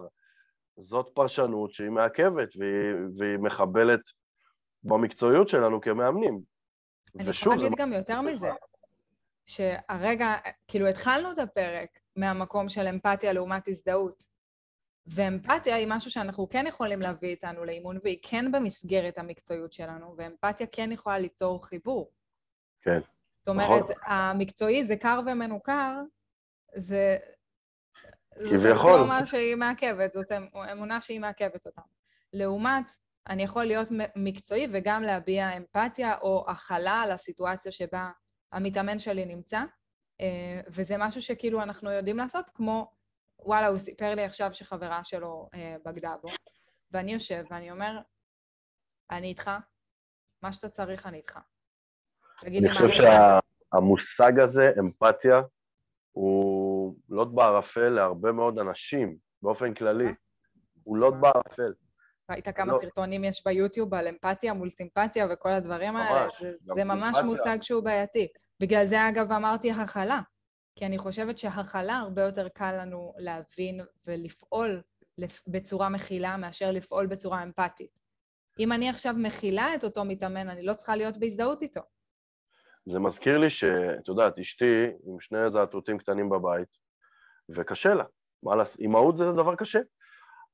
זאת 0.77 1.09
פרשנות 1.13 1.73
שהיא 1.73 1.89
מעכבת 1.89 2.49
והיא, 2.57 2.95
והיא 3.17 3.37
מחבלת 3.37 4.01
במקצועיות 4.83 5.49
שלנו 5.49 5.81
כמאמנים. 5.81 6.41
אני 7.19 7.29
ושוב, 7.29 7.53
יכולה 7.53 7.63
להגיד 7.63 7.79
גם 7.79 7.93
יותר 7.93 8.21
מזה, 8.21 8.49
שהרגע, 9.45 10.35
כאילו 10.67 10.87
התחלנו 10.87 11.31
את 11.31 11.39
הפרק 11.39 11.89
מהמקום 12.15 12.69
של 12.69 12.87
אמפתיה 12.87 13.33
לעומת 13.33 13.67
הזדהות, 13.67 14.23
ואמפתיה 15.07 15.75
היא 15.75 15.87
משהו 15.89 16.11
שאנחנו 16.11 16.49
כן 16.49 16.65
יכולים 16.67 17.01
להביא 17.01 17.29
איתנו 17.29 17.65
לאימון, 17.65 17.99
והיא 18.03 18.19
כן 18.23 18.51
במסגרת 18.51 19.17
המקצועיות 19.17 19.73
שלנו, 19.73 20.15
ואמפתיה 20.17 20.67
כן 20.67 20.91
יכולה 20.91 21.17
ליצור 21.19 21.65
חיבור. 21.65 22.11
כן. 22.81 22.99
זאת 23.39 23.47
אומרת, 23.47 23.83
נכון. 23.83 23.95
המקצועי 24.05 24.85
זה 24.85 24.95
קר 24.95 25.19
ומנוכר, 25.25 25.95
זה... 26.75 27.17
זאת 28.35 28.49
כביכול. 28.49 28.91
אקסיומה 28.91 29.25
שהיא 29.25 29.55
מעכבת, 29.55 30.13
זאת 30.13 30.31
אמ- 30.31 30.57
אמונה 30.71 31.01
שהיא 31.01 31.19
מעכבת 31.19 31.65
אותנו. 31.65 31.83
לעומת, 32.33 32.85
אני 33.27 33.43
יכול 33.43 33.63
להיות 33.65 33.87
מקצועי 34.15 34.67
וגם 34.73 35.03
להביע 35.03 35.57
אמפתיה 35.57 36.17
או 36.21 36.45
הכלה 36.47 37.01
על 37.01 37.11
הסיטואציה 37.11 37.71
שבה 37.71 38.11
המתאמן 38.51 38.99
שלי 38.99 39.25
נמצא, 39.25 39.61
וזה 40.67 40.95
משהו 40.97 41.21
שכאילו 41.21 41.61
אנחנו 41.61 41.91
יודעים 41.91 42.17
לעשות, 42.17 42.49
כמו, 42.49 42.91
וואלה, 43.39 43.67
הוא 43.67 43.77
סיפר 43.77 44.15
לי 44.15 44.23
עכשיו 44.23 44.53
שחברה 44.53 45.03
שלו 45.03 45.49
אה, 45.53 45.75
בגדה 45.85 46.15
בו, 46.21 46.29
ואני 46.91 47.13
יושב 47.13 47.43
ואני 47.51 47.71
אומר, 47.71 47.99
אני 49.11 49.27
איתך, 49.27 49.51
מה 50.41 50.53
שאתה 50.53 50.69
צריך 50.69 51.07
אני 51.07 51.17
איתך. 51.17 51.39
תגיד 52.41 52.61
לי 52.61 52.69
אני 52.69 52.77
חושב 52.77 53.03
שהמושג 53.73 54.39
הזה, 54.39 54.71
אמפתיה, 54.79 55.41
הוא 56.11 56.95
לוט 57.09 57.27
בערפל 57.33 57.89
להרבה 57.89 58.31
מאוד 58.31 58.59
אנשים, 58.59 59.17
באופן 59.41 59.73
כללי. 59.73 60.13
הוא 60.83 60.97
לוט 60.97 61.13
בערפל. 61.19 61.73
ראית 62.29 62.49
כמה 62.49 62.73
לא. 62.73 62.79
סרטונים 62.81 63.23
יש 63.23 63.43
ביוטיוב 63.45 63.93
על 63.93 64.07
אמפתיה 64.07 64.53
מול 64.53 64.69
סימפתיה 64.69 65.27
וכל 65.29 65.49
הדברים 65.49 65.95
האלה? 65.95 66.25
ממש, 66.25 66.41
זה, 66.41 66.53
גם 66.65 66.75
זה 66.75 66.83
ממש 66.83 67.15
סימפתיה. 67.15 67.23
מושג 67.23 67.57
שהוא 67.61 67.83
בעייתי. 67.83 68.27
בגלל 68.59 68.85
זה, 68.85 69.09
אגב, 69.09 69.31
אמרתי 69.31 69.71
הכלה. 69.71 70.21
כי 70.75 70.85
אני 70.85 70.97
חושבת 70.97 71.37
שהכלה 71.37 71.97
הרבה 71.97 72.21
יותר 72.21 72.49
קל 72.49 72.75
לנו 72.81 73.13
להבין 73.17 73.81
ולפעול 74.07 74.81
לפ- 75.17 75.43
בצורה 75.47 75.89
מכילה 75.89 76.37
מאשר 76.37 76.71
לפעול 76.71 77.07
בצורה 77.07 77.43
אמפתית. 77.43 77.91
אם 78.59 78.71
אני 78.71 78.89
עכשיו 78.89 79.13
מכילה 79.17 79.75
את 79.75 79.83
אותו 79.83 80.05
מתאמן, 80.05 80.49
אני 80.49 80.63
לא 80.63 80.73
צריכה 80.73 80.95
להיות 80.95 81.17
בהזדהות 81.17 81.61
איתו. 81.61 81.81
זה 82.85 82.99
מזכיר 82.99 83.37
לי 83.37 83.49
שאת 83.49 84.07
יודעת, 84.07 84.39
אשתי 84.39 84.85
עם 85.07 85.19
שני 85.19 85.49
זעתותים 85.49 85.97
קטנים 85.97 86.29
בבית, 86.29 86.67
וקשה 87.49 87.93
לה. 87.93 88.03
מה 88.43 88.55
לעשות? 88.55 88.79
אימהות 88.79 89.17
זה 89.17 89.31
דבר 89.31 89.55
קשה. 89.55 89.79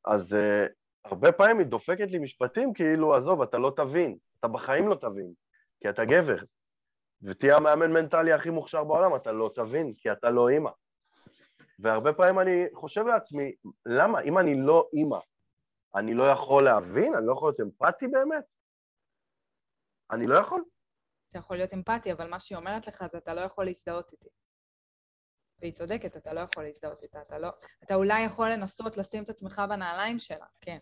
אז 0.06 0.34
uh, 0.34 0.72
הרבה 1.06 1.32
פעמים 1.32 1.60
היא 1.60 1.68
דופקת 1.68 2.12
לי 2.12 2.20
משפטים 2.20 2.74
כאילו, 2.74 3.16
עזוב, 3.16 3.42
אתה 3.42 3.58
לא 3.58 3.74
תבין, 3.76 4.18
אתה 4.40 4.48
בחיים 4.48 4.88
לא 4.88 4.96
תבין, 4.96 5.34
כי 5.82 5.90
אתה 5.90 6.06
גבר. 6.06 6.38
ותהיה 7.22 7.56
המאמן 7.56 7.92
מנטלי 7.92 8.34
הכי 8.34 8.50
מוכשר 8.50 8.84
בעולם, 8.84 9.16
אתה 9.16 9.32
לא 9.32 9.52
תבין, 9.56 9.94
כי 9.98 10.12
אתה 10.12 10.30
לא 10.30 10.50
אימא. 10.50 10.72
והרבה 11.80 12.14
פעמים 12.14 12.40
אני 12.40 12.66
חושב 12.74 13.08
לעצמי, 13.08 13.56
למה? 13.86 14.22
אם 14.22 14.38
אני 14.38 14.62
לא 14.62 14.90
אימא, 14.94 15.20
אני 15.96 16.14
לא 16.14 16.24
יכול 16.24 16.64
להבין? 16.64 17.16
אני 17.16 17.28
לא 17.28 17.34
יכול 17.34 17.50
להיות 17.50 17.60
אמפתי 17.60 18.08
באמת? 18.08 18.44
אני 20.12 20.28
לא 20.28 20.38
יכול? 20.38 20.64
אתה 21.28 21.38
יכול 21.38 21.58
להיות 21.58 21.74
אמפתי, 21.74 22.12
אבל 22.12 22.30
מה 22.30 22.40
שהיא 22.40 22.58
אומרת 22.58 22.88
לך 22.88 23.04
זה 23.12 23.18
אתה 23.18 23.34
לא 23.34 23.42
יכול 23.42 23.66
להזדהות 23.66 24.12
איתי. 24.12 24.30
והיא 25.60 25.74
צודקת, 25.74 26.18
אתה 26.18 26.34
לא 26.34 26.40
יכול 26.40 26.64
להזדהות 26.64 27.04
איתה, 27.04 27.22
אתה 27.22 27.40
לא... 27.40 27.50
אתה 27.84 27.96
אולי 27.96 28.22
יכול 28.26 28.50
לנסות 28.50 28.98
לשים 28.98 29.24
את 29.24 29.30
עצמך 29.30 29.62
בנעליים 29.70 30.20
שלה, 30.20 30.46
כן. 30.62 30.78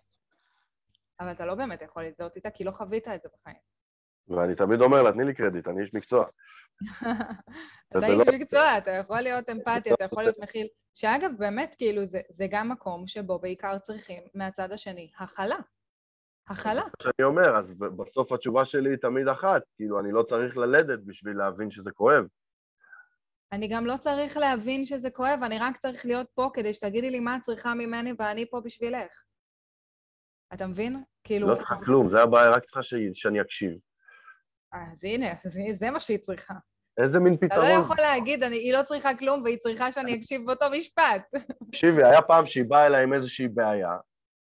אבל 1.19 1.31
אתה 1.31 1.45
לא 1.45 1.55
באמת 1.55 1.81
יכול 1.81 2.03
להזדהות 2.03 2.35
איתה, 2.35 2.51
כי 2.51 2.63
לא 2.63 2.71
חווית 2.71 3.07
את 3.07 3.21
זה 3.21 3.29
בחיים. 3.33 3.72
ואני 4.27 4.55
תמיד 4.55 4.81
אומר 4.81 5.03
לה, 5.03 5.11
תני 5.11 5.25
לי 5.25 5.33
קרדיט, 5.33 5.67
אני 5.67 5.81
איש 5.81 5.93
מקצוע. 5.93 6.25
אתה 7.97 8.07
איש 8.07 8.27
לא- 8.27 8.33
מקצוע, 8.39 8.77
אתה 8.77 8.91
יכול 8.91 9.21
להיות 9.21 9.49
אמפתי, 9.49 9.93
אתה 9.93 10.03
יכול 10.03 10.23
להיות 10.23 10.39
מכיל. 10.39 10.67
שאגב, 10.93 11.31
באמת, 11.37 11.75
כאילו, 11.77 12.05
זה, 12.05 12.19
זה 12.29 12.47
גם 12.49 12.69
מקום 12.69 13.07
שבו 13.07 13.39
בעיקר 13.39 13.79
צריכים 13.79 14.23
מהצד 14.33 14.71
השני 14.71 15.11
הכלה. 15.17 15.57
הכלה. 16.47 16.81
מה 16.83 16.89
שאני 17.03 17.23
אומר, 17.23 17.57
אז 17.57 17.73
בסוף 17.73 18.31
התשובה 18.31 18.65
שלי 18.65 18.89
היא 18.89 18.97
תמיד 18.97 19.27
אחת, 19.27 19.61
כאילו, 19.75 19.99
אני 19.99 20.11
לא 20.11 20.23
צריך 20.23 20.57
ללדת 20.57 20.99
בשביל 21.05 21.37
להבין 21.37 21.71
שזה 21.71 21.91
כואב. 21.91 22.25
אני 23.51 23.67
גם 23.67 23.85
לא 23.85 23.97
צריך 23.97 24.37
להבין 24.37 24.85
שזה 24.85 25.09
כואב, 25.09 25.39
אני 25.43 25.59
רק 25.59 25.77
צריך 25.77 26.05
להיות 26.05 26.27
פה 26.33 26.49
כדי 26.53 26.73
שתגידי 26.73 27.09
לי 27.09 27.19
מה 27.19 27.37
את 27.37 27.41
צריכה 27.41 27.73
ממני 27.73 28.13
ואני 28.19 28.49
פה 28.49 28.61
בשבילך. 28.61 29.23
אתה 30.53 30.67
מבין? 30.67 31.03
כאילו... 31.23 31.47
לא 31.47 31.55
צריכה 31.55 31.75
כלום, 31.85 32.09
זה 32.09 32.21
הבעיה, 32.21 32.49
רק 32.49 32.63
צריכה 32.63 32.83
שאני 33.13 33.41
אקשיב. 33.41 33.71
אז 34.73 35.03
הנה, 35.03 35.27
זה, 35.43 35.61
זה 35.73 35.89
מה 35.89 35.99
שהיא 35.99 36.17
צריכה. 36.17 36.53
איזה 36.97 37.19
מין 37.19 37.33
אתה 37.33 37.47
פתרון. 37.47 37.65
לא 37.65 37.83
יכול 37.83 37.95
להגיד, 37.99 38.43
אני, 38.43 38.55
היא 38.55 38.73
לא 38.73 38.83
צריכה 38.83 39.17
כלום 39.17 39.43
והיא 39.43 39.57
צריכה 39.57 39.91
שאני 39.91 40.15
אקשיב 40.15 40.41
באותו 40.45 40.65
משפט. 40.77 41.21
תקשיבי, 41.71 42.03
היה 42.03 42.21
פעם 42.21 42.45
שהיא 42.45 42.65
באה 42.67 42.87
אליי 42.87 43.03
עם 43.03 43.13
איזושהי 43.13 43.47
בעיה, 43.47 43.97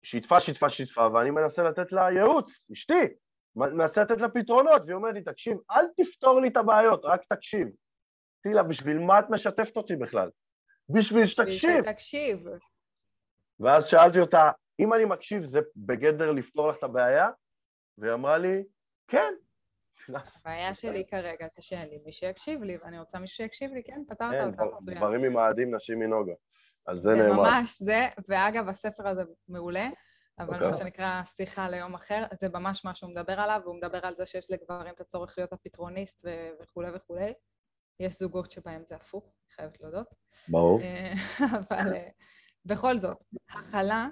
שיתפה, 0.03 0.39
שיתפה, 0.39 0.69
שיתפה, 0.69 1.07
ואני 1.13 1.31
מנסה 1.31 1.63
לתת 1.63 1.91
לה 1.91 2.11
ייעוץ, 2.11 2.65
אשתי, 2.73 3.07
מנסה 3.55 4.01
לתת 4.01 4.21
לה 4.21 4.29
פתרונות, 4.29 4.81
והיא 4.85 4.95
אומרת 4.95 5.13
לי, 5.13 5.21
תקשיב, 5.21 5.57
אל 5.71 5.85
תפתור 5.97 6.41
לי 6.41 6.47
את 6.47 6.57
הבעיות, 6.57 7.01
רק 7.05 7.21
תקשיב. 7.29 7.67
אמרתי 8.45 8.55
לה, 8.55 8.63
בשביל 8.63 8.99
מה 8.99 9.19
את 9.19 9.25
משתפת 9.29 9.77
אותי 9.77 9.95
בכלל? 9.95 10.29
בשביל 10.89 11.25
שתקשיב. 11.25 11.91
תקשיב. 11.91 12.47
ואז 13.59 13.87
שאלתי 13.87 14.19
אותה, 14.19 14.51
אם 14.79 14.93
אני 14.93 15.05
מקשיב, 15.05 15.45
זה 15.45 15.59
בגדר 15.75 16.31
לפתור 16.31 16.67
לך 16.67 16.77
את 16.77 16.83
הבעיה? 16.83 17.29
והיא 17.97 18.13
אמרה 18.13 18.37
לי, 18.37 18.63
כן. 19.07 19.33
הבעיה 20.09 20.75
שלי 20.75 21.03
כרגע 21.07 21.47
זה 21.55 21.61
שאין 21.61 21.89
לי 21.89 21.97
מי 22.05 22.11
שיקשיב 22.11 22.63
לי, 22.63 22.77
ואני 22.77 22.99
רוצה 22.99 23.19
מישהו 23.19 23.35
שיקשיב 23.35 23.71
לי, 23.71 23.83
כן, 23.83 24.01
פתרת 24.07 24.31
כן, 24.31 24.47
אותה 24.47 24.75
מצוין. 24.75 24.97
דברים 24.97 25.21
ממאדים, 25.21 25.75
נשים 25.75 25.99
מנוגה. 25.99 26.33
על 26.85 26.99
זה 26.99 27.15
זה 27.15 27.23
נאמר. 27.23 27.43
ממש 27.43 27.81
זה, 27.81 28.07
ואגב, 28.29 28.69
הספר 28.69 29.07
הזה 29.07 29.23
מעולה, 29.47 29.89
אבל 30.39 30.53
אוקיי. 30.53 30.67
מה 30.67 30.73
שנקרא 30.73 31.21
שיחה 31.37 31.69
ליום 31.69 31.93
אחר, 31.93 32.23
זה 32.41 32.49
ממש 32.49 32.85
מה 32.85 32.95
שהוא 32.95 33.11
מדבר 33.11 33.39
עליו, 33.39 33.61
והוא 33.63 33.75
מדבר 33.75 33.99
על 34.03 34.15
זה 34.15 34.25
שיש 34.25 34.45
לגברים 34.49 34.93
את 34.93 35.01
הצורך 35.01 35.33
להיות 35.37 35.53
הפתרוניסט 35.53 36.25
ו- 36.25 36.49
וכולי 36.61 36.89
וכולי. 36.95 37.33
יש 37.99 38.19
זוגות 38.19 38.51
שבהם 38.51 38.83
זה 38.89 38.95
הפוך, 38.95 39.23
אני 39.23 39.55
חייבת 39.55 39.81
להודות. 39.81 40.07
ברור. 40.47 40.81
אה, 40.81 41.13
אבל 41.59 41.93
אה, 41.93 42.07
בכל 42.65 42.99
זאת, 42.99 43.17
הכלה 43.49 44.07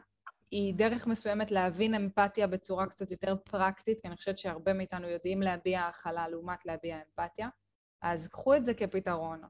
היא 0.53 0.73
דרך 0.73 1.07
מסוימת 1.07 1.51
להבין 1.51 1.95
אמפתיה 1.95 2.47
בצורה 2.47 2.87
קצת 2.87 3.11
יותר 3.11 3.35
פרקטית, 3.35 4.01
כי 4.01 4.07
אני 4.07 4.15
חושבת 4.15 4.37
שהרבה 4.37 4.73
מאיתנו 4.73 5.07
יודעים 5.07 5.41
להביע 5.41 5.81
הכלה 5.81 6.27
לעומת 6.27 6.65
להביע 6.65 6.97
אמפתיה, 6.97 7.49
אז 8.01 8.27
קחו 8.27 8.55
את 8.55 8.65
זה 8.65 8.73
כפתרון. 8.73 9.41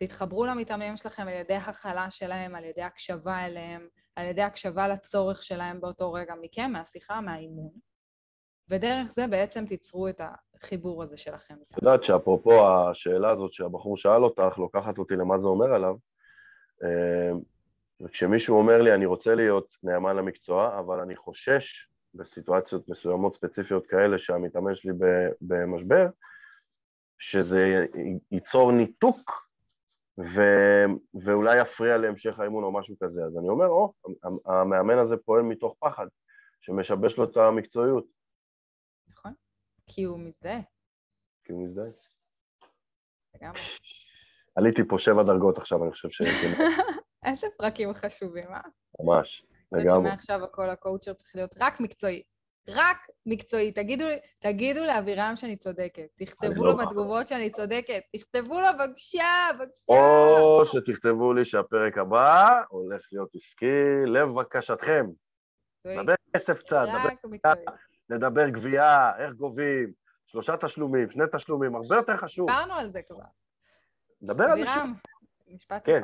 תתחברו 0.00 0.46
למתאמנים 0.46 0.96
שלכם 0.96 1.22
על 1.22 1.34
ידי 1.34 1.54
הכלה 1.54 2.10
שלהם, 2.10 2.54
על 2.54 2.64
ידי 2.64 2.82
הקשבה 2.82 3.46
אליהם, 3.46 3.88
על 4.16 4.26
ידי 4.26 4.42
הקשבה 4.42 4.88
לצורך 4.88 5.42
שלהם 5.42 5.80
באותו 5.80 6.12
רגע 6.12 6.34
מכם, 6.40 6.70
מהשיחה, 6.72 7.20
מהאימון. 7.20 7.72
ודרך 8.68 9.12
זה 9.12 9.26
בעצם 9.26 9.66
תיצרו 9.66 10.08
את 10.08 10.20
החיבור 10.56 11.02
הזה 11.02 11.16
שלכם. 11.16 11.54
את 11.54 11.82
יודעת 11.82 12.04
שאפרופו 12.04 12.68
השאלה 12.68 13.30
הזאת 13.30 13.52
שהבחור 13.52 13.96
שאל 13.96 14.24
אותך, 14.24 14.58
לוקחת 14.58 14.98
אותי 14.98 15.14
למה 15.14 15.38
זה 15.38 15.46
אומר 15.46 15.74
עליו, 15.74 15.94
אה, 16.84 17.38
וכשמישהו 18.00 18.58
אומר 18.58 18.82
לי, 18.82 18.94
אני 18.94 19.06
רוצה 19.06 19.34
להיות 19.34 19.76
נאמן 19.82 20.16
למקצוע, 20.16 20.78
אבל 20.78 21.00
אני 21.00 21.16
חושש 21.16 21.88
בסיטואציות 22.14 22.88
מסוימות 22.88 23.34
ספציפיות 23.34 23.86
כאלה 23.86 24.18
שהמתאמן 24.18 24.74
שלי 24.74 24.92
במשבר, 25.40 26.06
שזה 27.18 27.86
ייצור 28.30 28.72
ניתוק 28.72 29.50
ו... 30.18 30.40
ואולי 31.24 31.60
יפריע 31.60 31.96
להמשך 31.96 32.38
האימון 32.38 32.64
או 32.64 32.72
משהו 32.72 32.94
כזה. 33.02 33.24
אז 33.24 33.38
אני 33.38 33.48
אומר, 33.48 33.66
או, 33.66 33.92
המאמן 34.46 34.98
הזה 34.98 35.16
פועל 35.16 35.42
מתוך 35.42 35.76
פחד, 35.78 36.06
שמשבש 36.60 37.16
לו 37.16 37.24
את 37.24 37.36
המקצועיות. 37.36 38.04
נכון, 39.08 39.32
כי 39.86 40.02
הוא 40.02 40.20
מזדהה. 40.20 40.60
כי 41.44 41.52
הוא 41.52 41.64
מזדהה. 41.64 41.90
לגמרי. 43.34 43.60
עליתי 44.56 44.82
פה 44.88 44.98
שבע 44.98 45.22
דרגות 45.22 45.58
עכשיו, 45.58 45.84
אני 45.84 45.92
חושב 45.92 46.10
ש... 46.10 46.22
איזה 47.24 47.46
פרקים 47.56 47.92
חשובים, 47.92 48.54
אה? 48.54 48.60
ממש, 49.00 49.46
לגמרי. 49.72 50.10
מעכשיו 50.10 50.44
הכל 50.44 50.70
הקואוצ'ר 50.70 51.12
צריך 51.12 51.36
להיות 51.36 51.54
רק 51.60 51.80
מקצועי. 51.80 52.22
רק 52.68 52.96
מקצועי. 53.26 53.72
תגידו, 53.72 54.04
תגידו 54.38 54.84
לאבירם 54.84 55.32
שאני 55.36 55.56
צודקת. 55.56 56.06
תכתבו 56.18 56.64
לו 56.64 56.76
לא... 56.76 56.84
בתגובות 56.84 57.26
שאני 57.28 57.50
צודקת. 57.50 58.02
תכתבו 58.16 58.60
לו 58.60 58.66
בבקשה, 58.78 59.48
בבקשה. 59.54 59.84
או 59.88 60.62
שתכתבו 60.66 61.32
לי 61.32 61.44
שהפרק 61.44 61.98
הבא 61.98 62.60
הולך 62.68 63.02
להיות 63.12 63.30
עסקי 63.34 64.06
לבקשתכם. 64.06 65.06
נדבר 65.84 66.14
כסף 66.36 66.58
קצת, 66.58 66.86
נדבר, 67.28 67.54
נדבר 68.10 68.48
גבייה, 68.48 69.16
איך 69.18 69.32
גובים, 69.34 69.92
שלושה 70.26 70.56
תשלומים, 70.56 71.10
שני 71.10 71.24
תשלומים, 71.32 71.74
הרבה 71.74 71.96
יותר 71.96 72.16
חשוב. 72.16 72.46
דיברנו 72.50 72.74
על 72.74 72.90
זה 72.92 73.00
כבר. 73.08 73.24
נדבר 74.22 74.44
על 74.44 74.64
זה. 74.64 74.70
אבירם, 74.70 74.94
משפט 75.48 75.82
כן. 75.84 76.02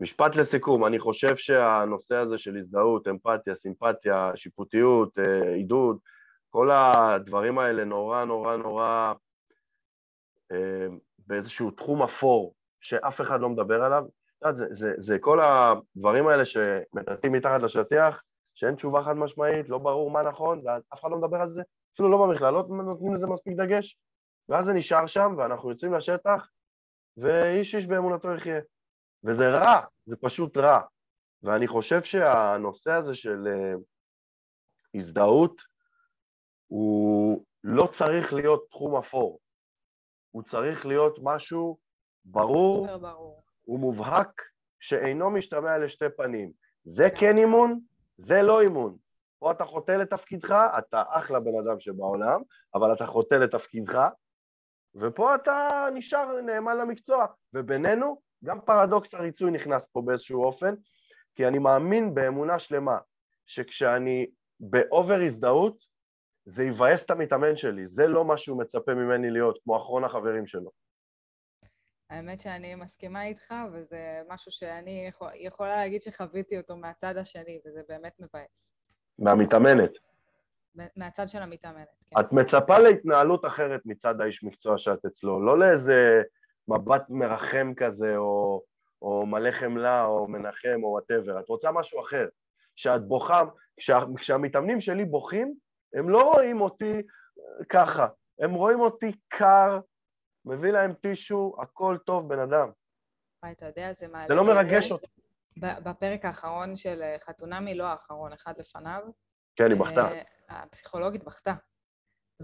משפט 0.00 0.36
לסיכום, 0.36 0.86
אני 0.86 0.98
חושב 0.98 1.36
שהנושא 1.36 2.16
הזה 2.16 2.38
של 2.38 2.56
הזדהות, 2.56 3.08
אמפתיה, 3.08 3.54
סימפתיה, 3.54 4.30
שיפוטיות, 4.34 5.18
אה, 5.18 5.54
עידוד, 5.54 5.98
כל 6.50 6.70
הדברים 6.70 7.58
האלה 7.58 7.84
נורא 7.84 8.24
נורא 8.24 8.56
נורא 8.56 9.12
אה, 10.52 10.86
באיזשהו 11.26 11.70
תחום 11.70 12.02
אפור 12.02 12.54
שאף 12.80 13.20
אחד 13.20 13.40
לא 13.40 13.48
מדבר 13.48 13.82
עליו. 13.82 14.04
זה, 14.50 14.66
זה, 14.70 14.94
זה 14.96 15.18
כל 15.18 15.40
הדברים 15.40 16.26
האלה 16.26 16.44
שמטאטאים 16.44 17.32
מתחת 17.32 17.62
לשטיח, 17.62 18.22
שאין 18.54 18.74
תשובה 18.74 19.02
חד 19.02 19.16
משמעית, 19.16 19.68
לא 19.68 19.78
ברור 19.78 20.10
מה 20.10 20.22
נכון, 20.22 20.60
ואז 20.64 20.82
אף 20.94 21.00
אחד 21.00 21.10
לא 21.10 21.18
מדבר 21.18 21.40
על 21.40 21.50
זה, 21.50 21.62
אפילו 21.94 22.10
לא 22.10 22.26
במכללות 22.26 22.68
נותנים 22.68 23.14
לזה 23.14 23.26
מספיק 23.26 23.56
דגש, 23.56 23.98
ואז 24.48 24.64
זה 24.64 24.72
נשאר 24.72 25.06
שם, 25.06 25.34
ואנחנו 25.38 25.70
יוצאים 25.70 25.94
לשטח, 25.94 26.48
ואיש 27.16 27.74
איש 27.74 27.86
באמונתו 27.86 28.34
יחיה. 28.34 28.60
וזה 29.24 29.50
רע, 29.50 29.80
זה 30.06 30.16
פשוט 30.16 30.56
רע. 30.56 30.80
ואני 31.42 31.66
חושב 31.66 32.02
שהנושא 32.02 32.92
הזה 32.92 33.14
של 33.14 33.46
uh, 33.46 33.80
הזדהות 34.94 35.62
הוא 36.66 37.44
לא 37.64 37.88
צריך 37.92 38.32
להיות 38.32 38.66
תחום 38.70 38.96
אפור, 38.96 39.40
הוא 40.30 40.42
צריך 40.42 40.86
להיות 40.86 41.18
משהו 41.22 41.78
ברור, 42.24 42.98
ברור. 42.98 43.44
ומובהק, 43.68 44.42
שאינו 44.80 45.30
משתמע 45.30 45.78
לשתי 45.78 46.04
פנים. 46.16 46.52
זה 46.84 47.08
כן 47.18 47.38
אימון, 47.38 47.80
זה 48.16 48.42
לא 48.42 48.60
אימון. 48.60 48.96
פה 49.38 49.50
אתה 49.50 49.64
חוטא 49.64 49.92
לתפקידך, 49.92 50.56
אתה 50.78 51.02
אחלה 51.08 51.40
בן 51.40 51.58
אדם 51.64 51.80
שבעולם, 51.80 52.40
אבל 52.74 52.92
אתה 52.92 53.06
חוטא 53.06 53.34
לתפקידך, 53.34 54.08
ופה 54.94 55.34
אתה 55.34 55.86
נשאר 55.94 56.40
נאמן 56.40 56.76
למקצוע. 56.76 57.26
ובינינו, 57.54 58.20
גם 58.44 58.60
פרדוקס 58.60 59.14
הריצוי 59.14 59.50
נכנס 59.50 59.86
פה 59.92 60.02
באיזשהו 60.02 60.44
אופן, 60.44 60.74
כי 61.34 61.46
אני 61.46 61.58
מאמין 61.58 62.14
באמונה 62.14 62.58
שלמה 62.58 62.98
שכשאני 63.46 64.26
באובר 64.60 65.20
הזדהות, 65.26 65.84
זה 66.44 66.64
יבאס 66.64 67.04
את 67.04 67.10
המתאמן 67.10 67.56
שלי, 67.56 67.86
זה 67.86 68.06
לא 68.06 68.24
מה 68.24 68.38
שהוא 68.38 68.58
מצפה 68.58 68.94
ממני 68.94 69.30
להיות, 69.30 69.58
כמו 69.64 69.76
אחרון 69.76 70.04
החברים 70.04 70.46
שלו. 70.46 70.70
האמת 72.10 72.40
שאני 72.40 72.74
מסכימה 72.74 73.24
איתך, 73.24 73.54
וזה 73.72 74.22
משהו 74.28 74.52
שאני 74.52 75.06
יכול, 75.08 75.28
יכולה 75.34 75.76
להגיד 75.76 76.02
שחוויתי 76.02 76.58
אותו 76.58 76.76
מהצד 76.76 77.16
השני, 77.16 77.60
וזה 77.66 77.80
באמת 77.88 78.12
מבאס. 78.20 78.48
מהמתאמנת. 79.18 79.90
מהצד 80.96 81.28
של 81.28 81.38
המתאמנת, 81.38 81.88
כן. 82.10 82.20
את 82.20 82.32
מצפה 82.32 82.78
להתנהלות 82.78 83.44
אחרת 83.44 83.80
מצד 83.84 84.20
האיש 84.20 84.44
מקצוע 84.44 84.78
שאת 84.78 85.04
אצלו, 85.04 85.46
לא 85.46 85.58
לאיזה 85.58 86.22
מבט 86.68 87.02
מרחם 87.08 87.72
כזה, 87.76 88.16
או, 88.16 88.62
או 89.02 89.26
מלא 89.26 89.50
חמלה, 89.50 90.04
או 90.04 90.28
מנחם, 90.28 90.80
או 90.82 90.88
וואטאבר, 90.88 91.40
את 91.40 91.48
רוצה 91.48 91.72
משהו 91.72 92.00
אחר. 92.00 92.28
כשאת 92.76 93.02
בוכה, 93.08 93.42
כשה, 93.76 93.98
כשהמתאמנים 94.16 94.80
שלי 94.80 95.04
בוכים, 95.04 95.54
הם 95.94 96.08
לא 96.08 96.32
רואים 96.32 96.60
אותי 96.60 97.02
ככה, 97.68 98.06
הם 98.38 98.54
רואים 98.54 98.80
אותי 98.80 99.12
קר, 99.28 99.80
מביא 100.44 100.70
להם 100.70 100.92
טישו, 100.92 101.56
הכל 101.62 101.98
טוב, 102.06 102.28
בן 102.28 102.38
אדם. 102.38 102.70
אתה 103.52 103.66
יודע, 103.66 103.92
זה 103.92 104.08
מעלה... 104.08 104.28
זה 104.28 104.34
לא 104.34 104.44
מרגש 104.44 104.92
אותי. 104.92 105.06
בפרק 105.56 106.24
האחרון 106.24 106.76
של 106.76 107.02
חתונמי, 107.20 107.74
לא 107.74 107.84
האחרון, 107.84 108.32
אחד 108.32 108.54
לפניו. 108.58 109.02
כן, 109.56 109.70
היא 109.70 109.80
בכתה. 109.80 110.08
אה, 110.10 110.22
הפסיכולוגית 110.48 111.24
בכתה. 111.24 111.54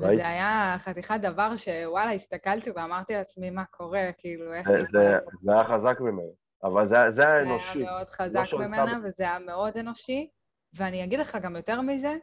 ראית? 0.00 0.12
וזה 0.12 0.28
היה 0.28 0.76
חתיכת 0.78 1.18
דבר 1.22 1.56
שוואלה, 1.56 2.12
הסתכלתי 2.12 2.70
ואמרתי 2.70 3.12
לעצמי, 3.12 3.50
מה 3.50 3.64
קורה, 3.64 4.10
כאילו, 4.18 4.54
איך... 4.54 4.68
זה, 4.68 4.84
זה, 4.90 5.18
זה 5.42 5.52
היה 5.52 5.64
חזק 5.64 6.00
ממנו, 6.00 6.34
אבל 6.64 6.86
זה, 6.86 7.10
זה 7.10 7.28
היה 7.28 7.42
אנושי. 7.42 7.78
זה 7.78 7.84
היה 7.84 7.92
מאוד 7.92 8.08
חזק 8.08 8.46
לא 8.52 8.58
ממנה, 8.58 8.98
וזה 9.04 9.22
היה 9.22 9.38
מאוד 9.38 9.76
אנושי. 9.76 10.30
ואני 10.74 11.04
אגיד 11.04 11.20
לך 11.20 11.38
גם 11.42 11.56
יותר 11.56 11.80
מזה, 11.80 12.16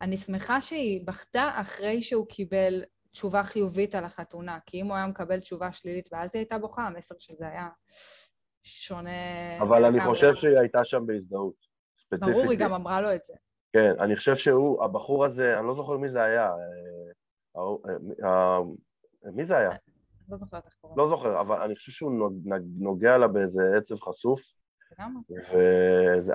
אני 0.00 0.16
שמחה 0.16 0.60
שהיא 0.60 1.06
בכתה 1.06 1.50
אחרי 1.54 2.02
שהוא 2.02 2.26
קיבל 2.28 2.82
תשובה 3.12 3.42
חיובית 3.42 3.94
על 3.94 4.04
החתונה, 4.04 4.58
כי 4.66 4.80
אם 4.80 4.86
הוא 4.86 4.96
היה 4.96 5.06
מקבל 5.06 5.40
תשובה 5.40 5.72
שלילית 5.72 6.08
ואז 6.12 6.30
היא 6.34 6.40
הייתה 6.40 6.58
בוכה, 6.58 6.86
המסר 6.86 7.14
של 7.18 7.34
זה 7.38 7.48
היה 7.48 7.68
שונה... 8.62 9.10
אבל 9.62 9.84
אני 9.84 10.00
חושב 10.00 10.34
שהיא 10.34 10.58
הייתה 10.58 10.84
שם 10.84 11.06
בהזדהות, 11.06 11.54
ספציפית. 12.00 12.34
ברור, 12.34 12.50
היא 12.50 12.58
גם 12.58 12.72
אמרה 12.72 13.00
לו 13.00 13.14
את 13.14 13.20
זה. 13.26 13.34
כן, 13.72 13.92
אני 14.00 14.16
חושב 14.16 14.36
שהוא, 14.36 14.84
הבחור 14.84 15.24
הזה, 15.24 15.58
אני 15.58 15.66
לא 15.66 15.74
זוכר 15.74 15.96
מי 15.96 16.08
זה 16.08 16.22
היה, 16.22 16.46
אה, 16.46 17.12
מי 19.24 19.44
זה 19.44 19.56
היה? 19.56 19.70
לא 20.28 20.36
זוכרת 20.36 20.66
איך 20.66 20.74
קוראים. 20.80 20.98
לא 20.98 21.08
זוכר, 21.08 21.40
אבל 21.40 21.62
אני 21.62 21.76
חושב 21.76 21.92
שהוא 21.92 22.30
נוגע 22.78 23.18
לה 23.18 23.28
באיזה 23.28 23.62
עצב 23.78 24.00
חשוף. 24.00 24.42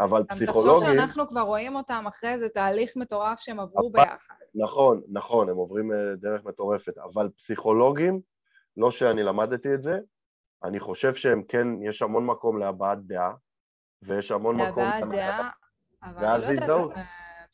אבל 0.04 0.24
פסיכולוגים... 0.24 0.74
תחשוב 0.74 0.96
שאנחנו 0.96 1.28
כבר 1.28 1.42
רואים 1.42 1.76
אותם 1.76 2.04
אחרי 2.08 2.34
איזה 2.34 2.50
תהליך 2.50 2.98
מטורף 2.98 3.40
שהם 3.40 3.60
עברו 3.60 3.90
ביחד. 3.90 4.34
נכון, 4.56 5.02
נכון, 5.12 5.50
הם 5.50 5.56
עוברים 5.56 5.92
דרך 6.18 6.46
מטורפת, 6.46 6.98
אבל 6.98 7.30
פסיכולוגים, 7.38 8.20
לא 8.78 8.92
שאני 8.92 9.24
למדתי 9.24 9.74
את 9.74 9.82
זה, 9.82 10.00
אני 10.64 10.80
חושב 10.80 11.16
שהם 11.16 11.44
כן, 11.48 11.68
יש 11.82 12.02
המון 12.02 12.26
מקום 12.26 12.60
להבעת 12.60 13.06
דעה, 13.06 13.34
ויש 14.02 14.32
המון 14.32 14.56
מקום... 14.56 14.84
להבעת 14.84 15.10
דעה, 15.10 15.50
אבל 16.04 16.26
אני 16.26 16.68
לא 16.68 16.74
יודעת 16.74 16.98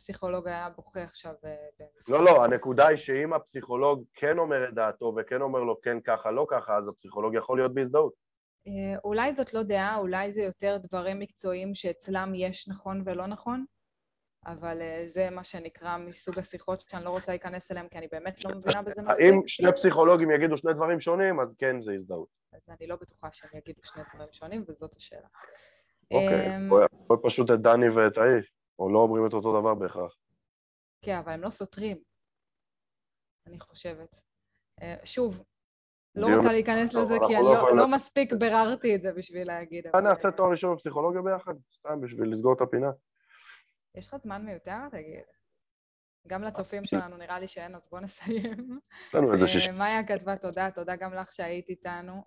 הפסיכולוג 0.04 0.48
היה 0.48 0.70
בוכה 0.76 1.04
עכשיו... 1.04 1.34
אה, 1.46 1.86
לא, 2.08 2.24
לא, 2.24 2.44
הנקודה 2.44 2.88
היא 2.88 2.98
שאם 2.98 3.34
הפסיכולוג 3.34 4.04
כן 4.14 4.38
אומר 4.38 4.70
את 4.70 4.74
דעתו 4.74 5.14
וכן 5.18 5.42
אומר 5.42 5.60
לו 5.60 5.82
כן 5.82 5.98
ככה, 6.02 6.32
לא 6.32 6.46
ככה, 6.50 6.78
אז 6.78 6.88
הפסיכולוג 6.88 7.36
יכול 7.36 7.58
להיות 7.58 7.74
בהזדהות. 7.74 8.14
אה, 8.68 9.00
אולי 9.04 9.34
זאת 9.34 9.54
לא 9.54 9.64
דעה, 9.64 9.98
אולי 9.98 10.34
זה 10.34 10.42
יותר 10.42 10.78
דברים 10.78 11.20
מקצועיים 11.20 11.76
שאצלם 11.76 12.32
יש 12.36 12.68
נכון 12.68 13.04
ולא 13.06 13.28
נכון, 13.28 13.66
אבל 14.46 14.82
אה, 14.82 15.04
זה 15.08 15.30
מה 15.30 15.44
שנקרא 15.44 15.98
מסוג 15.98 16.40
השיחות 16.40 16.82
שאני 16.82 17.06
לא 17.06 17.10
רוצה 17.10 17.32
להיכנס 17.32 17.72
אליהם, 17.72 17.88
כי 17.88 17.98
אני 17.98 18.08
באמת 18.12 18.46
לא 18.46 18.52
מבינה 18.56 18.82
בזה 18.82 19.02
מספיק. 19.02 19.26
אם 19.26 19.42
שני 19.48 19.72
פסיכולוגים 19.72 20.32
יגידו 20.32 20.58
שני 20.58 20.74
דברים 20.74 21.00
שונים, 21.00 21.40
אז 21.40 21.56
כן, 21.58 21.82
זה 21.82 21.94
הזדהות. 21.94 22.28
אז 22.54 22.62
אני 22.80 22.88
לא 22.88 22.96
בטוחה 22.96 23.28
שהם 23.32 23.50
יגידו 23.54 23.82
שני 23.84 24.04
דברים 24.14 24.30
שונים, 24.32 24.64
וזאת 24.68 24.96
השאלה. 24.96 25.28
אוקיי, 26.12 26.50
בואי 27.08 27.20
פשוט 27.24 27.52
את 27.52 27.62
דני 27.62 27.90
ואת 27.90 28.18
האיש. 28.18 28.54
או 28.80 28.90
לא 28.94 29.00
אומרים 29.00 29.28
את 29.28 29.34
אותו 29.34 29.60
דבר 29.60 29.76
בהכרח. 29.76 30.16
כן, 31.02 31.18
אבל 31.18 31.32
הם 31.32 31.42
לא 31.42 31.50
סותרים, 31.50 31.98
אני 33.48 33.60
חושבת. 33.60 34.20
אה, 34.82 34.96
שוב, 35.04 35.44
לא 36.16 36.28
רוצה 36.36 36.52
להיכנס 36.52 36.94
לזה, 36.94 37.14
כי 37.28 37.36
אני 37.36 37.44
לא, 37.44 37.78
לא 37.78 37.88
מספיק 37.88 38.34
ביררתי 38.34 38.96
את 38.96 39.02
זה 39.02 39.12
בשביל 39.12 39.48
להגיד. 39.48 39.88
אני 39.88 40.10
אעשה 40.10 40.32
תואר 40.32 40.52
ראשון 40.52 40.76
בפסיכולוגיה 40.76 41.22
ביחד, 41.22 41.54
סתם 41.78 42.02
בשביל 42.02 42.34
לסגור 42.34 42.54
את 42.54 42.62
הפינה. 42.62 42.92
יש 43.96 44.08
לך 44.08 44.16
זמן 44.16 44.46
מיותר? 44.46 44.90
תגיד. 44.92 45.24
גם 46.28 46.44
לצופים 46.44 46.86
שלנו 46.86 47.18
נראה 47.18 47.40
לי 47.40 47.48
שאין, 47.48 47.76
אז 47.76 47.82
בואו 47.92 48.02
נסיים. 48.02 48.80
שישה. 49.46 49.72
מאיה 49.72 50.08
כתבה 50.08 50.38
תודה, 50.38 50.72
תודה 50.72 50.96
גם 50.96 51.14
לך 51.14 51.34
שהיית 51.34 51.70
איתנו. 51.70 52.24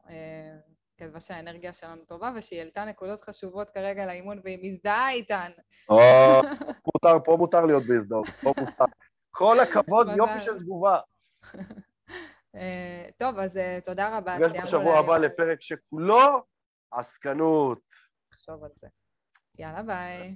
כתבה 0.99 1.21
שהאנרגיה 1.21 1.73
שלנו 1.73 2.05
טובה, 2.05 2.33
ושהיא 2.37 2.61
העלתה 2.61 2.85
נקודות 2.85 3.21
חשובות 3.21 3.71
כרגע 3.71 4.07
לאימון 4.07 4.41
והיא 4.45 4.59
מזדהה 4.63 5.11
איתן. 5.11 5.51
או, 5.89 5.97
מותר, 6.95 7.25
פה 7.25 7.37
מותר 7.39 7.65
להיות 7.65 7.87
בהזדהות, 7.87 8.27
פה 8.43 8.53
מותר. 8.61 8.85
כל 9.31 9.61
הכבוד, 9.61 10.07
יופי 10.17 10.41
של 10.45 10.59
תגובה. 10.59 11.01
אה, 12.57 13.09
טוב, 13.19 13.39
אז 13.39 13.57
אה, 13.57 13.79
תודה 13.85 14.19
רבה. 14.19 14.39
נפגש 14.39 14.63
בשבוע 14.63 14.99
הבא 14.99 15.19
לפרק 15.19 15.61
שכולו 15.61 16.45
עסקנות. 16.91 17.81
נחשוב 18.33 18.65
על 18.65 18.71
זה. 18.81 18.87
יאללה, 19.59 19.83
ביי. 19.83 20.35